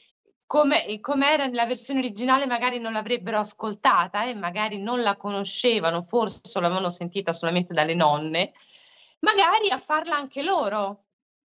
come, 0.47 1.01
come 1.01 1.32
era 1.32 1.47
nella 1.47 1.66
versione 1.66 2.01
originale 2.01 2.47
magari 2.47 2.78
non 2.78 2.93
l'avrebbero 2.93 3.39
ascoltata 3.39 4.24
e 4.24 4.35
magari 4.35 4.78
non 4.81 5.02
la 5.02 5.16
conoscevano, 5.16 6.02
forse 6.02 6.60
l'avevano 6.60 6.90
sentita 6.90 7.32
solamente 7.32 7.72
dalle 7.72 7.94
nonne, 7.94 8.52
magari 9.20 9.70
a 9.70 9.78
farla 9.78 10.16
anche 10.16 10.43
loro 10.43 11.05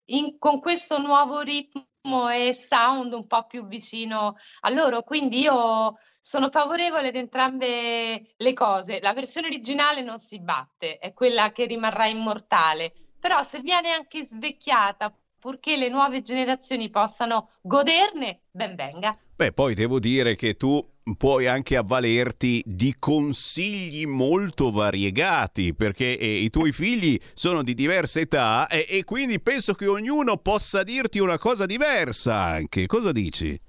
in- 0.06 0.39
con 0.39 0.60
questo 0.60 0.98
nuovo 0.98 1.40
ritmo 1.40 1.86
e 2.05 2.52
sound 2.52 3.14
un 3.14 3.26
po' 3.26 3.47
più 3.47 3.66
vicino 3.66 4.36
a 4.60 4.68
loro. 4.70 5.02
Quindi 5.02 5.40
io 5.40 5.97
sono 6.20 6.51
favorevole 6.51 7.09
ad 7.09 7.16
entrambe 7.16 8.35
le 8.36 8.52
cose. 8.52 9.01
La 9.01 9.14
versione 9.14 9.47
originale 9.47 10.02
non 10.02 10.18
si 10.18 10.40
batte, 10.40 10.98
è 10.98 11.12
quella 11.14 11.51
che 11.52 11.64
rimarrà 11.64 12.06
immortale, 12.06 12.93
però 13.18 13.43
se 13.43 13.60
viene 13.60 13.93
anche 13.93 14.22
svecchiata, 14.22 15.14
purché 15.39 15.76
le 15.76 15.89
nuove 15.89 16.20
generazioni 16.20 16.90
possano 16.90 17.51
goderne, 17.62 18.43
ben 18.51 18.74
venga. 18.74 19.18
Beh, 19.36 19.52
poi 19.52 19.74
devo 19.74 19.98
dire 19.98 20.36
che 20.36 20.56
tu 20.56 20.81
puoi 21.19 21.48
anche 21.48 21.77
avvalerti 21.77 22.62
di 22.65 22.94
consigli 22.98 24.06
molto 24.06 24.70
variegati, 24.70 25.74
perché 25.74 26.16
eh, 26.16 26.36
i 26.36 26.51
tuoi 26.51 26.70
figli 26.73 27.19
sono 27.35 27.65
di 27.65 27.74
diversa 27.74 28.20
età 28.20 28.69
e, 28.69 28.86
e 28.89 29.02
quindi 29.05 29.40
penso 29.40 29.74
che 29.74 29.86
ognuno 29.86 30.36
possa 30.36 30.85
dirti 30.85 31.19
una 31.19 31.39
cosa 31.39 31.66
diversa 31.66 32.35
anche. 32.35 32.86
Cosa 32.86 33.11
dici? 33.11 33.61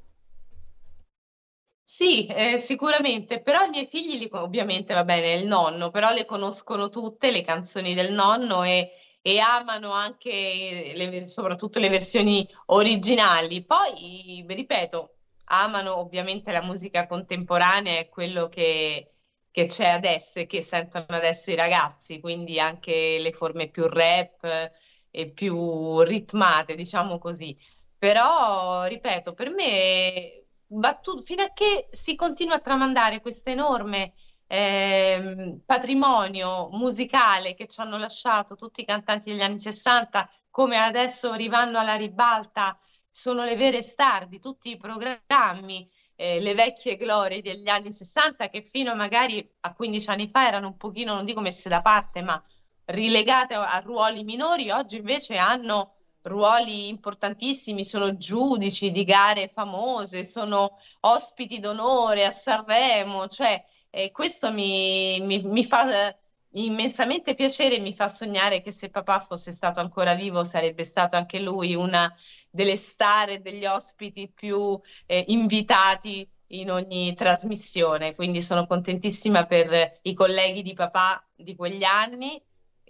Sì, 1.87 2.25
eh, 2.27 2.57
sicuramente, 2.57 3.41
però 3.41 3.63
i 3.65 3.69
miei 3.69 3.85
figli, 3.87 4.17
li, 4.17 4.27
ovviamente 4.31 4.93
va 4.93 5.03
bene, 5.03 5.33
il 5.33 5.45
nonno, 5.45 5.91
però 5.91 6.11
le 6.13 6.25
conoscono 6.25 6.89
tutte 6.89 7.29
le 7.31 7.43
canzoni 7.43 7.93
del 7.93 8.11
nonno 8.11 8.63
e, 8.63 8.89
e 9.21 9.39
amano 9.39 9.91
anche 9.91 10.93
le, 10.95 11.27
soprattutto 11.27 11.79
le 11.79 11.89
versioni 11.89 12.47
originali. 12.67 13.63
Poi, 13.63 14.43
ripeto, 14.47 15.14
amano 15.45 15.97
ovviamente 15.97 16.51
la 16.51 16.61
musica 16.61 17.05
contemporanea 17.07 17.99
e 17.99 18.09
quello 18.09 18.47
che, 18.49 19.13
che 19.51 19.65
c'è 19.67 19.87
adesso 19.89 20.39
e 20.39 20.45
che 20.47 20.61
sentono 20.61 21.05
adesso 21.09 21.51
i 21.51 21.55
ragazzi, 21.55 22.19
quindi 22.19 22.59
anche 22.59 23.17
le 23.19 23.31
forme 23.31 23.69
più 23.69 23.87
rap 23.87 24.69
e 25.09 25.31
più 25.31 26.01
ritmate, 26.01 26.75
diciamo 26.75 27.17
così. 27.17 27.57
Però, 27.97 28.83
ripeto, 28.85 29.33
per 29.33 29.49
me 29.51 30.45
tu- 31.01 31.21
fino 31.21 31.43
a 31.43 31.51
che 31.53 31.87
si 31.91 32.15
continua 32.15 32.55
a 32.55 32.59
tramandare 32.59 33.21
questo 33.21 33.49
enorme 33.49 34.13
ehm, 34.47 35.61
patrimonio 35.65 36.69
musicale 36.71 37.53
che 37.55 37.67
ci 37.67 37.81
hanno 37.81 37.97
lasciato 37.97 38.55
tutti 38.55 38.81
i 38.81 38.85
cantanti 38.85 39.31
degli 39.31 39.41
anni 39.41 39.59
60, 39.59 40.27
come 40.49 40.77
adesso 40.77 41.31
arrivando 41.31 41.79
alla 41.79 41.95
ribalta, 41.95 42.77
sono 43.15 43.45
le 43.45 43.55
vere 43.55 43.81
star 43.81 44.27
di 44.27 44.41
tutti 44.41 44.71
i 44.71 44.77
programmi 44.77 45.89
eh, 46.15 46.41
le 46.41 46.53
vecchie 46.53 46.97
glorie 46.97 47.41
degli 47.41 47.69
anni 47.69 47.93
60 47.93 48.49
che 48.49 48.61
fino 48.61 48.93
magari 48.93 49.49
a 49.61 49.73
15 49.73 50.09
anni 50.09 50.27
fa 50.27 50.47
erano 50.47 50.67
un 50.67 50.75
pochino, 50.75 51.13
non 51.13 51.23
dico 51.23 51.39
messe 51.39 51.69
da 51.69 51.81
parte, 51.81 52.21
ma 52.21 52.41
rilegate 52.85 53.53
a, 53.53 53.79
ruoli 53.79 54.25
minori, 54.25 54.69
oggi 54.69 54.97
invece 54.97 55.37
hanno 55.37 55.93
ruoli 56.23 56.89
importantissimi, 56.89 57.85
sono 57.85 58.17
giudici 58.17 58.91
di 58.91 59.05
gare 59.05 59.47
famose, 59.47 60.25
sono 60.25 60.77
ospiti 61.01 61.59
d'onore 61.59 62.25
a 62.25 62.31
Sanremo, 62.31 63.29
cioè 63.29 63.63
eh, 63.91 64.11
questo 64.11 64.51
mi, 64.51 65.21
mi, 65.21 65.41
mi 65.41 65.63
fa 65.63 66.13
immensamente 66.55 67.33
piacere 67.33 67.75
e 67.75 67.79
mi 67.79 67.93
fa 67.93 68.07
sognare 68.07 68.61
che 68.61 68.71
se 68.71 68.89
papà 68.89 69.19
fosse 69.19 69.51
stato 69.51 69.79
ancora 69.79 70.13
vivo 70.13 70.43
sarebbe 70.43 70.83
stato 70.83 71.15
anche 71.15 71.39
lui 71.39 71.75
una 71.75 72.13
delle 72.55 72.77
star 72.77 73.29
e 73.29 73.39
degli 73.39 73.65
ospiti 73.65 74.31
più 74.33 74.79
eh, 75.05 75.25
invitati 75.27 76.27
in 76.47 76.71
ogni 76.71 77.13
trasmissione. 77.15 78.15
Quindi 78.15 78.41
sono 78.41 78.65
contentissima 78.65 79.45
per 79.45 79.99
i 80.03 80.13
colleghi 80.13 80.61
di 80.61 80.73
papà 80.73 81.23
di 81.35 81.55
quegli 81.55 81.83
anni 81.83 82.41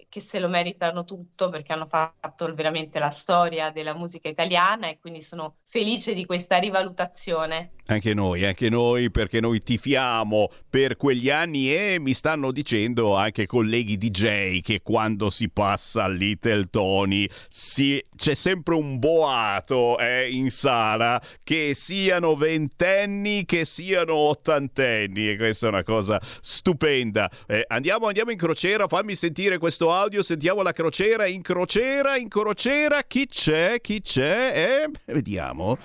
che 0.08 0.20
se 0.20 0.38
lo 0.38 0.48
meritano 0.48 1.04
tutto 1.04 1.48
perché 1.48 1.72
hanno 1.72 1.86
fatto 1.86 2.54
veramente 2.54 2.98
la 2.98 3.10
storia 3.10 3.70
della 3.70 3.94
musica 3.94 4.28
italiana 4.28 4.88
e 4.88 4.98
quindi 4.98 5.20
sono 5.22 5.56
felice 5.64 6.14
di 6.14 6.24
questa 6.24 6.58
rivalutazione. 6.58 7.72
Anche 7.86 8.14
noi, 8.14 8.44
anche 8.44 8.68
noi, 8.68 9.10
perché 9.10 9.40
noi 9.40 9.62
tifiamo 9.62 10.50
per 10.68 10.96
quegli 10.96 11.30
anni 11.30 11.72
e 11.72 11.98
mi 12.00 12.14
stanno 12.14 12.50
dicendo 12.50 13.14
anche 13.14 13.46
colleghi 13.46 13.96
DJ 13.96 14.60
che 14.60 14.80
quando 14.82 15.30
si 15.30 15.48
passa 15.48 16.04
a 16.04 16.08
Little 16.08 16.66
Tony 16.68 17.28
si, 17.48 18.04
c'è 18.16 18.34
sempre 18.34 18.74
un 18.74 18.98
boato 18.98 19.98
eh, 19.98 20.30
in 20.30 20.50
sala 20.50 21.22
che 21.44 21.74
siano 21.74 22.34
ventenni, 22.34 23.44
che 23.44 23.64
siano 23.64 24.14
ottantenni 24.14 25.28
e 25.28 25.36
questa 25.36 25.66
è 25.66 25.68
una 25.68 25.84
cosa 25.84 26.20
stupenda. 26.40 27.30
Eh, 27.46 27.64
andiamo, 27.68 28.06
andiamo 28.06 28.30
in 28.32 28.38
crociera, 28.38 28.88
fammi 28.88 29.14
sentire 29.14 29.58
questo 29.58 29.90
audio, 29.96 30.22
sentiamo 30.22 30.62
la 30.62 30.72
crociera, 30.72 31.26
in 31.26 31.42
crociera, 31.42 32.16
in 32.16 32.28
crociera, 32.28 33.02
chi 33.02 33.26
c'è, 33.26 33.80
chi 33.80 34.02
c'è? 34.02 34.84
Eh, 34.84 35.12
vediamo. 35.12 35.78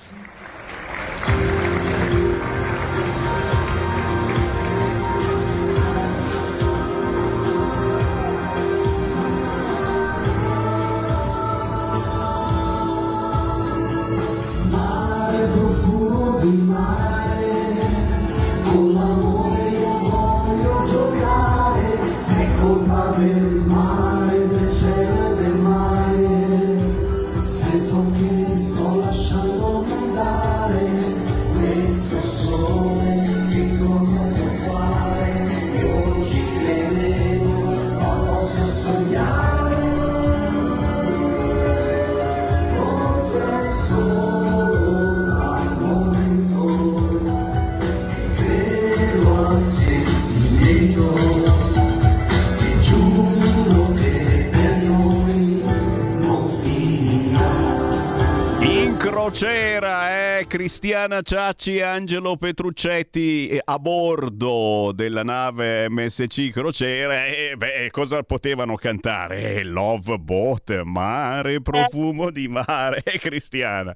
Crociera, 59.41 60.37
eh? 60.37 60.45
Cristiana 60.45 61.23
Ciacci 61.23 61.77
e 61.77 61.81
Angelo 61.81 62.37
Petruccetti 62.37 63.47
eh, 63.47 63.61
a 63.63 63.79
bordo 63.79 64.91
della 64.93 65.23
nave 65.23 65.89
MSC 65.89 66.51
Crociera. 66.51 67.25
E 67.25 67.55
beh, 67.57 67.89
cosa 67.89 68.21
potevano 68.21 68.75
cantare? 68.75 69.55
Eh, 69.55 69.63
Love 69.63 70.19
Boat, 70.19 70.81
mare, 70.83 71.59
profumo 71.59 72.29
di 72.29 72.47
mare. 72.47 73.01
Eh, 73.01 73.17
Cristiana. 73.17 73.95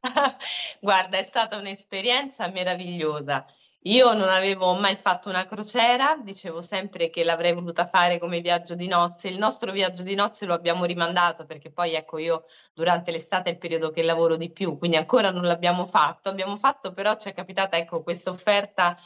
Guarda, 0.80 1.18
è 1.18 1.22
stata 1.24 1.58
un'esperienza 1.58 2.48
meravigliosa. 2.48 3.44
Io 3.86 4.12
non 4.12 4.28
avevo 4.28 4.74
mai 4.74 4.94
fatto 4.96 5.28
una 5.28 5.44
crociera, 5.46 6.16
dicevo 6.22 6.60
sempre 6.60 7.10
che 7.10 7.22
l'avrei 7.24 7.52
voluta 7.54 7.86
fare 7.86 8.18
come 8.18 8.40
viaggio 8.40 8.74
di 8.74 8.86
nozze. 8.88 9.28
Il 9.28 9.38
nostro 9.38 9.70
viaggio 9.72 10.02
di 10.02 10.14
nozze 10.16 10.46
lo 10.46 10.54
abbiamo 10.54 10.84
rimandato 10.84 11.44
perché 11.46 11.70
poi 11.70 11.94
ecco 11.94 12.18
io 12.18 12.42
durante 12.74 13.10
l'estate 13.12 13.50
è 13.50 13.52
il 13.52 13.58
periodo 13.58 13.90
che 13.90 14.02
lavoro 14.02 14.36
di 14.36 14.50
più, 14.50 14.76
quindi 14.78 14.96
ancora 14.96 15.30
non 15.30 15.44
l'abbiamo 15.44 15.86
fatto. 15.86 16.28
Abbiamo 16.28 16.56
fatto 16.56 16.92
però 16.92 17.16
ci 17.16 17.28
è 17.28 17.32
capitata 17.32 17.76
ecco 17.76 18.02
questa 18.02 18.30
offerta 18.30 18.96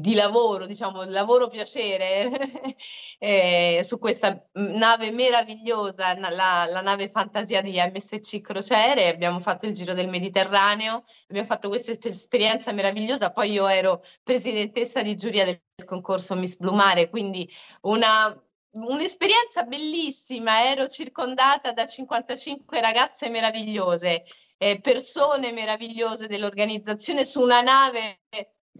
di 0.00 0.14
lavoro, 0.14 0.66
diciamo, 0.66 1.04
lavoro 1.04 1.48
piacere 1.48 2.30
eh, 3.18 3.80
su 3.82 3.98
questa 3.98 4.46
nave 4.52 5.10
meravigliosa, 5.10 6.18
la, 6.18 6.66
la, 6.66 6.80
nave 6.80 7.08
fantasia 7.08 7.62
di 7.62 7.78
MSC 7.78 8.40
Crociere. 8.40 9.08
Abbiamo 9.08 9.40
fatto 9.40 9.66
il 9.66 9.74
giro 9.74 9.94
del 9.94 10.08
Mediterraneo, 10.08 11.04
abbiamo 11.28 11.46
fatto 11.46 11.68
questa 11.68 11.92
esperienza 12.02 12.72
meravigliosa. 12.72 13.32
Poi 13.32 13.50
io 13.52 13.66
ero 13.66 14.02
presidentessa 14.22 15.02
di 15.02 15.14
giuria 15.16 15.44
del 15.44 15.60
concorso 15.84 16.34
Miss 16.34 16.56
Blumare, 16.56 17.08
quindi 17.08 17.48
una 17.82 18.36
un'esperienza 18.72 19.64
bellissima, 19.64 20.64
ero 20.70 20.86
circondata 20.86 21.72
da 21.72 21.86
55 21.86 22.80
ragazze 22.80 23.28
meravigliose, 23.28 24.24
eh, 24.56 24.80
persone 24.80 25.52
meravigliose 25.52 26.26
dell'organizzazione 26.26 27.24
su 27.24 27.42
una 27.42 27.60
nave 27.60 28.20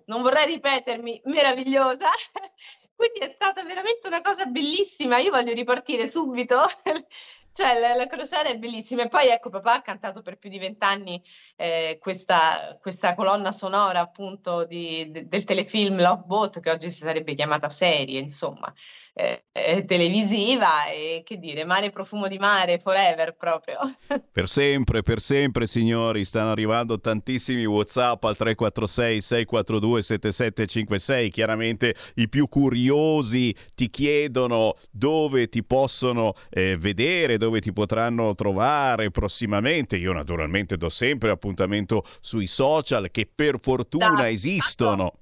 non 0.07 0.23
vorrei 0.23 0.47
ripetermi, 0.47 1.23
meravigliosa. 1.25 2.11
Quindi 2.95 3.21
è 3.21 3.29
stata 3.29 3.65
veramente 3.65 4.07
una 4.07 4.23
cosa 4.23 4.47
bellissima. 4.47 5.19
Io 5.19 5.31
voglio 5.31 5.53
ripartire 5.53 6.09
subito. 6.09 6.63
cioè, 7.53 7.79
la, 7.81 7.95
la, 7.95 8.07
crociera 8.07 8.49
è 8.49 8.59
bellissima. 8.59 9.03
E 9.03 9.09
poi, 9.09 9.29
ecco, 9.29 9.51
papà 9.51 9.75
ha 9.75 9.83
cantato 9.83 10.23
per 10.23 10.39
più 10.39 10.49
di 10.49 10.59
vent'anni 10.59 11.21
eh, 11.57 11.99
questa, 12.01 12.79
questa, 12.81 13.15
colonna 13.15 13.51
sonora, 13.51 14.01
appunto, 14.01 14.65
di, 14.65 15.11
de, 15.11 15.27
del 15.27 15.45
telefilm 15.45 16.01
Love 16.01 16.23
Boat, 16.27 16.61
che 16.61 16.71
oggi 16.71 16.91
si 16.91 17.01
sarebbe 17.01 17.35
chiamata 17.35 17.69
serie, 17.69 18.21
insomma 18.21 18.73
eh, 19.15 19.45
eh, 19.53 19.85
televisiva 19.85 20.87
e 20.87 21.23
che 21.25 21.37
dire, 21.37 21.65
mare 21.65 21.91
profumo 21.91 22.29
di 22.29 22.39
mare, 22.39 22.79
forever 22.79 23.37
proprio. 23.37 23.79
Per 24.33 24.49
sempre, 24.49 25.03
per 25.03 25.21
sempre 25.21 25.67
signori, 25.67 26.25
stanno 26.25 26.51
arrivando 26.51 26.99
tantissimi 26.99 27.67
Whatsapp 27.67 28.25
al 28.25 28.37
346 28.37 29.21
642 29.21 30.03
7756, 30.03 31.31
chiaramente 31.31 31.95
i 32.15 32.29
più 32.29 32.49
curiosi 32.49 33.55
ti 33.75 33.91
chiedono 33.91 34.77
dove 34.91 35.49
ti 35.49 35.63
possono 35.63 36.35
eh, 36.49 36.77
vedere, 36.79 37.37
dove 37.37 37.61
ti 37.61 37.73
potranno 37.73 38.35
trovare 38.35 39.11
prossimamente. 39.11 39.97
Io 39.97 40.13
naturalmente 40.13 40.79
do 40.79 40.89
sempre 40.89 41.31
appuntamento 41.31 42.05
sui 42.21 42.47
social 42.47 43.11
che 43.11 43.31
per 43.33 43.59
fortuna 43.61 44.07
esatto. 44.07 44.27
esistono. 44.27 45.13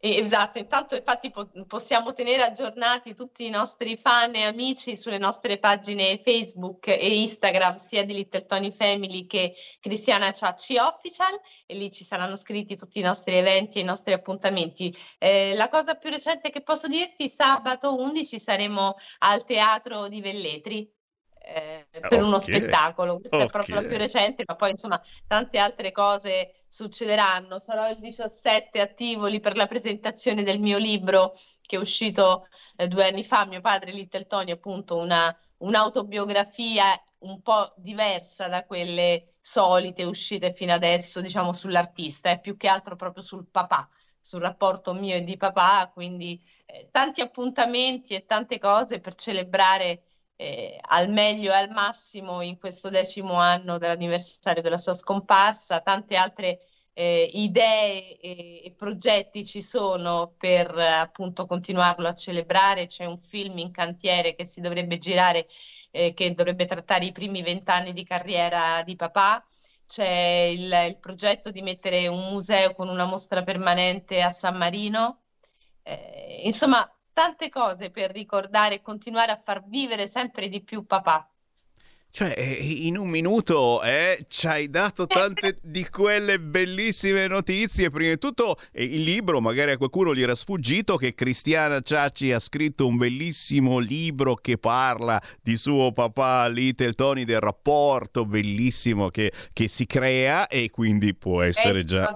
Esatto, 0.00 0.58
intanto 0.58 0.94
infatti 0.94 1.28
po- 1.32 1.50
possiamo 1.66 2.12
tenere 2.12 2.44
aggiornati 2.44 3.16
tutti 3.16 3.44
i 3.46 3.50
nostri 3.50 3.96
fan 3.96 4.32
e 4.36 4.44
amici 4.44 4.96
sulle 4.96 5.18
nostre 5.18 5.58
pagine 5.58 6.18
Facebook 6.18 6.86
e 6.86 7.20
Instagram 7.20 7.78
sia 7.78 8.04
di 8.04 8.14
Little 8.14 8.46
Tony 8.46 8.70
Family 8.70 9.26
che 9.26 9.54
Cristiana 9.80 10.30
Ciacci 10.30 10.76
Official 10.76 11.40
e 11.66 11.74
lì 11.74 11.90
ci 11.90 12.04
saranno 12.04 12.36
scritti 12.36 12.76
tutti 12.76 13.00
i 13.00 13.02
nostri 13.02 13.34
eventi 13.34 13.78
e 13.78 13.80
i 13.80 13.84
nostri 13.84 14.12
appuntamenti. 14.12 14.96
Eh, 15.18 15.54
la 15.56 15.68
cosa 15.68 15.96
più 15.96 16.10
recente 16.10 16.50
che 16.50 16.62
posso 16.62 16.86
dirti, 16.86 17.28
sabato 17.28 17.96
11 17.96 18.38
saremo 18.38 18.94
al 19.18 19.44
Teatro 19.44 20.06
di 20.06 20.20
Velletri 20.20 20.88
eh, 21.48 21.86
per 21.90 22.04
okay. 22.04 22.18
uno 22.20 22.38
spettacolo. 22.38 23.18
Questa 23.18 23.36
okay. 23.36 23.48
è 23.48 23.50
proprio 23.50 23.74
la 23.76 23.82
più 23.82 23.96
recente, 23.96 24.44
ma 24.46 24.54
poi 24.54 24.70
insomma 24.70 25.00
tante 25.26 25.58
altre 25.58 25.92
cose 25.92 26.64
succederanno. 26.68 27.58
Sarò 27.58 27.88
il 27.88 27.98
17 27.98 28.80
a 28.80 28.86
Tivoli 28.86 29.40
per 29.40 29.56
la 29.56 29.66
presentazione 29.66 30.42
del 30.42 30.60
mio 30.60 30.78
libro 30.78 31.34
che 31.62 31.76
è 31.76 31.78
uscito 31.78 32.48
eh, 32.76 32.88
due 32.88 33.06
anni 33.06 33.24
fa, 33.24 33.44
mio 33.44 33.60
padre 33.60 33.92
Little 33.92 34.26
Tony, 34.26 34.50
appunto 34.50 34.96
una, 34.96 35.34
un'autobiografia 35.58 36.98
un 37.20 37.42
po' 37.42 37.72
diversa 37.76 38.48
da 38.48 38.64
quelle 38.64 39.26
solite 39.40 40.04
uscite 40.04 40.52
fino 40.52 40.72
adesso, 40.72 41.20
diciamo, 41.20 41.52
sull'artista, 41.52 42.30
è 42.30 42.40
più 42.40 42.56
che 42.56 42.68
altro 42.68 42.96
proprio 42.96 43.22
sul 43.22 43.46
papà, 43.50 43.88
sul 44.18 44.40
rapporto 44.40 44.94
mio 44.94 45.16
e 45.16 45.24
di 45.24 45.36
papà, 45.36 45.90
quindi 45.92 46.42
eh, 46.64 46.88
tanti 46.90 47.20
appuntamenti 47.20 48.14
e 48.14 48.24
tante 48.24 48.58
cose 48.58 49.00
per 49.00 49.14
celebrare 49.14 50.04
eh, 50.40 50.78
al 50.80 51.10
meglio 51.10 51.50
e 51.50 51.56
al 51.56 51.70
massimo 51.70 52.42
in 52.42 52.58
questo 52.58 52.90
decimo 52.90 53.34
anno 53.34 53.76
dell'anniversario 53.76 54.62
della 54.62 54.78
sua 54.78 54.92
scomparsa, 54.92 55.80
tante 55.80 56.14
altre 56.14 56.60
eh, 56.92 57.28
idee 57.32 58.18
e, 58.20 58.62
e, 58.64 58.74
progetti 58.76 59.44
ci 59.44 59.62
sono 59.62 60.34
per 60.38 60.70
appunto 60.78 61.44
continuarlo 61.44 62.06
a 62.06 62.14
celebrare. 62.14 62.86
C'è 62.86 63.04
un 63.04 63.18
film 63.18 63.58
in 63.58 63.72
cantiere 63.72 64.36
che 64.36 64.44
si 64.44 64.60
dovrebbe 64.60 64.98
girare, 64.98 65.48
eh, 65.90 66.14
che 66.14 66.32
dovrebbe 66.34 66.66
trattare 66.66 67.04
i 67.06 67.12
primi 67.12 67.42
vent'anni 67.42 67.92
di 67.92 68.04
carriera 68.04 68.82
di 68.84 68.94
papà. 68.94 69.44
C'è 69.86 70.08
il, 70.52 70.72
il, 70.88 70.98
progetto 70.98 71.50
di 71.50 71.62
mettere 71.62 72.06
un 72.08 72.30
museo 72.30 72.74
con 72.74 72.88
una 72.88 73.06
mostra 73.06 73.42
permanente 73.42 74.22
a 74.22 74.30
San 74.30 74.56
Marino. 74.56 75.22
Eh, 75.82 76.42
insomma, 76.44 76.88
tante 77.18 77.48
cose 77.48 77.90
per 77.90 78.12
ricordare 78.12 78.76
e 78.76 78.80
continuare 78.80 79.32
a 79.32 79.36
far 79.36 79.64
vivere 79.66 80.06
sempre 80.06 80.48
di 80.48 80.62
più 80.62 80.86
papà. 80.86 81.28
Cioè, 82.10 82.32
eh, 82.36 82.52
in 82.86 82.96
un 82.96 83.08
minuto 83.08 83.82
eh, 83.82 84.24
ci 84.28 84.46
hai 84.46 84.70
dato 84.70 85.08
tante 85.08 85.58
di 85.60 85.88
quelle 85.88 86.38
bellissime 86.38 87.26
notizie. 87.26 87.90
Prima 87.90 88.12
di 88.12 88.18
tutto, 88.18 88.56
eh, 88.70 88.84
il 88.84 89.02
libro, 89.02 89.40
magari 89.40 89.72
a 89.72 89.76
qualcuno 89.76 90.14
gli 90.14 90.22
era 90.22 90.36
sfuggito, 90.36 90.96
che 90.96 91.14
Cristiana 91.14 91.80
Ciacci 91.80 92.30
ha 92.30 92.38
scritto 92.38 92.86
un 92.86 92.96
bellissimo 92.96 93.78
libro 93.78 94.36
che 94.36 94.56
parla 94.56 95.20
di 95.42 95.56
suo 95.56 95.90
papà 95.90 96.46
Little 96.46 96.92
Tony, 96.92 97.24
del 97.24 97.40
rapporto 97.40 98.26
bellissimo 98.26 99.08
che, 99.08 99.32
che 99.52 99.66
si 99.66 99.86
crea 99.86 100.46
e 100.46 100.70
quindi 100.70 101.16
può 101.16 101.42
essere 101.42 101.84
già 101.84 102.14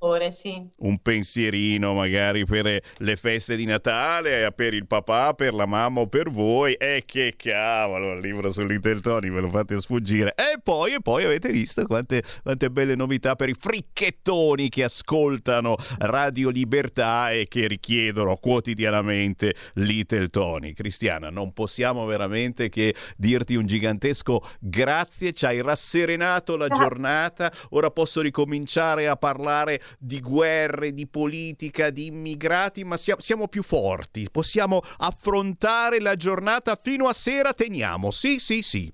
Ore, 0.00 0.30
sì. 0.30 0.64
Un 0.78 0.98
pensierino 1.02 1.92
magari 1.92 2.44
per 2.44 2.80
le 2.98 3.16
feste 3.16 3.56
di 3.56 3.64
Natale, 3.64 4.52
per 4.52 4.72
il 4.72 4.86
papà, 4.86 5.34
per 5.34 5.54
la 5.54 5.66
mamma 5.66 6.02
o 6.02 6.06
per 6.06 6.30
voi. 6.30 6.74
E 6.74 7.02
che 7.04 7.34
cavolo, 7.36 8.12
il 8.12 8.20
libro 8.20 8.48
su 8.52 8.62
Little 8.62 9.00
Tony, 9.00 9.28
ve 9.28 9.40
lo 9.40 9.48
fate 9.48 9.80
sfuggire. 9.80 10.34
E 10.36 10.60
poi, 10.62 10.94
e 10.94 11.00
poi 11.00 11.24
avete 11.24 11.50
visto 11.50 11.84
quante, 11.84 12.22
quante 12.44 12.70
belle 12.70 12.94
novità 12.94 13.34
per 13.34 13.48
i 13.48 13.54
fricchettoni 13.54 14.68
che 14.68 14.84
ascoltano 14.84 15.76
Radio 15.98 16.50
Libertà 16.50 17.32
e 17.32 17.46
che 17.48 17.66
richiedono 17.66 18.36
quotidianamente 18.36 19.56
Little 19.74 20.28
Tony. 20.28 20.74
Cristiana, 20.74 21.28
non 21.28 21.52
possiamo 21.52 22.06
veramente 22.06 22.68
che 22.68 22.94
dirti 23.16 23.56
un 23.56 23.66
gigantesco 23.66 24.42
grazie, 24.60 25.32
ci 25.32 25.44
hai 25.44 25.60
rasserenato 25.60 26.56
la 26.56 26.68
giornata. 26.68 27.52
Ora 27.70 27.90
posso 27.90 28.20
ricominciare 28.20 29.08
a 29.08 29.16
parlare 29.16 29.80
di 29.98 30.20
guerre, 30.20 30.92
di 30.92 31.06
politica, 31.06 31.90
di 31.90 32.06
immigrati, 32.06 32.84
ma 32.84 32.96
siamo, 32.96 33.20
siamo 33.20 33.48
più 33.48 33.62
forti, 33.62 34.28
possiamo 34.30 34.82
affrontare 34.98 36.00
la 36.00 36.16
giornata 36.16 36.78
fino 36.80 37.06
a 37.08 37.12
sera, 37.12 37.52
teniamo. 37.52 38.10
Sì, 38.10 38.38
sì, 38.38 38.62
sì. 38.62 38.92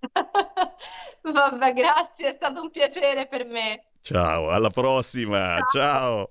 Vabbè, 1.22 1.74
grazie, 1.74 2.28
è 2.28 2.32
stato 2.32 2.62
un 2.62 2.70
piacere 2.70 3.26
per 3.26 3.44
me. 3.44 3.84
Ciao, 4.02 4.50
alla 4.50 4.70
prossima. 4.70 5.58
Ciao. 5.70 5.80
Ciao. 5.80 6.30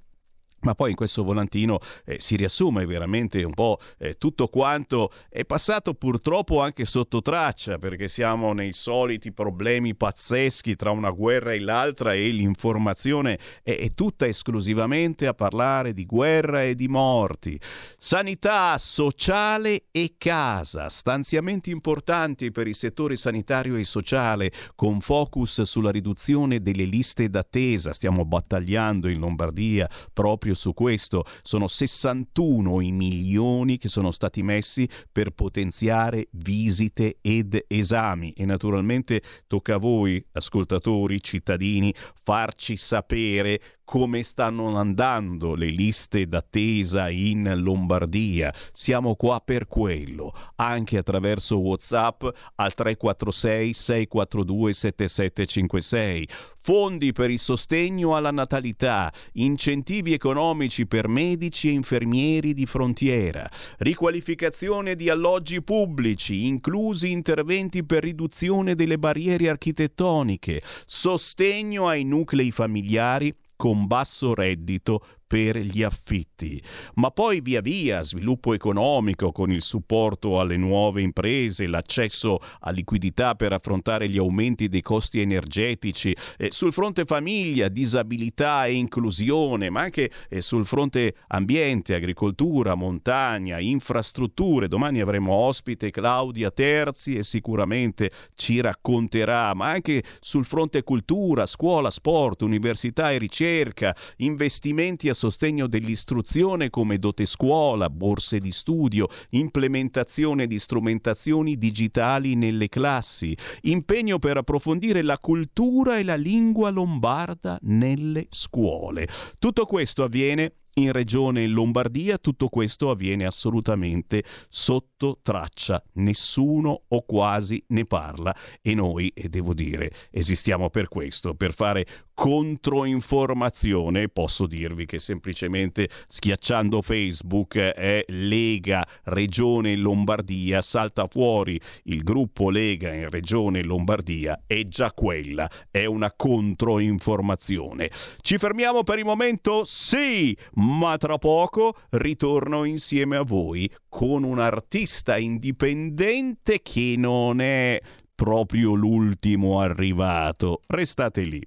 Ma 0.62 0.76
poi 0.76 0.92
in 0.92 0.96
questo 0.96 1.24
volantino 1.24 1.80
eh, 2.06 2.20
si 2.20 2.36
riassume 2.36 2.86
veramente 2.86 3.42
un 3.44 3.54
po' 3.54 3.80
eh, 3.98 4.18
tutto 4.18 4.48
quanto 4.48 5.12
è 5.30 5.44
passato 5.46 5.94
purtroppo 5.94 6.62
anche 6.62 6.86
sotto 6.86 7.22
traccia, 7.22 7.78
perché 7.78 8.08
siamo 8.08 8.54
nei 8.54 8.74
soliti 8.74 9.32
problemi 9.32 9.96
pazzeschi 9.96 10.76
tra 10.76 10.92
una 10.92 11.10
guerra 11.10 11.54
e 11.54 11.60
l'altra 11.60 12.14
e 12.14 12.30
l'informazione 12.30 13.40
è, 13.64 13.76
è 13.76 13.92
tutta 13.94 14.28
esclusivamente 14.28 15.28
a 15.28 15.34
parlare 15.34 15.94
di 15.94 16.06
guerra 16.06 16.64
e 16.64 16.76
di 16.76 16.88
morti. 16.88 17.60
Sanità 17.98 18.78
sociale 18.78 19.86
e 19.92 20.16
casa, 20.18 20.90
stanziamenti 20.90 21.72
importanti 21.72 22.52
per 22.52 22.68
il 22.68 22.76
settore 22.76 23.16
sanitario 23.16 23.76
e 23.76 23.84
sociale, 23.84 24.52
con 24.76 25.00
focus 25.02 25.62
sulla 25.62 25.92
riduzione 25.92 26.62
delle 26.62 26.84
liste 26.84 27.30
d'attesa. 27.30 27.94
Stiamo 27.94 28.26
battagliando 28.26 29.08
in 29.10 29.20
Lombardia 29.20 29.90
proprio 30.14 30.51
proprio 30.52 30.56
su 30.56 30.74
questo. 30.74 31.26
Sono 31.42 31.68
61 31.68 32.82
i 32.82 32.92
milioni 32.92 33.78
che 33.78 33.88
sono 33.88 34.12
stati 34.12 34.44
messi 34.44 34.88
per 35.12 35.32
potenziare 35.32 36.28
visite 36.32 37.18
ed 37.22 37.66
esami 37.68 38.34
e 38.34 38.46
naturalmente 38.46 39.22
tocca 39.48 39.76
a 39.76 39.80
voi, 39.80 40.24
ascoltatori, 40.34 41.22
cittadini, 41.22 41.94
farci 42.22 42.78
sapere 42.78 43.62
come 43.92 44.24
stanno 44.24 44.78
andando 44.78 45.54
le 45.54 45.68
liste 45.68 46.26
d'attesa 46.26 47.10
in 47.10 47.56
Lombardia. 47.58 48.54
Siamo 48.72 49.16
qua 49.16 49.42
per 49.44 49.68
quello, 49.68 50.34
anche 50.56 50.98
attraverso 50.98 51.60
WhatsApp 51.60 52.24
al 52.56 52.74
346 52.74 53.74
642 53.74 54.74
7756. 54.74 56.30
Fondi 56.64 57.12
per 57.12 57.32
il 57.32 57.40
sostegno 57.40 58.16
alla 58.16 58.32
natalità, 58.32 59.12
incentivi 59.34 60.14
economici 60.14 60.86
per 60.86 61.10
medici 61.10 61.68
e 61.68 61.72
infermieri 61.72 62.54
di 62.54 62.68
frontiera, 62.68 63.50
riqualificazione 63.80 64.96
di 64.96 65.10
alloggi 65.10 65.62
pubblici, 65.64 66.46
inclusi 66.46 67.12
interventi 67.12 67.84
per 67.84 68.04
riduzione 68.04 68.76
delle 68.76 69.00
barriere 69.00 69.50
architettoniche, 69.50 70.62
sostegno 70.86 71.88
ai 71.88 72.06
nuclei 72.06 72.52
familiari 72.52 73.36
con 73.62 73.86
basso 73.86 74.34
reddito 74.34 75.06
per 75.32 75.56
gli 75.60 75.82
affitti. 75.82 76.62
Ma 76.96 77.10
poi 77.10 77.40
via 77.40 77.62
via 77.62 78.04
sviluppo 78.04 78.54
economico 78.54 79.32
con 79.32 79.50
il 79.50 79.62
supporto 79.62 80.42
alle 80.42 80.58
nuove 80.58 81.02
imprese, 81.02 81.68
l'accesso 81.68 82.38
a 82.60 82.70
liquidità 82.72 83.36
per 83.36 83.54
affrontare 83.54 84.10
gli 84.10 84.18
aumenti 84.18 84.68
dei 84.68 84.82
costi 84.82 85.22
energetici, 85.22 86.14
eh, 86.38 86.52
sul 86.52 86.74
fronte 86.74 87.06
famiglia, 87.06 87.70
disabilità 87.70 88.66
e 88.66 88.74
inclusione, 88.74 89.70
ma 89.70 89.84
anche 89.84 90.12
eh, 90.28 90.42
sul 90.42 90.66
fronte 90.66 91.16
ambiente, 91.28 91.96
agricoltura, 91.96 92.76
montagna, 92.76 93.58
infrastrutture. 93.58 94.68
Domani 94.68 95.00
avremo 95.00 95.32
ospite 95.32 95.92
Claudia 95.92 96.52
Terzi 96.52 97.16
e 97.16 97.24
sicuramente 97.24 98.12
ci 98.36 98.60
racconterà, 98.60 99.54
ma 99.54 99.70
anche 99.70 100.04
sul 100.20 100.44
fronte 100.44 100.84
cultura, 100.84 101.46
scuola, 101.46 101.90
sport, 101.90 102.42
università 102.42 103.12
e 103.14 103.18
ricerca, 103.18 103.96
investimenti 104.18 105.08
a 105.08 105.20
sostegno 105.22 105.68
dell'istruzione 105.68 106.72
come 106.72 106.98
dote 106.98 107.26
scuola, 107.26 107.92
borse 107.92 108.40
di 108.40 108.52
studio, 108.52 109.08
implementazione 109.30 110.48
di 110.48 110.58
strumentazioni 110.58 111.60
digitali 111.60 112.34
nelle 112.34 112.70
classi, 112.70 113.38
impegno 113.62 114.18
per 114.18 114.38
approfondire 114.38 115.04
la 115.04 115.20
cultura 115.20 116.00
e 116.00 116.04
la 116.04 116.16
lingua 116.16 116.72
lombarda 116.72 117.60
nelle 117.62 118.26
scuole. 118.32 119.08
Tutto 119.38 119.68
questo 119.68 120.02
avviene 120.02 120.61
in 120.76 120.92
regione 120.92 121.48
Lombardia 121.48 122.18
tutto 122.18 122.48
questo 122.48 122.90
avviene 122.90 123.26
assolutamente 123.26 124.24
sotto 124.50 125.20
traccia, 125.22 125.84
nessuno 125.94 126.84
o 126.88 127.06
quasi 127.06 127.64
ne 127.68 127.86
parla 127.86 128.36
e 128.62 128.74
noi, 128.74 129.12
e 129.14 129.28
devo 129.30 129.54
dire, 129.54 129.92
esistiamo 130.12 130.70
per 130.70 130.88
questo, 130.88 131.34
per 131.34 131.54
fare 131.54 131.86
controinformazione. 132.14 134.08
Posso 134.10 134.46
dirvi 134.46 134.86
che 134.86 135.00
semplicemente 135.00 135.90
schiacciando 136.08 136.82
Facebook 136.82 137.58
è 137.58 138.06
Lega 138.08 138.88
Regione 139.06 139.76
Lombardia, 139.76 140.62
salta 140.62 141.08
fuori 141.08 141.60
il 141.86 142.04
gruppo 142.04 142.50
Lega 142.50 142.94
in 142.94 143.10
Regione 143.10 143.64
Lombardia, 143.64 144.44
è 144.46 144.64
già 144.64 144.92
quella, 144.92 145.50
è 145.72 145.86
una 145.86 146.12
controinformazione. 146.12 147.90
Ci 148.22 148.38
fermiamo 148.38 148.84
per 148.84 149.00
il 149.00 149.06
momento? 149.06 149.64
Sì! 149.66 150.38
Ma 150.62 150.98
tra 150.98 151.18
poco 151.18 151.76
ritorno 151.90 152.64
insieme 152.66 153.18
a 153.18 153.24
voi 153.24 153.70
con 153.90 154.24
un 154.24 154.40
artista 154.40 155.18
indipendente 155.18 156.62
che 156.62 156.96
non 156.98 157.42
è 157.42 157.82
proprio 158.14 158.74
l'ultimo 158.74 159.60
arrivato. 159.60 160.62
Restate 160.68 161.22
lì. 161.24 161.42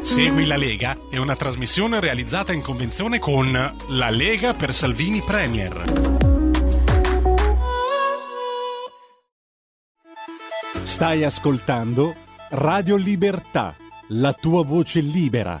Segui 0.00 0.46
la 0.46 0.56
Lega 0.56 0.94
è 1.10 1.16
una 1.16 1.34
trasmissione 1.34 1.98
realizzata 2.00 2.52
in 2.52 2.60
convenzione 2.60 3.18
con 3.18 3.50
La 3.88 4.10
Lega 4.10 4.54
per 4.54 4.74
Salvini 4.74 5.22
Premier. 5.22 5.82
Stai 10.84 11.24
ascoltando 11.24 12.14
Radio 12.50 12.96
Libertà, 12.96 13.74
la 14.08 14.32
tua 14.32 14.62
voce 14.62 15.00
libera 15.00 15.60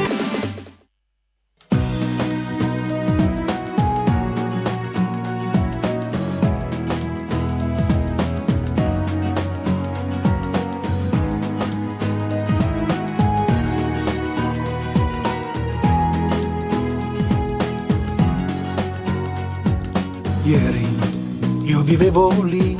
Vivevo 21.97 22.31
lì, 22.43 22.77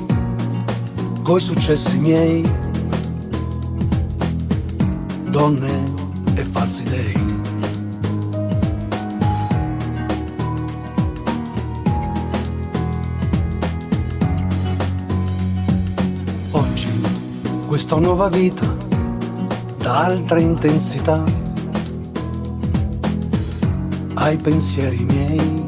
coi 1.22 1.42
successi 1.42 1.98
miei, 1.98 2.50
donne 5.28 5.92
e 6.34 6.46
falsi 6.46 6.84
dei. 6.84 7.40
Oggi 16.52 17.02
questa 17.68 17.98
nuova 17.98 18.30
vita 18.30 18.74
dà 19.78 20.06
altra 20.06 20.40
intensità 20.40 21.22
ai 24.14 24.38
pensieri 24.38 25.04
miei. 25.04 25.61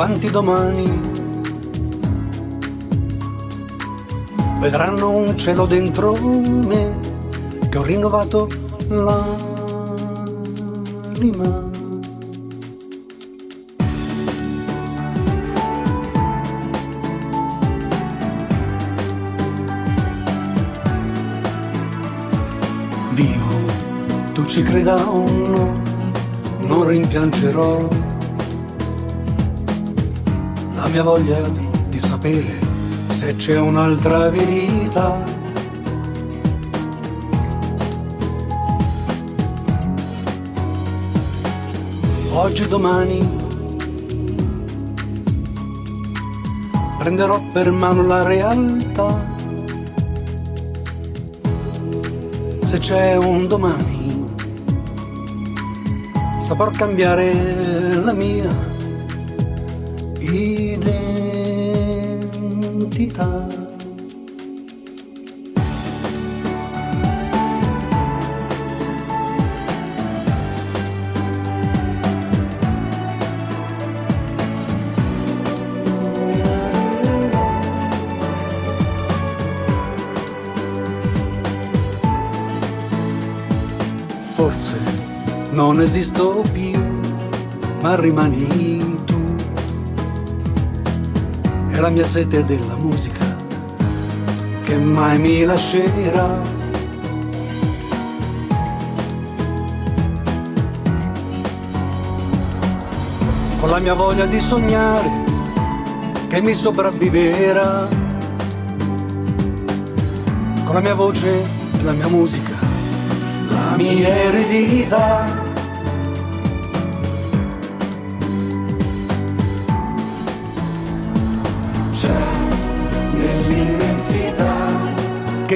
Quanti 0.00 0.30
domani 0.30 0.88
vedranno 4.58 5.10
un 5.10 5.36
cielo 5.36 5.66
dentro 5.66 6.14
me 6.14 6.98
che 7.68 7.76
ho 7.76 7.82
rinnovato 7.82 8.48
l'anima. 8.88 9.28
Vivo, 23.10 23.54
tu 24.32 24.46
ci 24.46 24.62
creda 24.62 24.96
o 24.96 25.30
no, 25.30 25.82
non 26.60 26.88
rimpiangerò 26.88 28.18
la 30.80 30.88
mia 30.88 31.02
voglia 31.02 31.38
di 31.88 32.00
sapere 32.00 32.58
se 33.08 33.36
c'è 33.36 33.58
un'altra 33.58 34.30
verità. 34.30 35.22
Oggi 42.32 42.62
e 42.62 42.68
domani 42.68 43.36
prenderò 46.98 47.38
per 47.52 47.70
mano 47.70 48.02
la 48.02 48.22
realtà. 48.22 49.38
Se 52.64 52.78
c'è 52.78 53.16
un 53.16 53.46
domani 53.46 53.98
saprò 56.40 56.70
cambiare 56.70 57.94
la 58.02 58.12
mia 58.12 58.69
Forse 84.34 84.78
non 85.52 85.80
esisto 85.82 86.42
più, 86.52 86.72
ma 87.82 87.94
rimani 87.94 88.69
la 91.80 91.88
mia 91.88 92.04
sete 92.04 92.44
della 92.44 92.76
musica 92.76 93.24
che 94.64 94.76
mai 94.76 95.18
mi 95.18 95.44
lascerà. 95.44 96.38
Con 103.58 103.70
la 103.70 103.78
mia 103.78 103.94
voglia 103.94 104.26
di 104.26 104.38
sognare 104.40 105.10
che 106.28 106.42
mi 106.42 106.52
sopravvivera. 106.52 107.88
Con 110.64 110.74
la 110.74 110.80
mia 110.80 110.94
voce 110.94 111.42
e 111.78 111.82
la 111.82 111.92
mia 111.92 112.08
musica, 112.08 112.56
la 113.48 113.76
mia 113.76 114.08
eredità. 114.08 115.39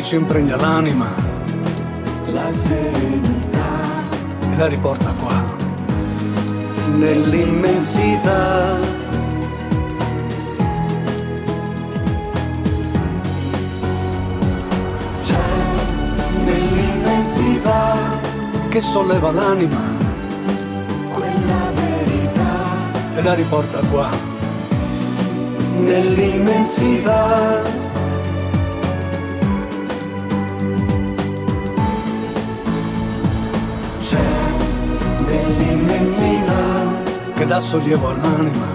Ci 0.04 0.14
impregna 0.16 0.56
l'anima, 0.56 1.06
la 2.26 2.52
serenità. 2.52 3.80
E 4.52 4.56
la 4.56 4.66
riporta 4.66 5.10
qua, 5.18 5.42
nell'immensità. 6.92 8.92
nell'immensità. 16.44 17.96
Che 18.68 18.80
solleva 18.82 19.32
l'anima, 19.32 19.80
quella 21.12 21.72
verità, 21.74 22.62
e 23.14 23.22
la 23.22 23.32
riporta 23.32 23.80
qua, 23.88 24.10
nell'immensità. 25.78 27.73
Che 37.44 37.50
dà 37.50 37.60
sollievo 37.60 38.08
all'anima, 38.08 38.66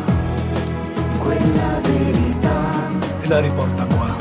quella 1.18 1.80
verità, 1.82 2.90
e 3.20 3.28
la 3.28 3.40
riporta 3.40 3.86
qua, 3.86 4.16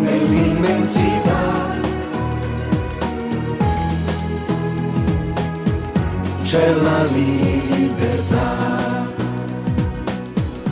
nell'immensità. 0.00 1.78
c'è 6.42 6.72
la 6.72 7.04
libertà. 7.04 8.58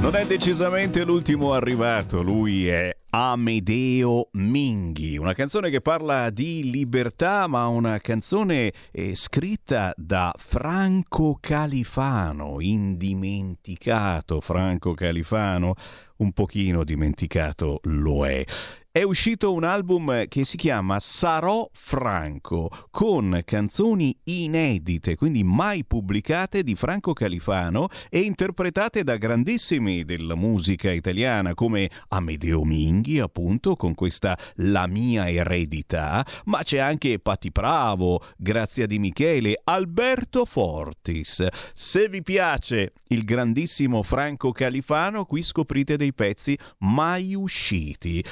Non 0.00 0.16
è 0.16 0.26
decisamente 0.26 1.04
l'ultimo 1.04 1.52
arrivato, 1.52 2.20
lui 2.22 2.66
è 2.66 2.96
Amedeo 3.10 4.30
Minghi, 4.32 5.18
una 5.18 5.34
canzone 5.34 5.70
che 5.70 5.80
parla 5.80 6.30
di 6.30 6.67
libertà, 6.88 7.46
ma 7.48 7.66
una 7.66 7.98
canzone 7.98 8.72
eh, 8.90 9.14
scritta 9.14 9.92
da 9.94 10.32
Franco 10.38 11.36
Califano, 11.38 12.60
indimenticato 12.60 14.40
Franco 14.40 14.94
Califano, 14.94 15.74
un 16.18 16.32
pochino 16.32 16.84
dimenticato 16.84 17.80
lo 17.84 18.26
è. 18.26 18.44
È 18.90 19.02
uscito 19.04 19.52
un 19.52 19.62
album 19.62 20.26
che 20.26 20.44
si 20.44 20.56
chiama 20.56 20.98
Sarò 20.98 21.68
Franco, 21.72 22.68
con 22.90 23.42
canzoni 23.44 24.18
inedite, 24.24 25.14
quindi 25.14 25.44
mai 25.44 25.84
pubblicate 25.84 26.64
di 26.64 26.74
Franco 26.74 27.12
Califano 27.12 27.88
e 28.08 28.20
interpretate 28.20 29.04
da 29.04 29.16
grandissimi 29.16 30.04
della 30.04 30.34
musica 30.34 30.90
italiana 30.90 31.54
come 31.54 31.88
Amedeo 32.08 32.64
Minghi, 32.64 33.20
appunto, 33.20 33.76
con 33.76 33.94
questa 33.94 34.36
La 34.54 34.88
mia 34.88 35.30
eredità, 35.30 36.26
ma 36.46 36.64
c'è 36.64 36.78
anche 36.78 37.20
Patti 37.20 37.50
Bravo, 37.50 38.20
Grazia 38.36 38.86
Di 38.86 38.98
Michele, 38.98 39.60
Alberto 39.62 40.44
Fortis. 40.44 41.46
Se 41.72 42.08
vi 42.08 42.22
piace 42.22 42.94
il 43.08 43.22
grandissimo 43.22 44.02
Franco 44.02 44.50
Califano, 44.50 45.24
qui 45.24 45.42
scoprite 45.42 45.96
dei 45.96 46.07
pezzi 46.12 46.58
mai 46.78 47.34
usciti 47.34 48.24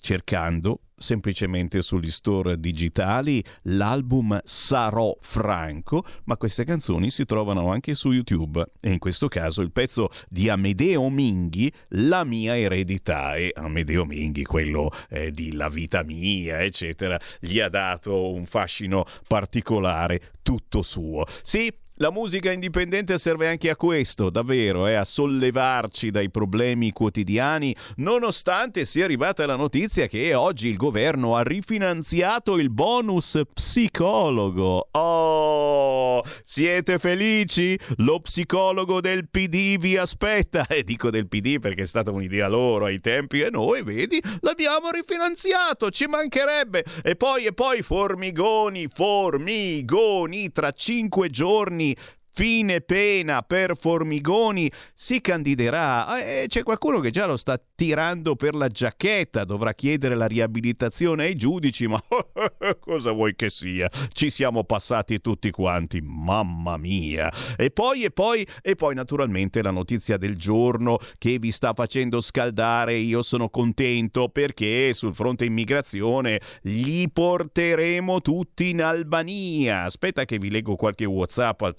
cercando 0.00 0.80
semplicemente 0.96 1.82
sugli 1.82 2.10
store 2.10 2.58
digitali 2.58 3.44
l'album 3.62 4.40
Sarò 4.44 5.16
Franco, 5.20 6.04
ma 6.24 6.36
queste 6.36 6.64
canzoni 6.64 7.10
si 7.10 7.24
trovano 7.24 7.70
anche 7.70 7.94
su 7.94 8.12
YouTube 8.12 8.64
e 8.80 8.92
in 8.92 8.98
questo 8.98 9.28
caso 9.28 9.62
il 9.62 9.72
pezzo 9.72 10.08
di 10.28 10.48
Amedeo 10.48 11.08
Minghi, 11.10 11.72
La 11.88 12.24
mia 12.24 12.56
eredità 12.56 13.34
e 13.34 13.52
Amedeo 13.54 14.04
Minghi, 14.04 14.44
quello 14.44 14.90
eh, 15.10 15.32
di 15.32 15.52
La 15.52 15.68
vita 15.68 16.02
mia, 16.02 16.62
eccetera, 16.62 17.20
gli 17.40 17.60
ha 17.60 17.68
dato 17.68 18.32
un 18.32 18.46
fascino 18.46 19.04
particolare 19.26 20.34
tutto 20.42 20.82
suo. 20.82 21.26
Sì, 21.42 21.72
la 21.96 22.10
musica 22.10 22.52
indipendente 22.52 23.18
serve 23.18 23.48
anche 23.48 23.70
a 23.70 23.76
questo, 23.76 24.28
davvero, 24.28 24.86
eh, 24.86 24.94
a 24.94 25.04
sollevarci 25.04 26.10
dai 26.10 26.30
problemi 26.30 26.92
quotidiani, 26.92 27.74
nonostante 27.96 28.84
sia 28.84 29.04
arrivata 29.04 29.46
la 29.46 29.56
notizia 29.56 30.06
che 30.06 30.34
oggi 30.34 30.68
il 30.68 30.76
governo 30.76 31.36
ha 31.36 31.42
rifinanziato 31.42 32.58
il 32.58 32.70
bonus 32.70 33.40
psicologo. 33.52 34.88
Oh, 34.90 36.22
siete 36.44 36.98
felici? 36.98 37.78
Lo 37.98 38.20
psicologo 38.20 39.00
del 39.00 39.28
PD 39.28 39.78
vi 39.78 39.96
aspetta. 39.96 40.66
E 40.76 40.82
dico 40.84 41.08
del 41.08 41.26
PD 41.26 41.58
perché 41.58 41.84
è 41.84 41.86
stata 41.86 42.10
un'idea 42.10 42.48
loro 42.48 42.84
ai 42.84 43.00
tempi 43.00 43.40
e 43.40 43.48
noi, 43.48 43.82
vedi, 43.82 44.20
l'abbiamo 44.40 44.90
rifinanziato, 44.90 45.90
ci 45.90 46.06
mancherebbe. 46.06 46.84
E 47.02 47.16
poi, 47.16 47.46
e 47.46 47.54
poi, 47.54 47.80
formigoni, 47.80 48.88
formigoni, 48.92 50.52
tra 50.52 50.72
cinque 50.72 51.30
giorni 51.30 51.85
Germany 51.86 51.96
fine 52.36 52.82
pena 52.82 53.40
per 53.40 53.72
Formigoni 53.80 54.70
si 54.92 55.22
candiderà 55.22 56.22
e 56.22 56.44
c'è 56.48 56.62
qualcuno 56.62 57.00
che 57.00 57.10
già 57.10 57.24
lo 57.24 57.38
sta 57.38 57.58
tirando 57.74 58.36
per 58.36 58.54
la 58.54 58.68
giacchetta, 58.68 59.44
dovrà 59.44 59.72
chiedere 59.72 60.14
la 60.14 60.26
riabilitazione 60.26 61.24
ai 61.24 61.34
giudici, 61.34 61.86
ma 61.86 61.98
cosa 62.78 63.12
vuoi 63.12 63.34
che 63.34 63.48
sia? 63.48 63.88
Ci 64.12 64.28
siamo 64.28 64.64
passati 64.64 65.22
tutti 65.22 65.50
quanti, 65.50 66.02
mamma 66.02 66.76
mia. 66.76 67.32
E 67.56 67.70
poi 67.70 68.04
e 68.04 68.10
poi 68.10 68.46
e 68.60 68.74
poi 68.74 68.94
naturalmente 68.94 69.62
la 69.62 69.70
notizia 69.70 70.18
del 70.18 70.36
giorno 70.36 70.98
che 71.16 71.38
vi 71.38 71.50
sta 71.52 71.72
facendo 71.72 72.20
scaldare, 72.20 72.96
io 72.96 73.22
sono 73.22 73.48
contento 73.48 74.28
perché 74.28 74.92
sul 74.92 75.14
fronte 75.14 75.46
immigrazione 75.46 76.38
li 76.64 77.08
porteremo 77.10 78.20
tutti 78.20 78.68
in 78.68 78.82
Albania. 78.82 79.84
Aspetta 79.84 80.26
che 80.26 80.36
vi 80.36 80.50
leggo 80.50 80.76
qualche 80.76 81.06
WhatsApp 81.06 81.62
al 81.62 81.74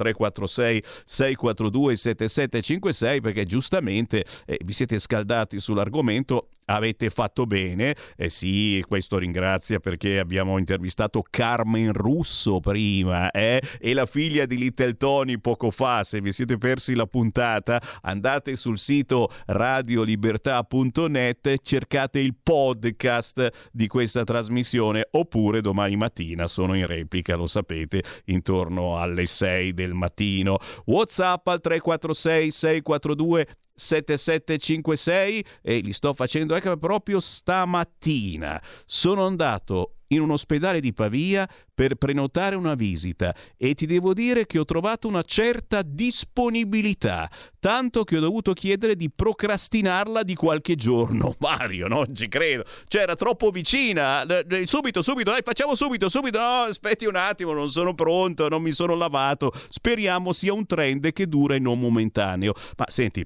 346 0.47 0.83
642 1.05 1.95
7756 1.95 3.21
perché 3.21 3.45
giustamente 3.45 4.25
eh, 4.45 4.59
vi 4.63 4.73
siete 4.73 4.99
scaldati 4.99 5.59
sull'argomento 5.59 6.49
Avete 6.69 7.09
fatto 7.09 7.45
bene, 7.45 7.95
eh 8.17 8.29
sì, 8.29 8.83
questo 8.85 9.17
ringrazia 9.17 9.79
perché 9.79 10.19
abbiamo 10.19 10.57
intervistato 10.57 11.23
Carmen 11.29 11.93
Russo 11.93 12.59
prima 12.59 13.31
eh? 13.31 13.61
e 13.79 13.93
la 13.93 14.05
figlia 14.05 14.45
di 14.45 14.57
Little 14.57 14.97
Tony 14.97 15.37
poco 15.37 15.71
fa. 15.71 16.03
Se 16.03 16.19
vi 16.19 16.33
siete 16.33 16.57
persi 16.57 16.93
la 16.93 17.05
puntata, 17.05 17.81
andate 18.01 18.57
sul 18.57 18.77
sito 18.77 19.31
radiolibertà.net, 19.45 21.61
cercate 21.61 22.19
il 22.19 22.35
podcast 22.35 23.69
di 23.71 23.87
questa 23.87 24.25
trasmissione 24.25 25.07
oppure 25.11 25.61
domani 25.61 25.95
mattina 25.95 26.47
sono 26.47 26.73
in 26.73 26.85
replica, 26.85 27.35
lo 27.35 27.47
sapete, 27.47 28.03
intorno 28.25 28.97
alle 28.97 29.25
6 29.25 29.73
del 29.73 29.93
mattino. 29.93 30.57
WhatsApp 30.83 31.47
al 31.47 31.61
346 31.61 32.51
642 32.51 33.47
7756 33.77 35.45
e 35.61 35.77
li 35.79 35.93
sto 35.93 36.13
facendo 36.13 36.55
anche 36.55 36.75
proprio 36.77 37.19
stamattina. 37.19 38.61
Sono 38.85 39.25
andato 39.25 39.97
in 40.09 40.21
un 40.21 40.31
ospedale 40.31 40.79
di 40.79 40.93
Pavia 40.93 41.47
per 41.73 41.95
prenotare 41.95 42.55
una 42.55 42.75
visita 42.75 43.35
e 43.57 43.73
ti 43.73 43.85
devo 43.85 44.13
dire 44.13 44.45
che 44.45 44.57
ho 44.57 44.65
trovato 44.65 45.07
una 45.07 45.21
certa 45.21 45.81
disponibilità, 45.81 47.29
tanto 47.59 48.03
che 48.03 48.17
ho 48.17 48.21
dovuto 48.21 48.53
chiedere 48.53 48.95
di 48.95 49.11
procrastinarla 49.11 50.23
di 50.23 50.35
qualche 50.35 50.75
giorno. 50.75 51.35
Mario, 51.39 51.87
non 51.87 52.15
ci 52.15 52.27
credo. 52.27 52.63
Cioè, 52.87 53.03
era 53.03 53.15
troppo 53.15 53.49
vicina. 53.49 54.25
Subito, 54.65 55.01
subito, 55.01 55.31
dai, 55.31 55.41
facciamo 55.43 55.75
subito, 55.75 56.09
subito. 56.09 56.39
No, 56.39 56.63
aspetti 56.63 57.05
un 57.05 57.15
attimo, 57.15 57.53
non 57.53 57.69
sono 57.69 57.93
pronto, 57.93 58.47
non 58.47 58.61
mi 58.61 58.71
sono 58.71 58.95
lavato. 58.95 59.51
Speriamo 59.69 60.33
sia 60.33 60.53
un 60.53 60.65
trend 60.65 61.11
che 61.11 61.27
dura 61.27 61.55
e 61.55 61.59
non 61.59 61.79
momentaneo. 61.79 62.53
Ma 62.75 62.85
senti, 62.87 63.23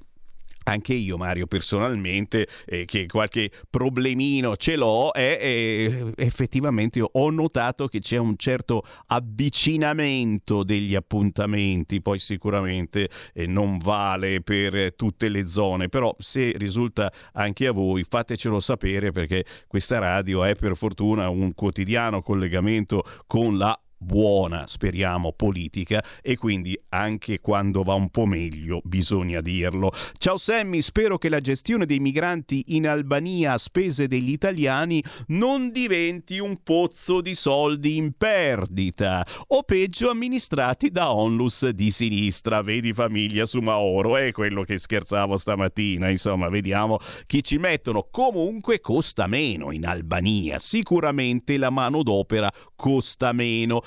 anche 0.64 0.94
io, 0.94 1.16
Mario, 1.16 1.46
personalmente, 1.46 2.46
eh, 2.66 2.84
che 2.84 3.06
qualche 3.06 3.50
problemino 3.68 4.56
ce 4.56 4.76
l'ho, 4.76 5.12
e 5.12 5.38
eh, 5.40 6.12
effettivamente 6.16 7.00
ho 7.02 7.30
notato 7.30 7.88
che 7.88 8.00
c'è 8.00 8.16
un 8.16 8.36
certo 8.36 8.82
avvicinamento 9.06 10.62
degli 10.62 10.94
appuntamenti, 10.94 12.00
poi 12.00 12.18
sicuramente 12.18 13.08
eh, 13.34 13.46
non 13.46 13.78
vale 13.78 14.40
per 14.40 14.94
tutte 14.94 15.28
le 15.28 15.46
zone, 15.46 15.88
però 15.88 16.14
se 16.18 16.52
risulta 16.56 17.12
anche 17.32 17.66
a 17.66 17.72
voi 17.72 18.04
fatecelo 18.04 18.60
sapere 18.60 19.12
perché 19.12 19.44
questa 19.66 19.98
radio 19.98 20.44
è 20.44 20.54
per 20.54 20.76
fortuna 20.76 21.28
un 21.28 21.54
quotidiano 21.54 22.22
collegamento 22.22 23.04
con 23.26 23.56
la 23.56 23.78
buona, 24.02 24.66
speriamo, 24.66 25.32
politica 25.32 26.04
e 26.20 26.36
quindi 26.36 26.78
anche 26.90 27.40
quando 27.40 27.82
va 27.82 27.94
un 27.94 28.10
po' 28.10 28.26
meglio 28.26 28.80
bisogna 28.84 29.40
dirlo. 29.40 29.92
Ciao 30.18 30.36
Sammy, 30.36 30.82
spero 30.82 31.16
che 31.18 31.28
la 31.28 31.40
gestione 31.40 31.86
dei 31.86 32.00
migranti 32.00 32.64
in 32.68 32.88
Albania 32.88 33.52
a 33.52 33.58
spese 33.58 34.08
degli 34.08 34.30
italiani 34.30 35.02
non 35.28 35.70
diventi 35.70 36.38
un 36.38 36.58
pozzo 36.62 37.20
di 37.20 37.34
soldi 37.34 37.96
in 37.96 38.12
perdita 38.12 39.24
o 39.48 39.62
peggio 39.62 40.10
amministrati 40.10 40.90
da 40.90 41.14
onlus 41.14 41.68
di 41.68 41.90
sinistra, 41.90 42.62
vedi 42.62 42.92
famiglia 42.92 43.46
su 43.46 43.60
Maoro, 43.60 44.16
è 44.16 44.32
quello 44.32 44.64
che 44.64 44.78
scherzavo 44.78 45.36
stamattina, 45.36 46.08
insomma, 46.08 46.48
vediamo 46.48 46.98
chi 47.26 47.42
ci 47.44 47.58
mettono. 47.58 48.08
Comunque 48.10 48.80
costa 48.80 49.26
meno 49.26 49.70
in 49.70 49.86
Albania, 49.86 50.58
sicuramente 50.58 51.56
la 51.56 51.70
manodopera 51.70 52.50
costa 52.74 53.32
meno. 53.32 53.82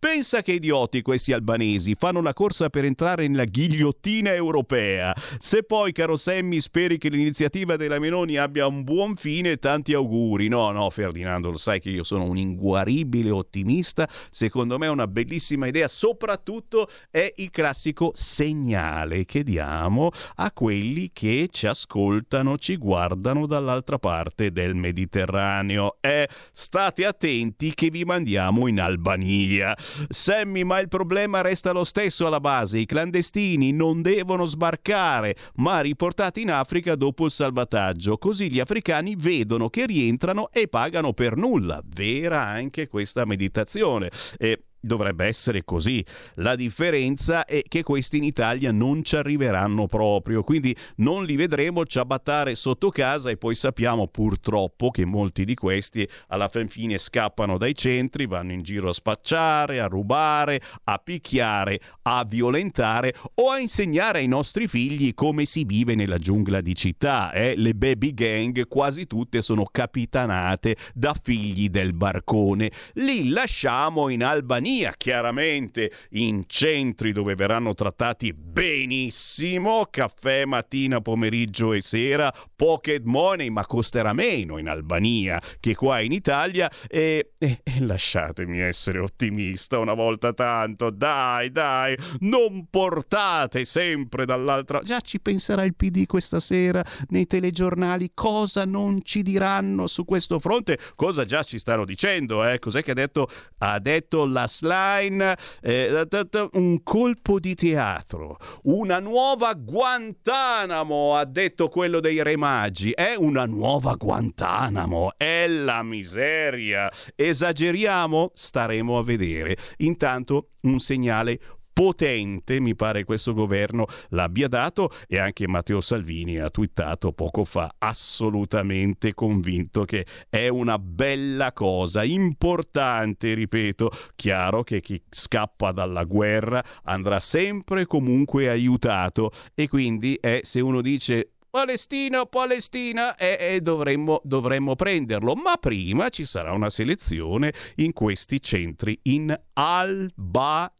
Pensa 0.00 0.42
che 0.42 0.52
idioti 0.52 1.02
questi 1.02 1.32
albanesi 1.32 1.96
fanno 1.98 2.22
la 2.22 2.32
corsa 2.32 2.70
per 2.70 2.84
entrare 2.84 3.26
nella 3.26 3.44
ghigliottina 3.44 4.32
europea. 4.32 5.12
Se 5.38 5.64
poi, 5.64 5.90
caro 5.90 6.16
Sammy, 6.16 6.60
speri 6.60 6.98
che 6.98 7.08
l'iniziativa 7.08 7.74
della 7.74 7.98
Meloni 7.98 8.36
abbia 8.36 8.68
un 8.68 8.84
buon 8.84 9.16
fine, 9.16 9.56
tanti 9.56 9.94
auguri. 9.94 10.46
No, 10.46 10.70
no, 10.70 10.88
Ferdinando, 10.90 11.50
lo 11.50 11.56
sai 11.56 11.80
che 11.80 11.90
io 11.90 12.04
sono 12.04 12.28
un 12.28 12.36
inguaribile 12.36 13.30
ottimista. 13.30 14.08
Secondo 14.30 14.78
me 14.78 14.86
è 14.86 14.90
una 14.90 15.08
bellissima 15.08 15.66
idea. 15.66 15.88
Soprattutto 15.88 16.88
è 17.10 17.32
il 17.34 17.50
classico 17.50 18.12
segnale 18.14 19.24
che 19.24 19.42
diamo 19.42 20.10
a 20.36 20.52
quelli 20.52 21.10
che 21.12 21.48
ci 21.50 21.66
ascoltano, 21.66 22.56
ci 22.56 22.76
guardano 22.76 23.46
dall'altra 23.46 23.98
parte 23.98 24.52
del 24.52 24.76
Mediterraneo. 24.76 25.96
Eh, 26.00 26.28
state 26.52 27.04
attenti 27.04 27.74
che 27.74 27.90
vi 27.90 28.04
mandiamo 28.04 28.68
in 28.68 28.78
Albania. 28.78 29.76
Sammy, 30.08 30.62
ma 30.62 30.78
il 30.80 30.88
problema 30.88 31.40
resta 31.40 31.72
lo 31.72 31.84
stesso 31.84 32.26
alla 32.26 32.40
base. 32.40 32.78
I 32.78 32.86
clandestini 32.86 33.72
non 33.72 34.02
devono 34.02 34.44
sbarcare, 34.44 35.36
ma 35.56 35.80
riportati 35.80 36.42
in 36.42 36.50
Africa 36.50 36.94
dopo 36.94 37.24
il 37.24 37.30
salvataggio. 37.30 38.18
Così 38.18 38.50
gli 38.50 38.60
africani 38.60 39.16
vedono 39.16 39.68
che 39.68 39.86
rientrano 39.86 40.50
e 40.50 40.68
pagano 40.68 41.12
per 41.12 41.36
nulla. 41.36 41.82
Vera 41.84 42.44
anche 42.44 42.88
questa 42.88 43.24
meditazione. 43.24 44.10
E 44.38 44.62
Dovrebbe 44.80 45.26
essere 45.26 45.64
così. 45.64 46.04
La 46.34 46.54
differenza 46.54 47.44
è 47.44 47.62
che 47.66 47.82
questi 47.82 48.18
in 48.18 48.22
Italia 48.22 48.70
non 48.70 49.02
ci 49.02 49.16
arriveranno 49.16 49.86
proprio, 49.86 50.44
quindi 50.44 50.74
non 50.96 51.24
li 51.24 51.34
vedremo 51.34 51.84
ciabattare 51.84 52.54
sotto 52.54 52.90
casa 52.90 53.28
e 53.28 53.36
poi 53.36 53.56
sappiamo 53.56 54.06
purtroppo 54.06 54.92
che 54.92 55.04
molti 55.04 55.44
di 55.44 55.56
questi 55.56 56.08
alla 56.28 56.46
fin 56.48 56.68
fine 56.68 56.96
scappano 56.96 57.58
dai 57.58 57.74
centri, 57.74 58.26
vanno 58.26 58.52
in 58.52 58.62
giro 58.62 58.90
a 58.90 58.92
spacciare, 58.92 59.80
a 59.80 59.86
rubare, 59.86 60.60
a 60.84 60.98
picchiare, 60.98 61.80
a 62.02 62.24
violentare 62.24 63.16
o 63.34 63.50
a 63.50 63.58
insegnare 63.58 64.18
ai 64.18 64.28
nostri 64.28 64.68
figli 64.68 65.12
come 65.12 65.44
si 65.44 65.64
vive 65.64 65.96
nella 65.96 66.18
giungla 66.18 66.60
di 66.60 66.76
città. 66.76 67.32
Eh? 67.32 67.54
Le 67.56 67.74
baby 67.74 68.14
gang 68.14 68.68
quasi 68.68 69.08
tutte 69.08 69.42
sono 69.42 69.64
capitanate 69.64 70.76
da 70.94 71.16
figli 71.20 71.68
del 71.68 71.94
barcone. 71.94 72.70
Li 72.94 73.30
lasciamo 73.30 74.08
in 74.08 74.22
Albania 74.22 74.66
Albania, 74.68 74.94
chiaramente 74.98 75.90
in 76.10 76.44
centri 76.46 77.12
dove 77.12 77.34
verranno 77.34 77.72
trattati 77.72 78.34
benissimo, 78.34 79.86
caffè 79.90 80.44
mattina, 80.44 81.00
pomeriggio 81.00 81.72
e 81.72 81.80
sera, 81.80 82.32
pocket 82.54 83.02
money, 83.04 83.48
ma 83.48 83.64
costerà 83.64 84.12
meno 84.12 84.58
in 84.58 84.68
Albania 84.68 85.40
che 85.58 85.74
qua 85.74 86.00
in 86.00 86.12
Italia. 86.12 86.70
E, 86.86 87.30
e, 87.38 87.60
e 87.62 87.80
lasciatemi 87.80 88.60
essere 88.60 88.98
ottimista 88.98 89.78
una 89.78 89.94
volta 89.94 90.34
tanto, 90.34 90.90
dai, 90.90 91.50
dai, 91.50 91.96
non 92.20 92.66
portate 92.68 93.64
sempre 93.64 94.26
dall'altra... 94.26 94.82
Già 94.82 95.00
ci 95.00 95.18
penserà 95.18 95.62
il 95.62 95.74
PD 95.74 96.04
questa 96.04 96.40
sera 96.40 96.84
nei 97.08 97.26
telegiornali. 97.26 98.10
Cosa 98.12 98.66
non 98.66 99.00
ci 99.02 99.22
diranno 99.22 99.86
su 99.86 100.04
questo 100.04 100.38
fronte, 100.38 100.78
cosa 100.94 101.24
già 101.24 101.42
ci 101.42 101.58
stanno 101.58 101.86
dicendo, 101.86 102.46
eh? 102.46 102.58
Cos'è 102.58 102.82
che 102.82 102.90
ha 102.90 102.94
detto? 102.94 103.28
Ha 103.58 103.78
detto 103.78 104.26
la 104.26 104.46
Line, 104.62 105.36
eh, 105.60 106.06
un 106.52 106.82
colpo 106.82 107.38
di 107.38 107.54
teatro, 107.54 108.36
una 108.64 108.98
nuova 108.98 109.54
Guantanamo, 109.54 111.14
ha 111.14 111.24
detto 111.24 111.68
quello 111.68 112.00
dei 112.00 112.22
Re 112.22 112.36
Magi, 112.36 112.92
è 112.92 113.14
una 113.16 113.46
nuova 113.46 113.94
Guantanamo, 113.94 115.12
è 115.16 115.46
la 115.46 115.82
miseria. 115.82 116.90
Esageriamo? 117.14 118.32
Staremo 118.34 118.98
a 118.98 119.02
vedere. 119.02 119.56
Intanto 119.78 120.48
un 120.62 120.78
segnale 120.78 121.38
potente, 121.78 122.58
mi 122.58 122.74
pare 122.74 123.04
questo 123.04 123.32
governo 123.32 123.86
l'abbia 124.08 124.48
dato 124.48 124.90
e 125.06 125.20
anche 125.20 125.46
Matteo 125.46 125.80
Salvini 125.80 126.40
ha 126.40 126.50
twittato 126.50 127.12
poco 127.12 127.44
fa 127.44 127.72
assolutamente 127.78 129.14
convinto 129.14 129.84
che 129.84 130.04
è 130.28 130.48
una 130.48 130.76
bella 130.76 131.52
cosa, 131.52 132.02
importante, 132.02 133.32
ripeto, 133.32 133.92
chiaro 134.16 134.64
che 134.64 134.80
chi 134.80 135.00
scappa 135.08 135.70
dalla 135.70 136.02
guerra 136.02 136.64
andrà 136.82 137.20
sempre 137.20 137.86
comunque 137.86 138.48
aiutato 138.48 139.30
e 139.54 139.68
quindi 139.68 140.18
è 140.20 140.40
se 140.42 140.58
uno 140.58 140.80
dice 140.80 141.34
Palestina, 141.50 142.26
Palestina 142.26 143.16
e, 143.16 143.36
e 143.40 143.60
dovremmo, 143.60 144.20
dovremmo, 144.24 144.76
prenderlo, 144.76 145.34
ma 145.34 145.56
prima 145.56 146.08
ci 146.10 146.24
sarà 146.24 146.52
una 146.52 146.70
selezione 146.70 147.52
in 147.76 147.92
questi 147.92 148.42
centri 148.42 148.98
in 149.04 149.34
Albania. 149.54 150.76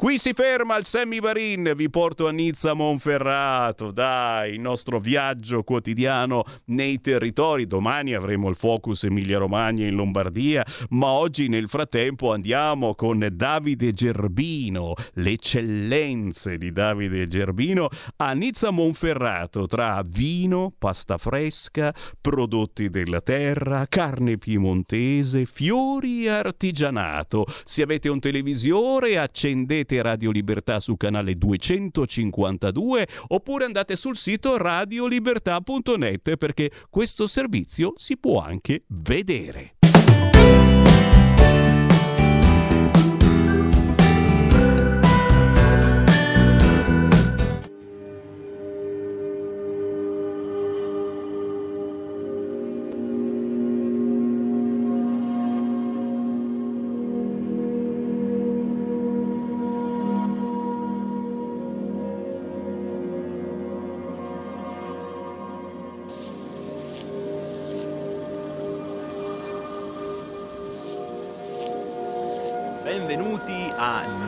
Qui 0.00 0.16
si 0.16 0.32
ferma 0.32 0.78
il 0.78 0.86
Sammy 0.86 1.20
Varin, 1.20 1.74
vi 1.76 1.90
porto 1.90 2.26
a 2.26 2.30
Nizza 2.30 2.72
Monferrato, 2.72 3.90
dai, 3.90 4.54
il 4.54 4.60
nostro 4.60 4.98
viaggio 4.98 5.62
quotidiano 5.62 6.42
nei 6.68 7.02
territori. 7.02 7.66
Domani 7.66 8.14
avremo 8.14 8.48
il 8.48 8.54
focus 8.54 9.04
Emilia 9.04 9.36
Romagna 9.36 9.86
in 9.86 9.94
Lombardia, 9.94 10.64
ma 10.88 11.08
oggi 11.08 11.48
nel 11.48 11.68
frattempo 11.68 12.32
andiamo 12.32 12.94
con 12.94 13.28
Davide 13.30 13.92
Gerbino, 13.92 14.94
le 15.16 15.32
eccellenze 15.32 16.56
di 16.56 16.72
Davide 16.72 17.26
Gerbino 17.26 17.90
a 18.16 18.32
Nizza 18.32 18.70
Monferrato 18.70 19.66
tra 19.66 20.02
vino, 20.02 20.72
pasta 20.78 21.18
fresca, 21.18 21.94
prodotti 22.18 22.88
della 22.88 23.20
terra, 23.20 23.84
carne 23.86 24.38
piemontese, 24.38 25.44
fiori 25.44 26.24
e 26.24 26.30
artigianato. 26.30 27.44
Se 27.64 27.82
avete 27.82 28.08
un 28.08 28.18
televisore 28.18 29.18
accendete 29.18 29.88
seguite 29.90 30.02
Radio 30.02 30.30
Libertà 30.30 30.78
su 30.78 30.96
canale 30.96 31.36
252 31.36 33.08
oppure 33.28 33.64
andate 33.64 33.96
sul 33.96 34.16
sito 34.16 34.56
radiolibertà.net 34.56 36.36
perché 36.36 36.70
questo 36.88 37.26
servizio 37.26 37.94
si 37.96 38.16
può 38.16 38.40
anche 38.40 38.84
vedere. 38.86 39.79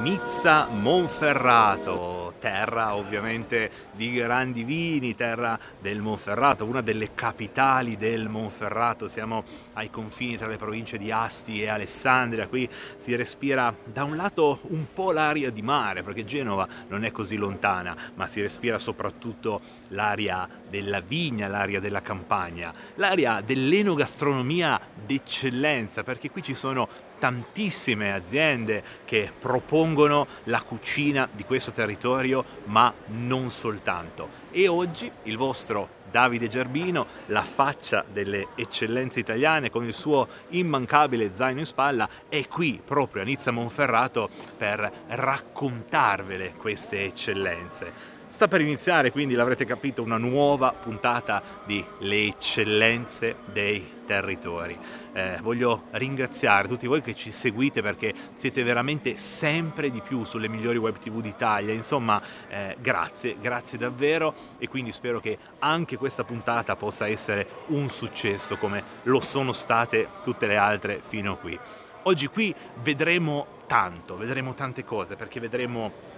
Nizza 0.01 0.67
Monferrato, 0.67 2.35
terra 2.41 2.97
ovviamente 2.97 3.71
di 3.93 4.11
grandi 4.11 4.65
vini, 4.65 5.15
terra 5.15 5.57
del 5.81 6.01
Monferrato, 6.01 6.65
una 6.65 6.81
delle 6.81 7.15
capitali 7.15 7.97
del 7.97 8.29
Monferrato, 8.29 9.07
siamo 9.07 9.45
ai 9.75 9.89
confini 9.89 10.37
tra 10.37 10.49
le 10.49 10.57
province 10.57 10.99
di 10.99 11.13
Asti 11.13 11.63
e 11.63 11.69
Alessandria, 11.69 12.49
qui 12.49 12.69
si 12.97 13.15
respira 13.15 13.73
da 13.85 14.03
un 14.03 14.17
lato 14.17 14.59
un 14.71 14.87
po' 14.93 15.13
l'aria 15.13 15.51
di 15.51 15.63
mare, 15.63 16.03
perché 16.03 16.25
Genova 16.25 16.67
non 16.89 17.05
è 17.05 17.13
così 17.13 17.37
lontana, 17.37 17.97
ma 18.15 18.27
si 18.27 18.41
respira 18.41 18.81
soprattutto 18.81 19.61
l'aria 19.89 20.49
della 20.69 20.99
vigna, 20.99 21.47
l'aria 21.47 21.79
della 21.79 22.03
campagna, 22.03 22.73
l'aria 22.97 23.41
dell'enogastronomia 23.41 24.81
d'eccellenza, 25.07 26.03
perché 26.03 26.31
qui 26.31 26.43
ci 26.43 26.55
sono 26.55 27.11
tantissime 27.23 28.13
aziende 28.13 28.83
che 29.05 29.31
propongono 29.39 30.27
la 30.47 30.61
cucina 30.63 31.29
di 31.31 31.45
questo 31.45 31.71
territorio, 31.71 32.45
ma 32.65 32.93
non 33.11 33.53
soltanto. 33.53 34.29
E 34.51 34.67
oggi 34.67 35.09
il 35.23 35.37
vostro 35.37 36.01
Davide 36.11 36.49
Gerbino, 36.49 37.07
la 37.27 37.45
faccia 37.45 38.05
delle 38.13 38.49
eccellenze 38.57 39.21
italiane 39.21 39.71
con 39.71 39.85
il 39.85 39.95
suo 39.95 40.27
immancabile 40.49 41.31
zaino 41.33 41.61
in 41.61 41.67
spalla, 41.67 42.09
è 42.29 42.49
qui 42.49 42.83
proprio 42.85 43.23
a 43.23 43.25
Nizza 43.25 43.53
Monferrato 43.53 44.29
per 44.59 44.91
raccontarvele 45.07 46.55
queste 46.55 47.05
eccellenze. 47.05 48.12
Sta 48.43 48.51
per 48.51 48.61
iniziare, 48.61 49.13
quindi 49.13 49.35
l'avrete 49.35 49.65
capito, 49.65 50.03
una 50.03 50.17
nuova 50.17 50.73
puntata 50.73 51.41
di 51.65 51.85
Le 51.99 52.25
eccellenze 52.25 53.37
dei 53.53 54.03
territori. 54.05 54.77
Eh, 55.13 55.39
voglio 55.41 55.85
ringraziare 55.93 56.67
tutti 56.67 56.89
voi 56.89 57.03
che 57.03 57.15
ci 57.15 57.31
seguite 57.31 57.83
perché 57.83 58.13
siete 58.35 58.65
veramente 58.65 59.17
sempre 59.17 59.91
di 59.91 60.01
più 60.01 60.25
sulle 60.25 60.49
migliori 60.49 60.77
web 60.79 60.99
tv 60.99 61.21
d'Italia. 61.21 61.73
Insomma, 61.73 62.21
eh, 62.49 62.77
grazie, 62.81 63.37
grazie 63.41 63.79
davvero 63.79 64.35
e 64.59 64.67
quindi 64.67 64.91
spero 64.91 65.21
che 65.21 65.39
anche 65.61 65.97
questa 65.97 66.25
puntata 66.25 66.75
possa 66.75 67.07
essere 67.07 67.47
un 67.67 67.89
successo 67.91 68.57
come 68.57 68.83
lo 69.05 69.21
sono 69.21 69.53
state 69.53 70.09
tutte 70.25 70.49
le 70.49 70.57
altre 70.57 71.01
fino 71.01 71.35
a 71.35 71.37
qui. 71.37 71.57
Oggi 72.03 72.27
qui 72.27 72.53
vedremo 72.83 73.61
tanto, 73.69 74.17
vedremo 74.17 74.55
tante 74.55 74.85
cose 74.85 75.15
perché 75.15 75.39
vedremo 75.39 76.11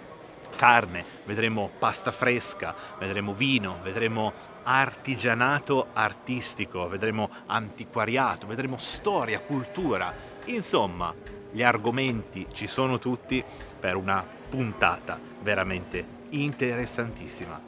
carne, 0.55 1.05
vedremo 1.25 1.71
pasta 1.79 2.11
fresca, 2.11 2.75
vedremo 2.99 3.35
vino, 3.35 3.79
vedremo 3.83 4.33
artigianato 4.65 5.89
artistico, 5.93 6.89
vedremo 6.89 7.31
antiquariato, 7.47 8.47
vedremo 8.47 8.77
storia, 8.79 9.41
cultura. 9.41 10.13
Insomma, 10.47 11.15
gli 11.51 11.63
argomenti 11.63 12.47
ci 12.53 12.67
sono 12.67 12.99
tutti 12.99 13.43
per 13.79 13.97
una 13.97 14.25
puntata 14.49 15.19
veramente 15.41 16.05
interessantissima. 16.31 17.61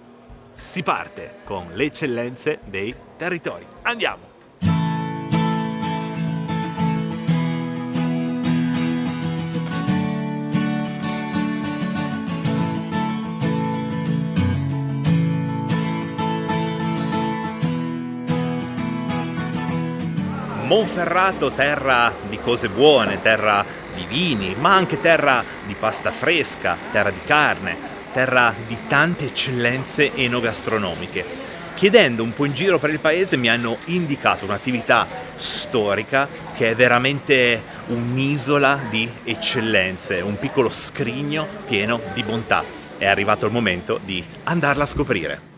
Si 0.50 0.82
parte 0.82 1.36
con 1.44 1.68
le 1.72 1.84
eccellenze 1.84 2.60
dei 2.64 2.94
territori. 3.16 3.66
Andiamo! 3.82 4.35
Monferrato, 20.66 21.52
terra 21.52 22.12
di 22.28 22.40
cose 22.40 22.68
buone, 22.68 23.22
terra 23.22 23.64
di 23.94 24.04
vini, 24.08 24.56
ma 24.58 24.74
anche 24.74 25.00
terra 25.00 25.44
di 25.64 25.76
pasta 25.78 26.10
fresca, 26.10 26.76
terra 26.90 27.10
di 27.10 27.20
carne, 27.24 27.76
terra 28.12 28.52
di 28.66 28.76
tante 28.88 29.26
eccellenze 29.26 30.12
enogastronomiche. 30.12 31.24
Chiedendo 31.74 32.24
un 32.24 32.34
po' 32.34 32.46
in 32.46 32.52
giro 32.52 32.80
per 32.80 32.90
il 32.90 32.98
paese 32.98 33.36
mi 33.36 33.48
hanno 33.48 33.76
indicato 33.84 34.44
un'attività 34.44 35.06
storica 35.36 36.26
che 36.56 36.70
è 36.70 36.74
veramente 36.74 37.62
un'isola 37.86 38.80
di 38.90 39.08
eccellenze, 39.22 40.20
un 40.20 40.36
piccolo 40.36 40.68
scrigno 40.68 41.46
pieno 41.66 42.00
di 42.12 42.24
bontà. 42.24 42.64
È 42.98 43.06
arrivato 43.06 43.46
il 43.46 43.52
momento 43.52 44.00
di 44.02 44.24
andarla 44.44 44.82
a 44.82 44.86
scoprire. 44.86 45.55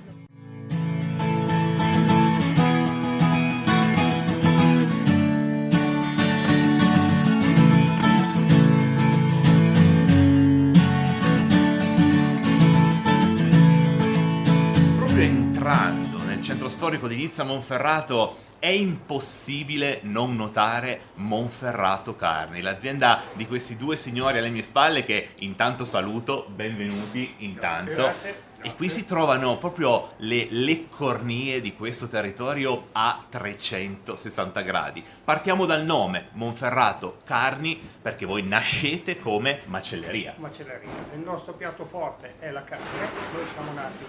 Storico 16.68 17.08
di 17.08 17.16
Nizza 17.16 17.44
Monferrato 17.44 18.46
è 18.58 18.66
impossibile 18.66 20.00
non 20.02 20.34
notare 20.34 21.00
Monferrato 21.14 22.16
Carni, 22.16 22.60
l'azienda 22.60 23.20
di 23.34 23.46
questi 23.46 23.76
due 23.76 23.96
signori 23.96 24.38
alle 24.38 24.48
mie 24.48 24.62
spalle 24.64 25.04
che 25.04 25.30
intanto 25.36 25.84
saluto, 25.84 26.46
benvenuti 26.48 27.34
intanto. 27.38 28.02
Grazie. 28.02 28.46
E 28.60 28.74
qui 28.74 28.88
si 28.88 29.06
trovano 29.06 29.56
proprio 29.56 30.14
le, 30.16 30.48
le, 30.50 30.88
cornie 30.88 31.60
di 31.60 31.76
questo 31.76 32.08
territorio 32.08 32.88
a 32.90 33.24
360 33.28 34.60
gradi. 34.62 35.04
Partiamo 35.22 35.64
dal 35.64 35.84
nome, 35.84 36.30
Monferrato 36.32 37.20
Carni, 37.24 37.80
perché 38.02 38.26
voi 38.26 38.42
nascete 38.42 39.20
come 39.20 39.60
macelleria. 39.66 40.34
Macelleria. 40.38 40.88
Il 41.14 41.20
nostro 41.20 41.52
piatto 41.52 41.86
forte 41.86 42.34
è 42.40 42.50
la 42.50 42.64
carne, 42.64 42.84
noi 43.32 43.44
siamo 43.54 43.72
nati 43.72 44.04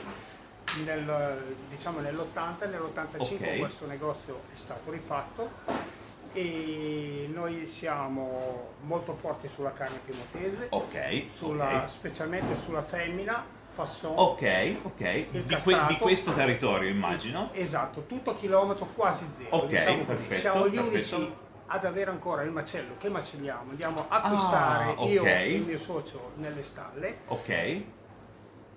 nel, 0.84 1.56
diciamo 1.70 2.00
nell'80 2.00 2.70
nell'85 2.70 3.36
okay. 3.36 3.60
questo 3.60 3.86
negozio 3.86 4.42
è 4.54 4.58
stato 4.58 4.92
rifatto 4.92 5.98
e 6.34 7.30
noi 7.34 7.66
siamo 7.66 8.74
molto 8.82 9.14
forti 9.14 9.48
sulla 9.48 9.74
carne 9.74 10.00
piemontese, 10.06 10.68
okay, 10.70 11.30
sulla, 11.34 11.66
okay. 11.66 11.90
specialmente 11.90 12.56
sulla 12.56 12.84
femmina, 12.84 13.44
fasson. 13.72 14.14
Ok, 14.16 14.76
ok. 14.84 15.30
Di, 15.30 15.56
que- 15.64 15.86
di, 15.88 15.98
questo 15.98 16.34
territorio 16.34 16.90
immagino. 16.90 17.50
Esatto, 17.54 18.06
tutto 18.06 18.32
a 18.32 18.36
chilometro 18.36 18.86
quasi 18.94 19.26
zero. 19.36 19.56
Ok, 19.56 19.68
diciamo 19.70 20.04
perfetto, 20.04 20.40
Siamo 20.40 20.68
gli 20.68 20.76
perfetto. 20.76 21.16
unici 21.16 21.34
ad 21.72 21.86
avere 21.86 22.12
ancora 22.12 22.42
il 22.42 22.52
macello 22.52 22.96
che 22.98 23.10
macelliamo, 23.10 23.72
andiamo 23.72 24.06
a 24.08 24.22
acquistare 24.22 24.96
ah, 24.98 25.04
io 25.06 25.24
e 25.24 25.54
il 25.54 25.62
mio 25.64 25.80
socio 25.80 26.32
nelle 26.36 26.64
stalle. 26.64 27.20
Ok. 27.28 27.82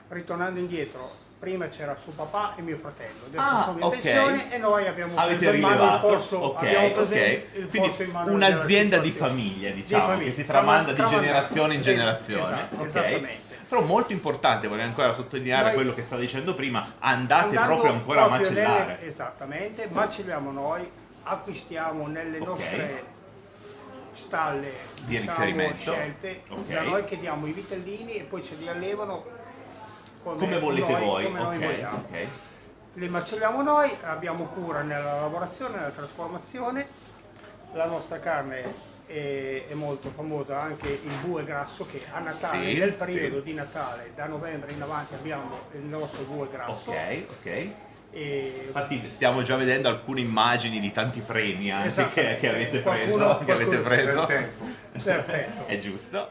Ritornando 0.08 0.60
indietro, 0.60 1.10
prima 1.42 1.66
c'era 1.66 1.96
suo 1.96 2.12
papà 2.12 2.54
e 2.54 2.62
mio 2.62 2.76
fratello, 2.76 3.26
adesso 3.26 3.42
ah, 3.42 3.62
sono 3.64 3.78
in 3.78 3.82
okay. 3.82 4.00
pensione 4.00 4.54
e 4.54 4.58
noi 4.58 4.86
abbiamo 4.86 5.16
Avete 5.16 5.38
preso 5.38 5.54
in 5.54 5.60
mano 5.60 5.94
il 5.94 6.00
polso, 6.00 6.44
okay, 6.44 6.94
okay. 6.96 7.46
un'azienda 8.26 8.98
di 8.98 9.10
famiglia, 9.10 9.70
diciamo, 9.72 10.04
di 10.04 10.10
famiglia. 10.12 10.30
che 10.30 10.36
si 10.36 10.46
tramanda 10.46 10.92
di 10.92 11.02
generazione 11.04 11.74
in 11.74 11.82
generazione. 11.82 12.68
Esatto, 12.80 12.82
okay. 12.82 13.40
Però 13.68 13.82
molto 13.82 14.12
importante, 14.12 14.68
vorrei 14.68 14.84
ancora 14.84 15.12
sottolineare 15.14 15.64
noi, 15.64 15.74
quello 15.74 15.94
che 15.94 16.04
stava 16.04 16.20
dicendo 16.20 16.54
prima, 16.54 16.94
andate 17.00 17.56
proprio 17.56 17.90
ancora 17.90 18.20
proprio 18.20 18.24
a 18.24 18.28
macellare. 18.28 18.92
Nelle, 18.94 19.08
esattamente, 19.08 19.88
macelliamo 19.90 20.52
noi, 20.52 20.88
acquistiamo 21.24 22.06
nelle 22.06 22.38
nostre 22.38 23.04
stalle 24.12 24.70
di 25.06 25.16
diciamo, 25.16 25.30
riferimento 25.30 25.92
scelte, 25.92 26.42
da 26.68 26.82
noi 26.82 27.04
chiediamo 27.04 27.46
i 27.46 27.52
vitellini 27.52 28.14
e 28.14 28.22
poi 28.22 28.44
ce 28.44 28.54
li 28.60 28.68
allevano 28.68 29.31
come, 30.22 30.38
come 30.38 30.58
volete 30.58 30.92
noi, 30.92 31.02
voi. 31.02 31.24
Come 31.24 31.40
okay. 31.40 31.82
Okay. 31.82 32.28
Le 32.94 33.08
macelliamo 33.08 33.62
noi, 33.62 33.90
abbiamo 34.02 34.44
cura 34.46 34.82
nella 34.82 35.20
lavorazione, 35.20 35.76
nella 35.76 35.90
trasformazione. 35.90 36.86
La 37.72 37.86
nostra 37.86 38.18
carne 38.18 38.90
è, 39.06 39.64
è 39.68 39.74
molto 39.74 40.10
famosa, 40.14 40.60
anche 40.60 40.88
il 40.88 41.12
bue 41.24 41.44
grasso 41.44 41.86
che 41.86 42.02
a 42.12 42.20
Natale, 42.20 42.72
sì, 42.72 42.78
nel 42.78 42.92
periodo 42.92 43.36
sì. 43.36 43.42
di 43.42 43.54
Natale, 43.54 44.12
da 44.14 44.26
novembre 44.26 44.72
in 44.72 44.82
avanti 44.82 45.14
abbiamo 45.14 45.60
il 45.72 45.82
nostro 45.82 46.22
bue 46.24 46.48
grasso. 46.50 46.90
Ok, 46.90 47.24
ok. 47.30 47.68
E... 48.14 48.64
Infatti 48.66 49.10
stiamo 49.10 49.42
già 49.42 49.56
vedendo 49.56 49.88
alcune 49.88 50.20
immagini 50.20 50.78
di 50.80 50.92
tanti 50.92 51.20
premi 51.20 51.72
anche 51.72 51.88
esatto. 51.88 52.12
che, 52.12 52.36
che, 52.38 52.48
avete 52.48 52.80
preso. 52.80 53.16
Qualcuno, 53.16 53.44
che 53.44 53.52
avete 53.52 53.78
preso. 53.78 54.26
Perfetto. 55.02 55.64
È 55.66 55.78
giusto. 55.78 56.30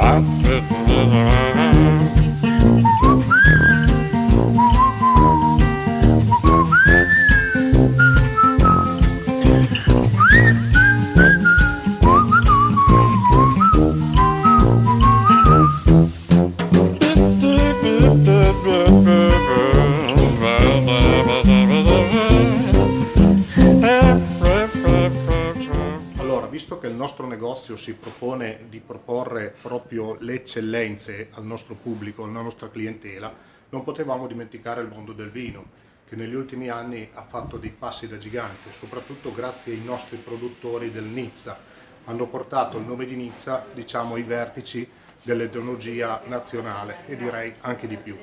I'm 0.00 0.24
si 27.76 27.94
propone 27.96 28.66
di 28.68 28.80
proporre 28.80 29.54
proprio 29.60 30.16
le 30.20 30.34
eccellenze 30.34 31.28
al 31.32 31.44
nostro 31.44 31.74
pubblico, 31.74 32.24
alla 32.24 32.42
nostra 32.42 32.68
clientela, 32.68 33.32
non 33.70 33.82
potevamo 33.82 34.26
dimenticare 34.26 34.82
il 34.82 34.88
mondo 34.88 35.12
del 35.12 35.30
vino, 35.30 35.86
che 36.08 36.16
negli 36.16 36.34
ultimi 36.34 36.68
anni 36.68 37.08
ha 37.14 37.22
fatto 37.22 37.56
dei 37.56 37.70
passi 37.70 38.08
da 38.08 38.18
gigante, 38.18 38.72
soprattutto 38.72 39.32
grazie 39.34 39.72
ai 39.72 39.82
nostri 39.82 40.16
produttori 40.16 40.90
del 40.90 41.04
Nizza. 41.04 41.58
Hanno 42.04 42.26
portato 42.26 42.78
il 42.78 42.84
nome 42.84 43.04
di 43.04 43.14
Nizza 43.14 43.66
diciamo, 43.72 44.14
ai 44.14 44.22
vertici 44.22 44.88
dell'enologia 45.22 46.22
nazionale 46.26 46.98
e 47.06 47.16
direi 47.16 47.52
anche 47.60 47.86
di 47.86 47.96
più. 47.96 48.16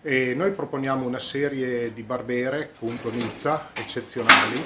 E 0.00 0.34
noi 0.34 0.52
proponiamo 0.52 1.06
una 1.06 1.18
serie 1.18 1.92
di 1.92 2.02
barbere, 2.02 2.70
appunto 2.74 3.10
Nizza, 3.10 3.70
eccezionali, 3.74 4.62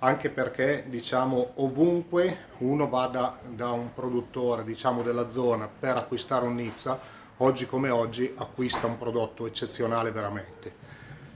anche 0.00 0.30
perché 0.30 0.84
diciamo 0.86 1.52
ovunque 1.56 2.46
uno 2.58 2.88
vada 2.88 3.38
da 3.48 3.70
un 3.70 3.92
produttore 3.92 4.64
diciamo, 4.64 5.02
della 5.02 5.28
zona 5.28 5.68
per 5.68 5.96
acquistare 5.96 6.44
un 6.44 6.54
Nizza, 6.54 6.98
oggi 7.38 7.66
come 7.66 7.90
oggi 7.90 8.32
acquista 8.36 8.86
un 8.86 8.98
prodotto 8.98 9.46
eccezionale 9.46 10.10
veramente. 10.10 10.86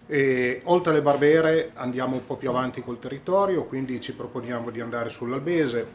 E, 0.07 0.61
oltre 0.65 0.93
alle 0.93 1.03
barbere 1.03 1.71
andiamo 1.75 2.15
un 2.15 2.27
po' 2.27 2.37
più 2.37 2.51
avanti 2.51 2.83
col 2.83 2.99
territorio, 2.99 3.65
quindi 3.65 4.01
ci 4.01 4.15
proponiamo 4.15 4.71
di 4.71 4.81
andare 4.81 5.11
sull'Albese, 5.11 5.87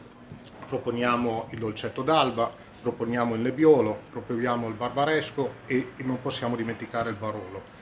proponiamo 0.66 1.46
il 1.50 1.58
dolcetto 1.58 2.02
d'alba, 2.02 2.50
proponiamo 2.82 3.34
il 3.34 3.40
nebbiolo, 3.40 3.96
proponiamo 4.10 4.68
il 4.68 4.74
barbaresco 4.74 5.52
e 5.66 5.92
non 5.98 6.20
possiamo 6.20 6.56
dimenticare 6.56 7.10
il 7.10 7.16
barolo. 7.16 7.77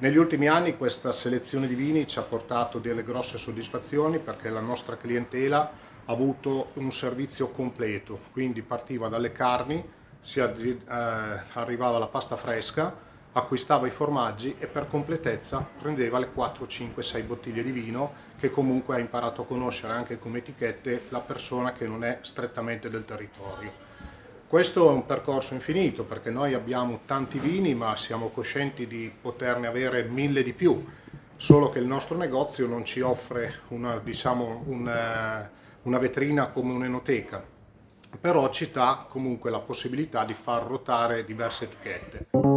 Negli 0.00 0.16
ultimi 0.16 0.46
anni 0.46 0.76
questa 0.76 1.10
selezione 1.10 1.66
di 1.66 1.74
vini 1.74 2.06
ci 2.06 2.20
ha 2.20 2.22
portato 2.22 2.78
delle 2.78 3.02
grosse 3.02 3.36
soddisfazioni 3.36 4.20
perché 4.20 4.48
la 4.48 4.60
nostra 4.60 4.96
clientela 4.96 5.58
ha 6.04 6.12
avuto 6.12 6.70
un 6.74 6.92
servizio 6.92 7.48
completo, 7.48 8.20
quindi 8.30 8.62
partiva 8.62 9.08
dalle 9.08 9.32
carni, 9.32 9.84
si 10.20 10.38
eh, 10.38 10.76
arrivava 10.86 11.98
la 11.98 12.06
pasta 12.06 12.36
fresca, 12.36 12.94
acquistava 13.32 13.88
i 13.88 13.90
formaggi 13.90 14.54
e 14.60 14.68
per 14.68 14.86
completezza 14.86 15.66
prendeva 15.80 16.20
le 16.20 16.30
4, 16.30 16.64
5, 16.64 17.02
6 17.02 17.22
bottiglie 17.24 17.64
di 17.64 17.72
vino 17.72 18.12
che 18.38 18.52
comunque 18.52 18.94
ha 18.94 18.98
imparato 19.00 19.42
a 19.42 19.46
conoscere 19.46 19.94
anche 19.94 20.20
come 20.20 20.38
etichette 20.38 21.06
la 21.08 21.20
persona 21.20 21.72
che 21.72 21.88
non 21.88 22.04
è 22.04 22.20
strettamente 22.22 22.88
del 22.88 23.04
territorio. 23.04 23.87
Questo 24.48 24.88
è 24.88 24.92
un 24.94 25.04
percorso 25.04 25.52
infinito 25.52 26.04
perché 26.04 26.30
noi 26.30 26.54
abbiamo 26.54 27.00
tanti 27.04 27.38
vini 27.38 27.74
ma 27.74 27.94
siamo 27.96 28.30
coscienti 28.30 28.86
di 28.86 29.12
poterne 29.20 29.66
avere 29.66 30.04
mille 30.04 30.42
di 30.42 30.54
più, 30.54 30.82
solo 31.36 31.68
che 31.68 31.80
il 31.80 31.84
nostro 31.84 32.16
negozio 32.16 32.66
non 32.66 32.82
ci 32.82 33.02
offre 33.02 33.60
una, 33.68 33.98
diciamo, 33.98 34.62
una, 34.68 35.50
una 35.82 35.98
vetrina 35.98 36.46
come 36.46 36.72
un'enoteca, 36.72 37.44
però 38.18 38.48
ci 38.48 38.70
dà 38.72 39.04
comunque 39.06 39.50
la 39.50 39.60
possibilità 39.60 40.24
di 40.24 40.32
far 40.32 40.62
ruotare 40.62 41.26
diverse 41.26 41.64
etichette. 41.64 42.47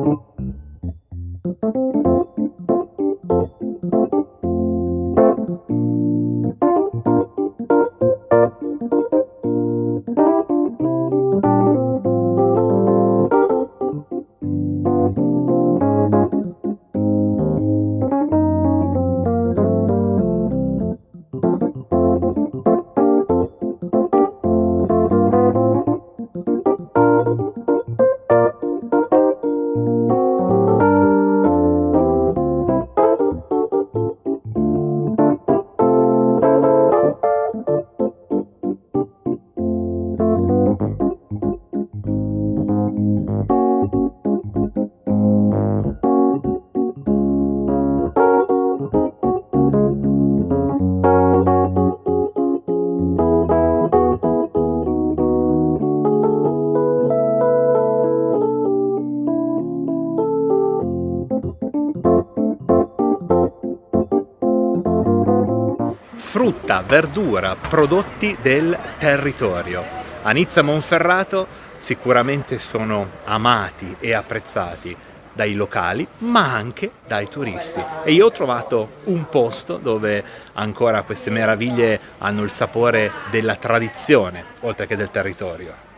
Verdura, 66.82 67.56
prodotti 67.56 68.38
del 68.42 68.78
territorio. 68.98 69.84
A 70.24 70.32
Nizza 70.32 70.62
Monferrato 70.62 71.48
sicuramente 71.78 72.58
sono 72.58 73.10
amati 73.26 73.96
e 74.00 74.14
apprezzati 74.14 74.96
dai 75.34 75.54
locali, 75.54 76.06
ma 76.20 76.54
anche 76.54 76.92
dai 77.08 77.28
turisti. 77.28 77.84
E 78.04 78.12
io 78.12 78.28
ho 78.28 78.32
trovato 78.32 78.98
un 79.06 79.28
posto 79.30 79.78
dove 79.78 80.24
ancora 80.54 81.02
queste 81.04 81.30
meraviglie 81.30 82.00
hanno 82.20 82.44
il 82.44 82.52
sapore 82.52 83.12
della 83.30 83.56
tradizione, 83.56 84.44
oltre 84.62 84.88
che 84.88 84.96
del 84.96 85.10
territorio. 85.10 85.90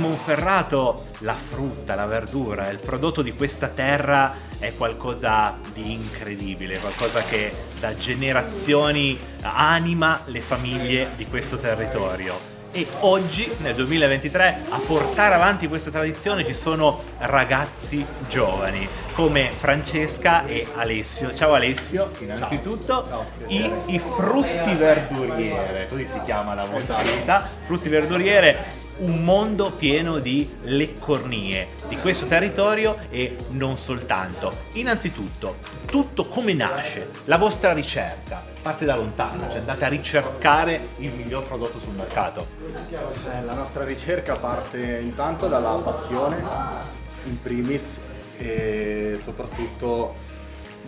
Monferrato 0.00 1.08
la 1.18 1.34
frutta, 1.34 1.94
la 1.94 2.06
verdura, 2.06 2.70
il 2.70 2.78
prodotto 2.78 3.20
di 3.20 3.34
questa 3.34 3.68
terra 3.68 4.34
è 4.58 4.74
qualcosa 4.74 5.58
di 5.74 5.92
incredibile, 5.92 6.78
qualcosa 6.78 7.20
che 7.22 7.52
da 7.78 7.94
generazioni 7.94 9.18
anima 9.42 10.22
le 10.24 10.40
famiglie 10.40 11.10
di 11.16 11.26
questo 11.26 11.58
territorio. 11.58 12.58
E 12.72 12.86
oggi, 13.00 13.52
nel 13.58 13.74
2023, 13.74 14.62
a 14.70 14.78
portare 14.78 15.34
avanti 15.34 15.68
questa 15.68 15.90
tradizione 15.90 16.46
ci 16.46 16.54
sono 16.54 17.02
ragazzi 17.18 18.02
giovani 18.28 18.88
come 19.12 19.50
Francesca 19.50 20.46
e 20.46 20.66
Alessio. 20.76 21.34
Ciao 21.34 21.52
Alessio, 21.52 22.10
innanzitutto. 22.20 23.04
Ciao. 23.06 23.26
I, 23.48 23.70
I, 23.86 23.98
frutti 23.98 24.74
verduriere, 24.74 25.88
così 25.88 26.06
si 26.06 26.22
chiama 26.24 26.54
la 26.54 26.64
vostra 26.64 26.96
attività. 26.96 27.46
Frutti 27.66 27.88
verduriere 27.90 28.78
un 29.00 29.22
mondo 29.22 29.72
pieno 29.72 30.18
di 30.18 30.48
leccornie 30.62 31.68
di 31.88 31.96
questo 31.98 32.26
territorio 32.26 32.96
e 33.10 33.36
non 33.50 33.76
soltanto. 33.76 34.64
Innanzitutto, 34.72 35.56
tutto 35.86 36.26
come 36.26 36.52
nasce, 36.52 37.10
la 37.24 37.36
vostra 37.36 37.72
ricerca 37.72 38.42
parte 38.62 38.84
da 38.84 38.94
lontano, 38.94 39.48
cioè 39.48 39.60
andate 39.60 39.84
a 39.86 39.88
ricercare 39.88 40.88
il 40.98 41.12
miglior 41.12 41.44
prodotto 41.44 41.80
sul 41.80 41.94
mercato. 41.94 42.46
Eh, 42.58 43.42
la 43.42 43.54
nostra 43.54 43.84
ricerca 43.84 44.36
parte 44.36 44.98
intanto 45.02 45.48
dalla 45.48 45.72
passione, 45.82 46.42
in 47.24 47.40
primis, 47.40 47.98
e 48.36 49.18
soprattutto 49.22 50.14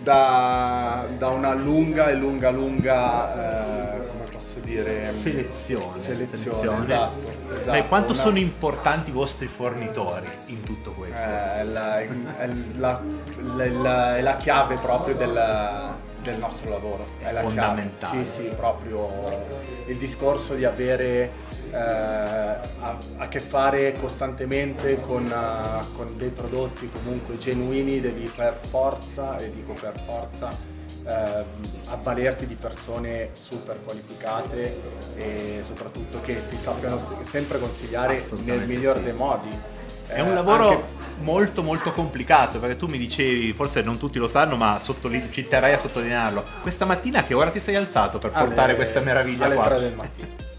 da, 0.02 1.06
da 1.16 1.28
una 1.28 1.54
lunga 1.54 2.08
e 2.08 2.14
lunga 2.14 2.50
lunga 2.50 3.96
eh, 3.96 4.10
posso 4.32 4.58
dire 4.60 5.06
selezione 5.06 5.98
selezione, 5.98 6.56
selezione. 6.56 6.82
esatto, 6.84 7.28
esatto. 7.48 7.70
Beh, 7.70 7.86
quanto 7.86 8.12
una... 8.12 8.20
sono 8.20 8.38
importanti 8.38 9.10
i 9.10 9.12
vostri 9.12 9.46
fornitori 9.46 10.26
in 10.46 10.62
tutto 10.62 10.92
questo? 10.92 11.28
Eh, 11.28 11.60
è, 11.60 11.64
la, 11.64 12.00
è, 12.00 12.08
la, 12.76 13.00
la, 13.54 14.16
è, 14.16 14.20
la, 14.20 14.36
chiave 14.36 14.76
proprio 14.76 15.14
del, 15.14 15.92
del 16.22 16.38
nostro 16.38 16.70
lavoro 16.70 17.04
è, 17.20 17.26
è 17.26 17.40
fondamentale 17.40 18.24
sì 18.24 18.42
sì 18.42 18.42
proprio 18.56 19.10
il 19.86 19.96
discorso 19.96 20.54
di 20.54 20.64
avere 20.64 21.51
eh, 21.72 21.76
a, 21.76 22.98
a, 23.16 23.28
che 23.28 23.40
fare 23.40 23.94
costantemente 23.98 25.00
con, 25.00 25.24
uh, 25.24 25.96
con 25.96 26.16
dei 26.18 26.28
prodotti 26.28 26.90
comunque 26.90 27.38
genuini 27.38 27.98
devi 27.98 28.30
per 28.34 28.60
forza 28.68 29.38
e 29.38 29.50
dico 29.50 29.72
per 29.72 29.98
forza 30.04 30.70
eh, 31.06 31.44
avvalerti 31.86 32.46
di 32.46 32.54
persone 32.54 33.30
super 33.32 33.82
qualificate 33.82 34.80
e 35.16 35.60
soprattutto 35.64 36.20
che 36.20 36.48
ti 36.48 36.56
sappiano 36.56 37.00
sempre 37.22 37.58
consigliare 37.58 38.22
nel 38.44 38.66
miglior 38.66 38.96
sì. 38.98 39.02
dei 39.02 39.12
modi. 39.12 39.48
È 40.06 40.20
un 40.20 40.28
eh, 40.28 40.34
lavoro 40.34 40.68
anche... 40.68 40.84
molto 41.18 41.62
molto 41.62 41.92
complicato 41.92 42.58
perché 42.58 42.76
tu 42.76 42.86
mi 42.86 42.98
dicevi, 42.98 43.52
forse 43.52 43.82
non 43.82 43.98
tutti 43.98 44.18
lo 44.18 44.28
sanno, 44.28 44.56
ma 44.56 44.78
sottoli- 44.78 45.28
ci 45.30 45.46
terrei 45.46 45.74
a 45.74 45.78
sottolinearlo. 45.78 46.44
Questa 46.60 46.84
mattina 46.84 47.20
a 47.20 47.24
che 47.24 47.34
ora 47.34 47.50
ti 47.50 47.60
sei 47.60 47.76
alzato 47.76 48.18
per 48.18 48.30
portare 48.30 48.62
alle, 48.62 48.74
questa 48.76 49.00
meraviglia 49.00 49.46
alle 49.46 49.54
qua? 49.54 49.64
Alle 49.64 49.76
3 49.76 49.88
del 49.88 49.96
mattino. 49.96 50.50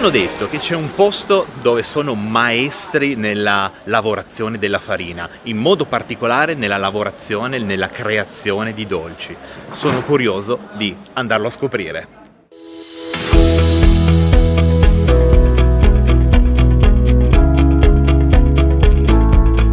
Hanno 0.00 0.08
detto 0.08 0.48
che 0.48 0.56
c'è 0.56 0.74
un 0.74 0.94
posto 0.94 1.44
dove 1.60 1.82
sono 1.82 2.14
maestri 2.14 3.16
nella 3.16 3.70
lavorazione 3.84 4.56
della 4.56 4.78
farina, 4.78 5.28
in 5.42 5.58
modo 5.58 5.84
particolare 5.84 6.54
nella 6.54 6.78
lavorazione, 6.78 7.58
nella 7.58 7.90
creazione 7.90 8.72
di 8.72 8.86
dolci. 8.86 9.36
Sono 9.68 10.02
curioso 10.02 10.68
di 10.72 10.96
andarlo 11.12 11.48
a 11.48 11.50
scoprire. 11.50 12.06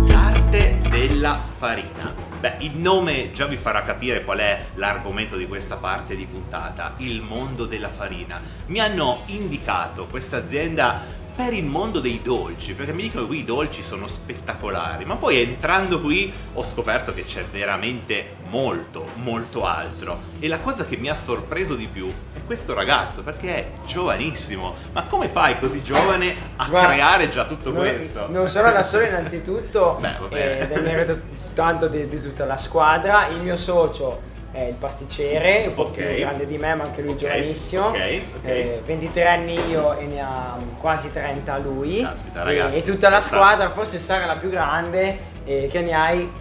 L'arte 0.07 0.81
della 0.89 1.41
farina. 1.57 1.96
Beh, 2.39 2.57
il 2.59 2.77
nome 2.77 3.31
già 3.31 3.47
vi 3.47 3.57
farà 3.57 3.81
capire 3.81 4.23
qual 4.23 4.38
è 4.38 4.65
l'argomento 4.76 5.35
di 5.35 5.47
questa 5.47 5.77
parte 5.77 6.15
di 6.15 6.27
puntata, 6.27 6.93
il 6.97 7.23
mondo 7.23 7.65
della 7.65 7.89
farina. 7.89 8.39
Mi 8.68 8.80
hanno 8.80 9.23
indicato 9.26 10.05
questa 10.05 10.38
azienda 10.38 11.01
per 11.38 11.53
il 11.53 11.65
mondo 11.65 11.99
dei 11.99 12.19
dolci, 12.23 12.73
perché 12.73 12.91
mi 12.93 13.03
dicono 13.03 13.22
che 13.22 13.27
qui 13.27 13.39
i 13.41 13.43
dolci 13.45 13.84
sono 13.84 14.07
spettacolari, 14.07 15.05
ma 15.05 15.18
poi 15.18 15.39
entrando 15.39 16.01
qui 16.01 16.34
ho 16.53 16.64
scoperto 16.65 17.14
che 17.14 17.26
c'è 17.26 17.45
veramente 17.45 18.38
molto, 18.49 19.05
molto 19.18 19.64
altro. 19.64 20.19
E 20.39 20.47
la 20.47 20.57
cosa 20.57 20.84
che 20.85 20.97
mi 20.97 21.09
ha 21.09 21.14
sorpreso 21.15 21.76
di 21.76 21.85
più 21.85 22.11
è 22.34 22.39
questo 22.43 22.73
ragazzo, 22.73 23.22
perché 23.22 23.55
è 23.55 23.68
giovanissimo. 23.85 24.73
Ma 24.93 25.03
come 25.03 25.27
fai 25.27 25.59
così 25.59 25.84
giovane 25.84 26.34
a 26.55 26.65
Guarda, 26.68 26.88
creare 26.93 27.30
già 27.30 27.45
tutto 27.45 27.69
non- 27.72 27.81
questo? 27.81 28.27
Non 28.31 28.47
sono 28.47 28.72
da 28.72 28.84
solo 28.84 29.05
innanzitutto, 29.05 29.97
Beh, 30.01 30.15
vabbè. 30.19 30.57
ed 30.61 30.72
è 30.72 30.81
merito 30.81 31.19
tanto 31.53 31.88
di, 31.88 32.07
di 32.07 32.19
tutta 32.19 32.45
la 32.45 32.57
squadra. 32.57 33.27
Il 33.27 33.41
mio 33.41 33.57
socio 33.57 34.22
è 34.57 34.67
il 34.69 34.73
pasticcere, 34.73 35.65
un 35.67 35.73
po' 35.75 35.84
Ok. 35.84 35.91
più 35.91 36.15
grande 36.17 36.47
di 36.47 36.57
me, 36.57 36.73
ma 36.73 36.84
anche 36.85 37.01
lui 37.03 37.11
Ok, 37.11 37.17
giovanissimo. 37.19 37.85
ok, 37.88 37.95
ok. 38.38 38.45
Eh, 38.45 38.81
23 38.85 39.27
anni 39.27 39.69
io 39.69 39.95
e 39.97 40.05
ne 40.05 40.19
ha 40.19 40.57
quasi 40.79 41.11
30 41.11 41.57
lui. 41.59 42.01
Caspita, 42.01 42.41
E- 42.41 42.43
ragazzi, 42.43 42.75
e, 42.77 42.84
tutta 42.84 43.09
la 43.09 43.21
squadra, 43.21 43.69
forse 43.69 43.99
Sara 43.99 44.25
la 44.25 44.35
più 44.38 44.49
grande, 44.49 45.17
eh, 45.45 45.67
che 45.71 45.81
ne 45.81 45.93
hai 45.93 46.31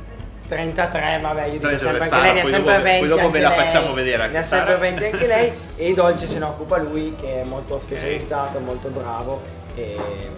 33, 0.49 1.19
vabbè 1.21 1.45
io 1.47 1.53
dico 1.59 1.67
33 1.67 1.79
sempre 1.79 2.05
anche 2.09 2.21
lei, 2.21 2.33
ne 2.35 2.39
ha 2.39 2.43
poi 2.43 2.51
sempre 2.53 2.73
dopo- 2.73 2.83
poi 2.83 2.93
20 2.93 3.09
dopo 3.09 3.21
anche 3.27 3.33
ve 3.33 3.41
la 3.43 3.49
lei, 3.49 3.59
facciamo 3.59 3.93
vedere 3.95 4.23
anche 4.23 4.33
Ne 4.33 4.39
ha 4.39 4.43
Sara. 4.45 4.67
sempre 4.67 4.89
20 4.91 5.05
anche 5.05 5.27
lei 5.27 5.53
e 5.77 5.89
i 5.89 5.93
dolci 5.95 6.29
se 6.29 6.39
ne 6.39 6.45
occupa 6.45 6.77
lui 6.79 7.17
che 7.21 7.41
è 7.41 7.45
molto 7.45 7.79
specializzato, 7.79 8.59
molto 8.61 8.89
bravo. 8.89 9.43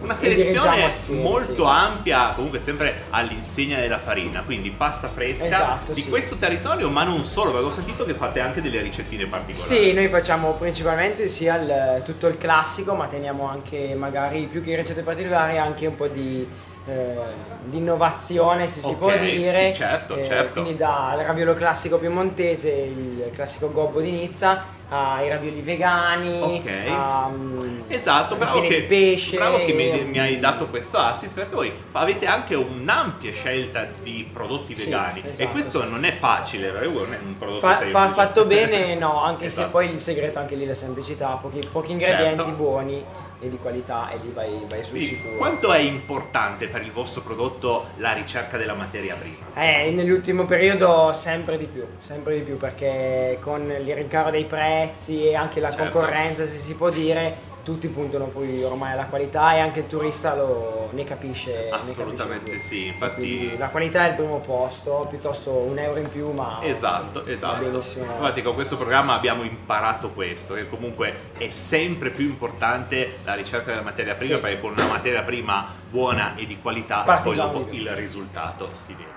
Una 0.00 0.14
selezione 0.16 0.92
molto 1.08 1.64
sì. 1.64 1.70
ampia, 1.70 2.32
comunque 2.34 2.58
sempre 2.58 3.04
all'insegna 3.10 3.78
della 3.78 3.98
farina, 3.98 4.42
quindi 4.42 4.70
pasta 4.70 5.08
fresca 5.08 5.44
Esatto, 5.46 5.92
di 5.92 6.02
sì. 6.02 6.08
questo 6.08 6.36
territorio, 6.36 6.88
ma 6.90 7.04
non 7.04 7.22
solo, 7.24 7.52
perché 7.52 7.66
ho 7.66 7.70
sentito 7.70 8.04
che 8.04 8.14
fate 8.14 8.40
anche 8.40 8.60
delle 8.60 8.80
ricettine 8.82 9.26
particolari. 9.26 9.74
Sì, 9.84 9.92
noi 9.92 10.08
facciamo 10.08 10.52
principalmente 10.54 11.28
sia 11.28 11.56
il- 11.56 12.02
tutto 12.04 12.26
il 12.26 12.36
classico, 12.36 12.94
ma 12.94 13.06
teniamo 13.06 13.48
anche 13.48 13.94
magari 13.94 14.46
più 14.50 14.62
che 14.62 14.74
ricette 14.74 15.02
particolari 15.02 15.58
anche 15.58 15.86
un 15.86 15.94
po' 15.94 16.08
di, 16.08 16.48
eh, 16.88 17.16
di 17.64 17.76
innovazione, 17.78 18.66
se 18.68 18.80
si 18.80 18.86
Ok, 18.86 18.96
può 18.96 19.16
dire. 19.16 19.72
sì, 19.72 19.78
certo, 19.80 20.16
Eh, 20.16 20.24
certo. 20.24 20.60
Quindi 20.62 20.76
dal 20.78 21.18
raviolo 21.18 21.52
classico 21.54 21.98
piemontese, 21.98 22.70
il 22.70 23.30
classico 23.32 23.70
gobbo 23.70 24.00
di 24.00 24.10
Nizza, 24.10 24.64
ai 24.90 25.28
ravioli 25.28 25.60
vegani, 25.60 26.40
Ok. 26.40 26.70
a, 26.88 27.28
mm, 27.28 27.80
Esatto, 27.88 28.36
bravo 28.36 28.62
che, 28.62 28.84
pesce. 28.84 29.36
bravo 29.36 29.62
che 29.64 29.72
mi, 29.72 29.90
mi 30.04 30.18
hai 30.18 30.38
dato 30.38 30.66
questo 30.68 30.96
assist 30.96 31.34
perché 31.34 31.54
voi 31.54 31.72
avete 31.92 32.24
anche 32.26 32.54
un'ampia 32.54 33.30
scelta 33.32 33.86
di 34.02 34.26
prodotti 34.32 34.74
Sì, 34.74 34.84
vegani 34.84 35.20
e 35.22 35.30
esatto, 35.32 35.48
questo 35.50 35.84
non 35.84 36.04
è 36.04 36.12
facile, 36.12 36.72
è 36.80 36.86
un 36.86 37.34
prodotto 37.38 37.66
Fa- 37.66 37.74
fa- 37.90 38.10
fatto 38.12 38.46
bene, 38.46 38.94
no, 38.94 39.22
anche 39.22 39.46
Esatto. 39.46 39.66
se 39.66 39.70
poi 39.72 39.90
il 39.90 40.00
segreto 40.00 40.38
anche 40.38 40.54
lì 40.54 40.64
è 40.64 40.68
la 40.68 40.74
semplicità, 40.74 41.38
pochi, 41.40 41.60
pochi 41.70 41.92
ingredienti 41.92 42.36
Certo. 42.44 42.52
buoni 42.52 43.04
e 43.40 43.48
di 43.48 43.56
qualità 43.58 44.10
e 44.10 44.18
lì 44.22 44.30
vai, 44.32 44.64
vai 44.68 44.82
sul 44.82 44.96
Quindi, 44.96 45.14
sicuro. 45.14 45.36
quanto 45.36 45.72
è 45.72 45.78
importante 45.78 46.66
per 46.68 46.82
il 46.82 46.90
vostro 46.90 47.20
prodotto 47.22 47.86
la 47.96 48.12
ricerca 48.12 48.56
della 48.56 48.74
materia 48.74 49.14
prima? 49.14 49.46
Eh, 49.54 49.90
nell'ultimo 49.90 50.44
periodo 50.44 51.12
sempre 51.12 51.56
di 51.56 51.66
più, 51.66 51.84
sempre 52.00 52.38
di 52.38 52.44
più 52.44 52.56
perché 52.56 53.38
con 53.40 53.62
il 53.70 53.94
rincaro 53.94 54.30
dei 54.30 54.44
prezzi 54.44 55.24
e 55.28 55.34
anche 55.36 55.60
la 55.60 55.70
Certo. 55.70 55.90
concorrenza, 55.98 56.44
se 56.46 56.56
si 56.58 56.74
può 56.74 56.88
dire, 56.88 57.36
tutti 57.68 57.88
puntano 57.88 58.24
poi 58.28 58.62
ormai 58.62 58.92
alla 58.92 59.04
qualità 59.04 59.52
e 59.54 59.58
anche 59.58 59.80
il 59.80 59.86
turista 59.86 60.34
lo, 60.34 60.88
ne 60.92 61.04
capisce. 61.04 61.50
ne 61.64 61.68
capisce 61.68 61.90
Assolutamente 62.00 62.58
sì, 62.60 62.94
Quindi 63.14 63.44
infatti 63.44 63.58
la 63.58 63.68
qualità 63.68 64.06
è 64.06 64.08
il 64.08 64.14
primo 64.14 64.38
posto, 64.38 65.06
piuttosto 65.10 65.50
un 65.50 65.78
euro 65.78 66.00
in 66.00 66.10
più, 66.10 66.30
ma 66.32 66.60
Esatto, 66.62 67.24
va 67.24 67.30
esatto. 67.30 67.62
benissimo. 67.64 68.04
Infatti 68.06 68.40
con 68.40 68.54
questo 68.54 68.78
programma 68.78 69.12
abbiamo 69.12 69.42
imparato 69.42 70.08
questo, 70.12 70.54
che 70.54 70.66
comunque 70.66 71.14
è 71.36 71.50
sempre 71.50 72.08
più 72.08 72.24
importante 72.24 73.18
la 73.24 73.34
ricerca 73.34 73.72
della 73.72 73.82
materia 73.82 74.14
prima, 74.14 74.36
Sì. 74.36 74.40
perché 74.40 74.60
con 74.60 74.72
una 74.72 74.86
materia 74.86 75.22
prima 75.22 75.66
buona 75.90 76.36
e 76.36 76.46
di 76.46 76.58
qualità 76.62 77.02
poi 77.02 77.16
Partigiano 77.16 77.52
dopo 77.52 77.68
il 77.72 77.90
risultato 77.90 78.70
si 78.72 78.94
vede. 78.96 79.16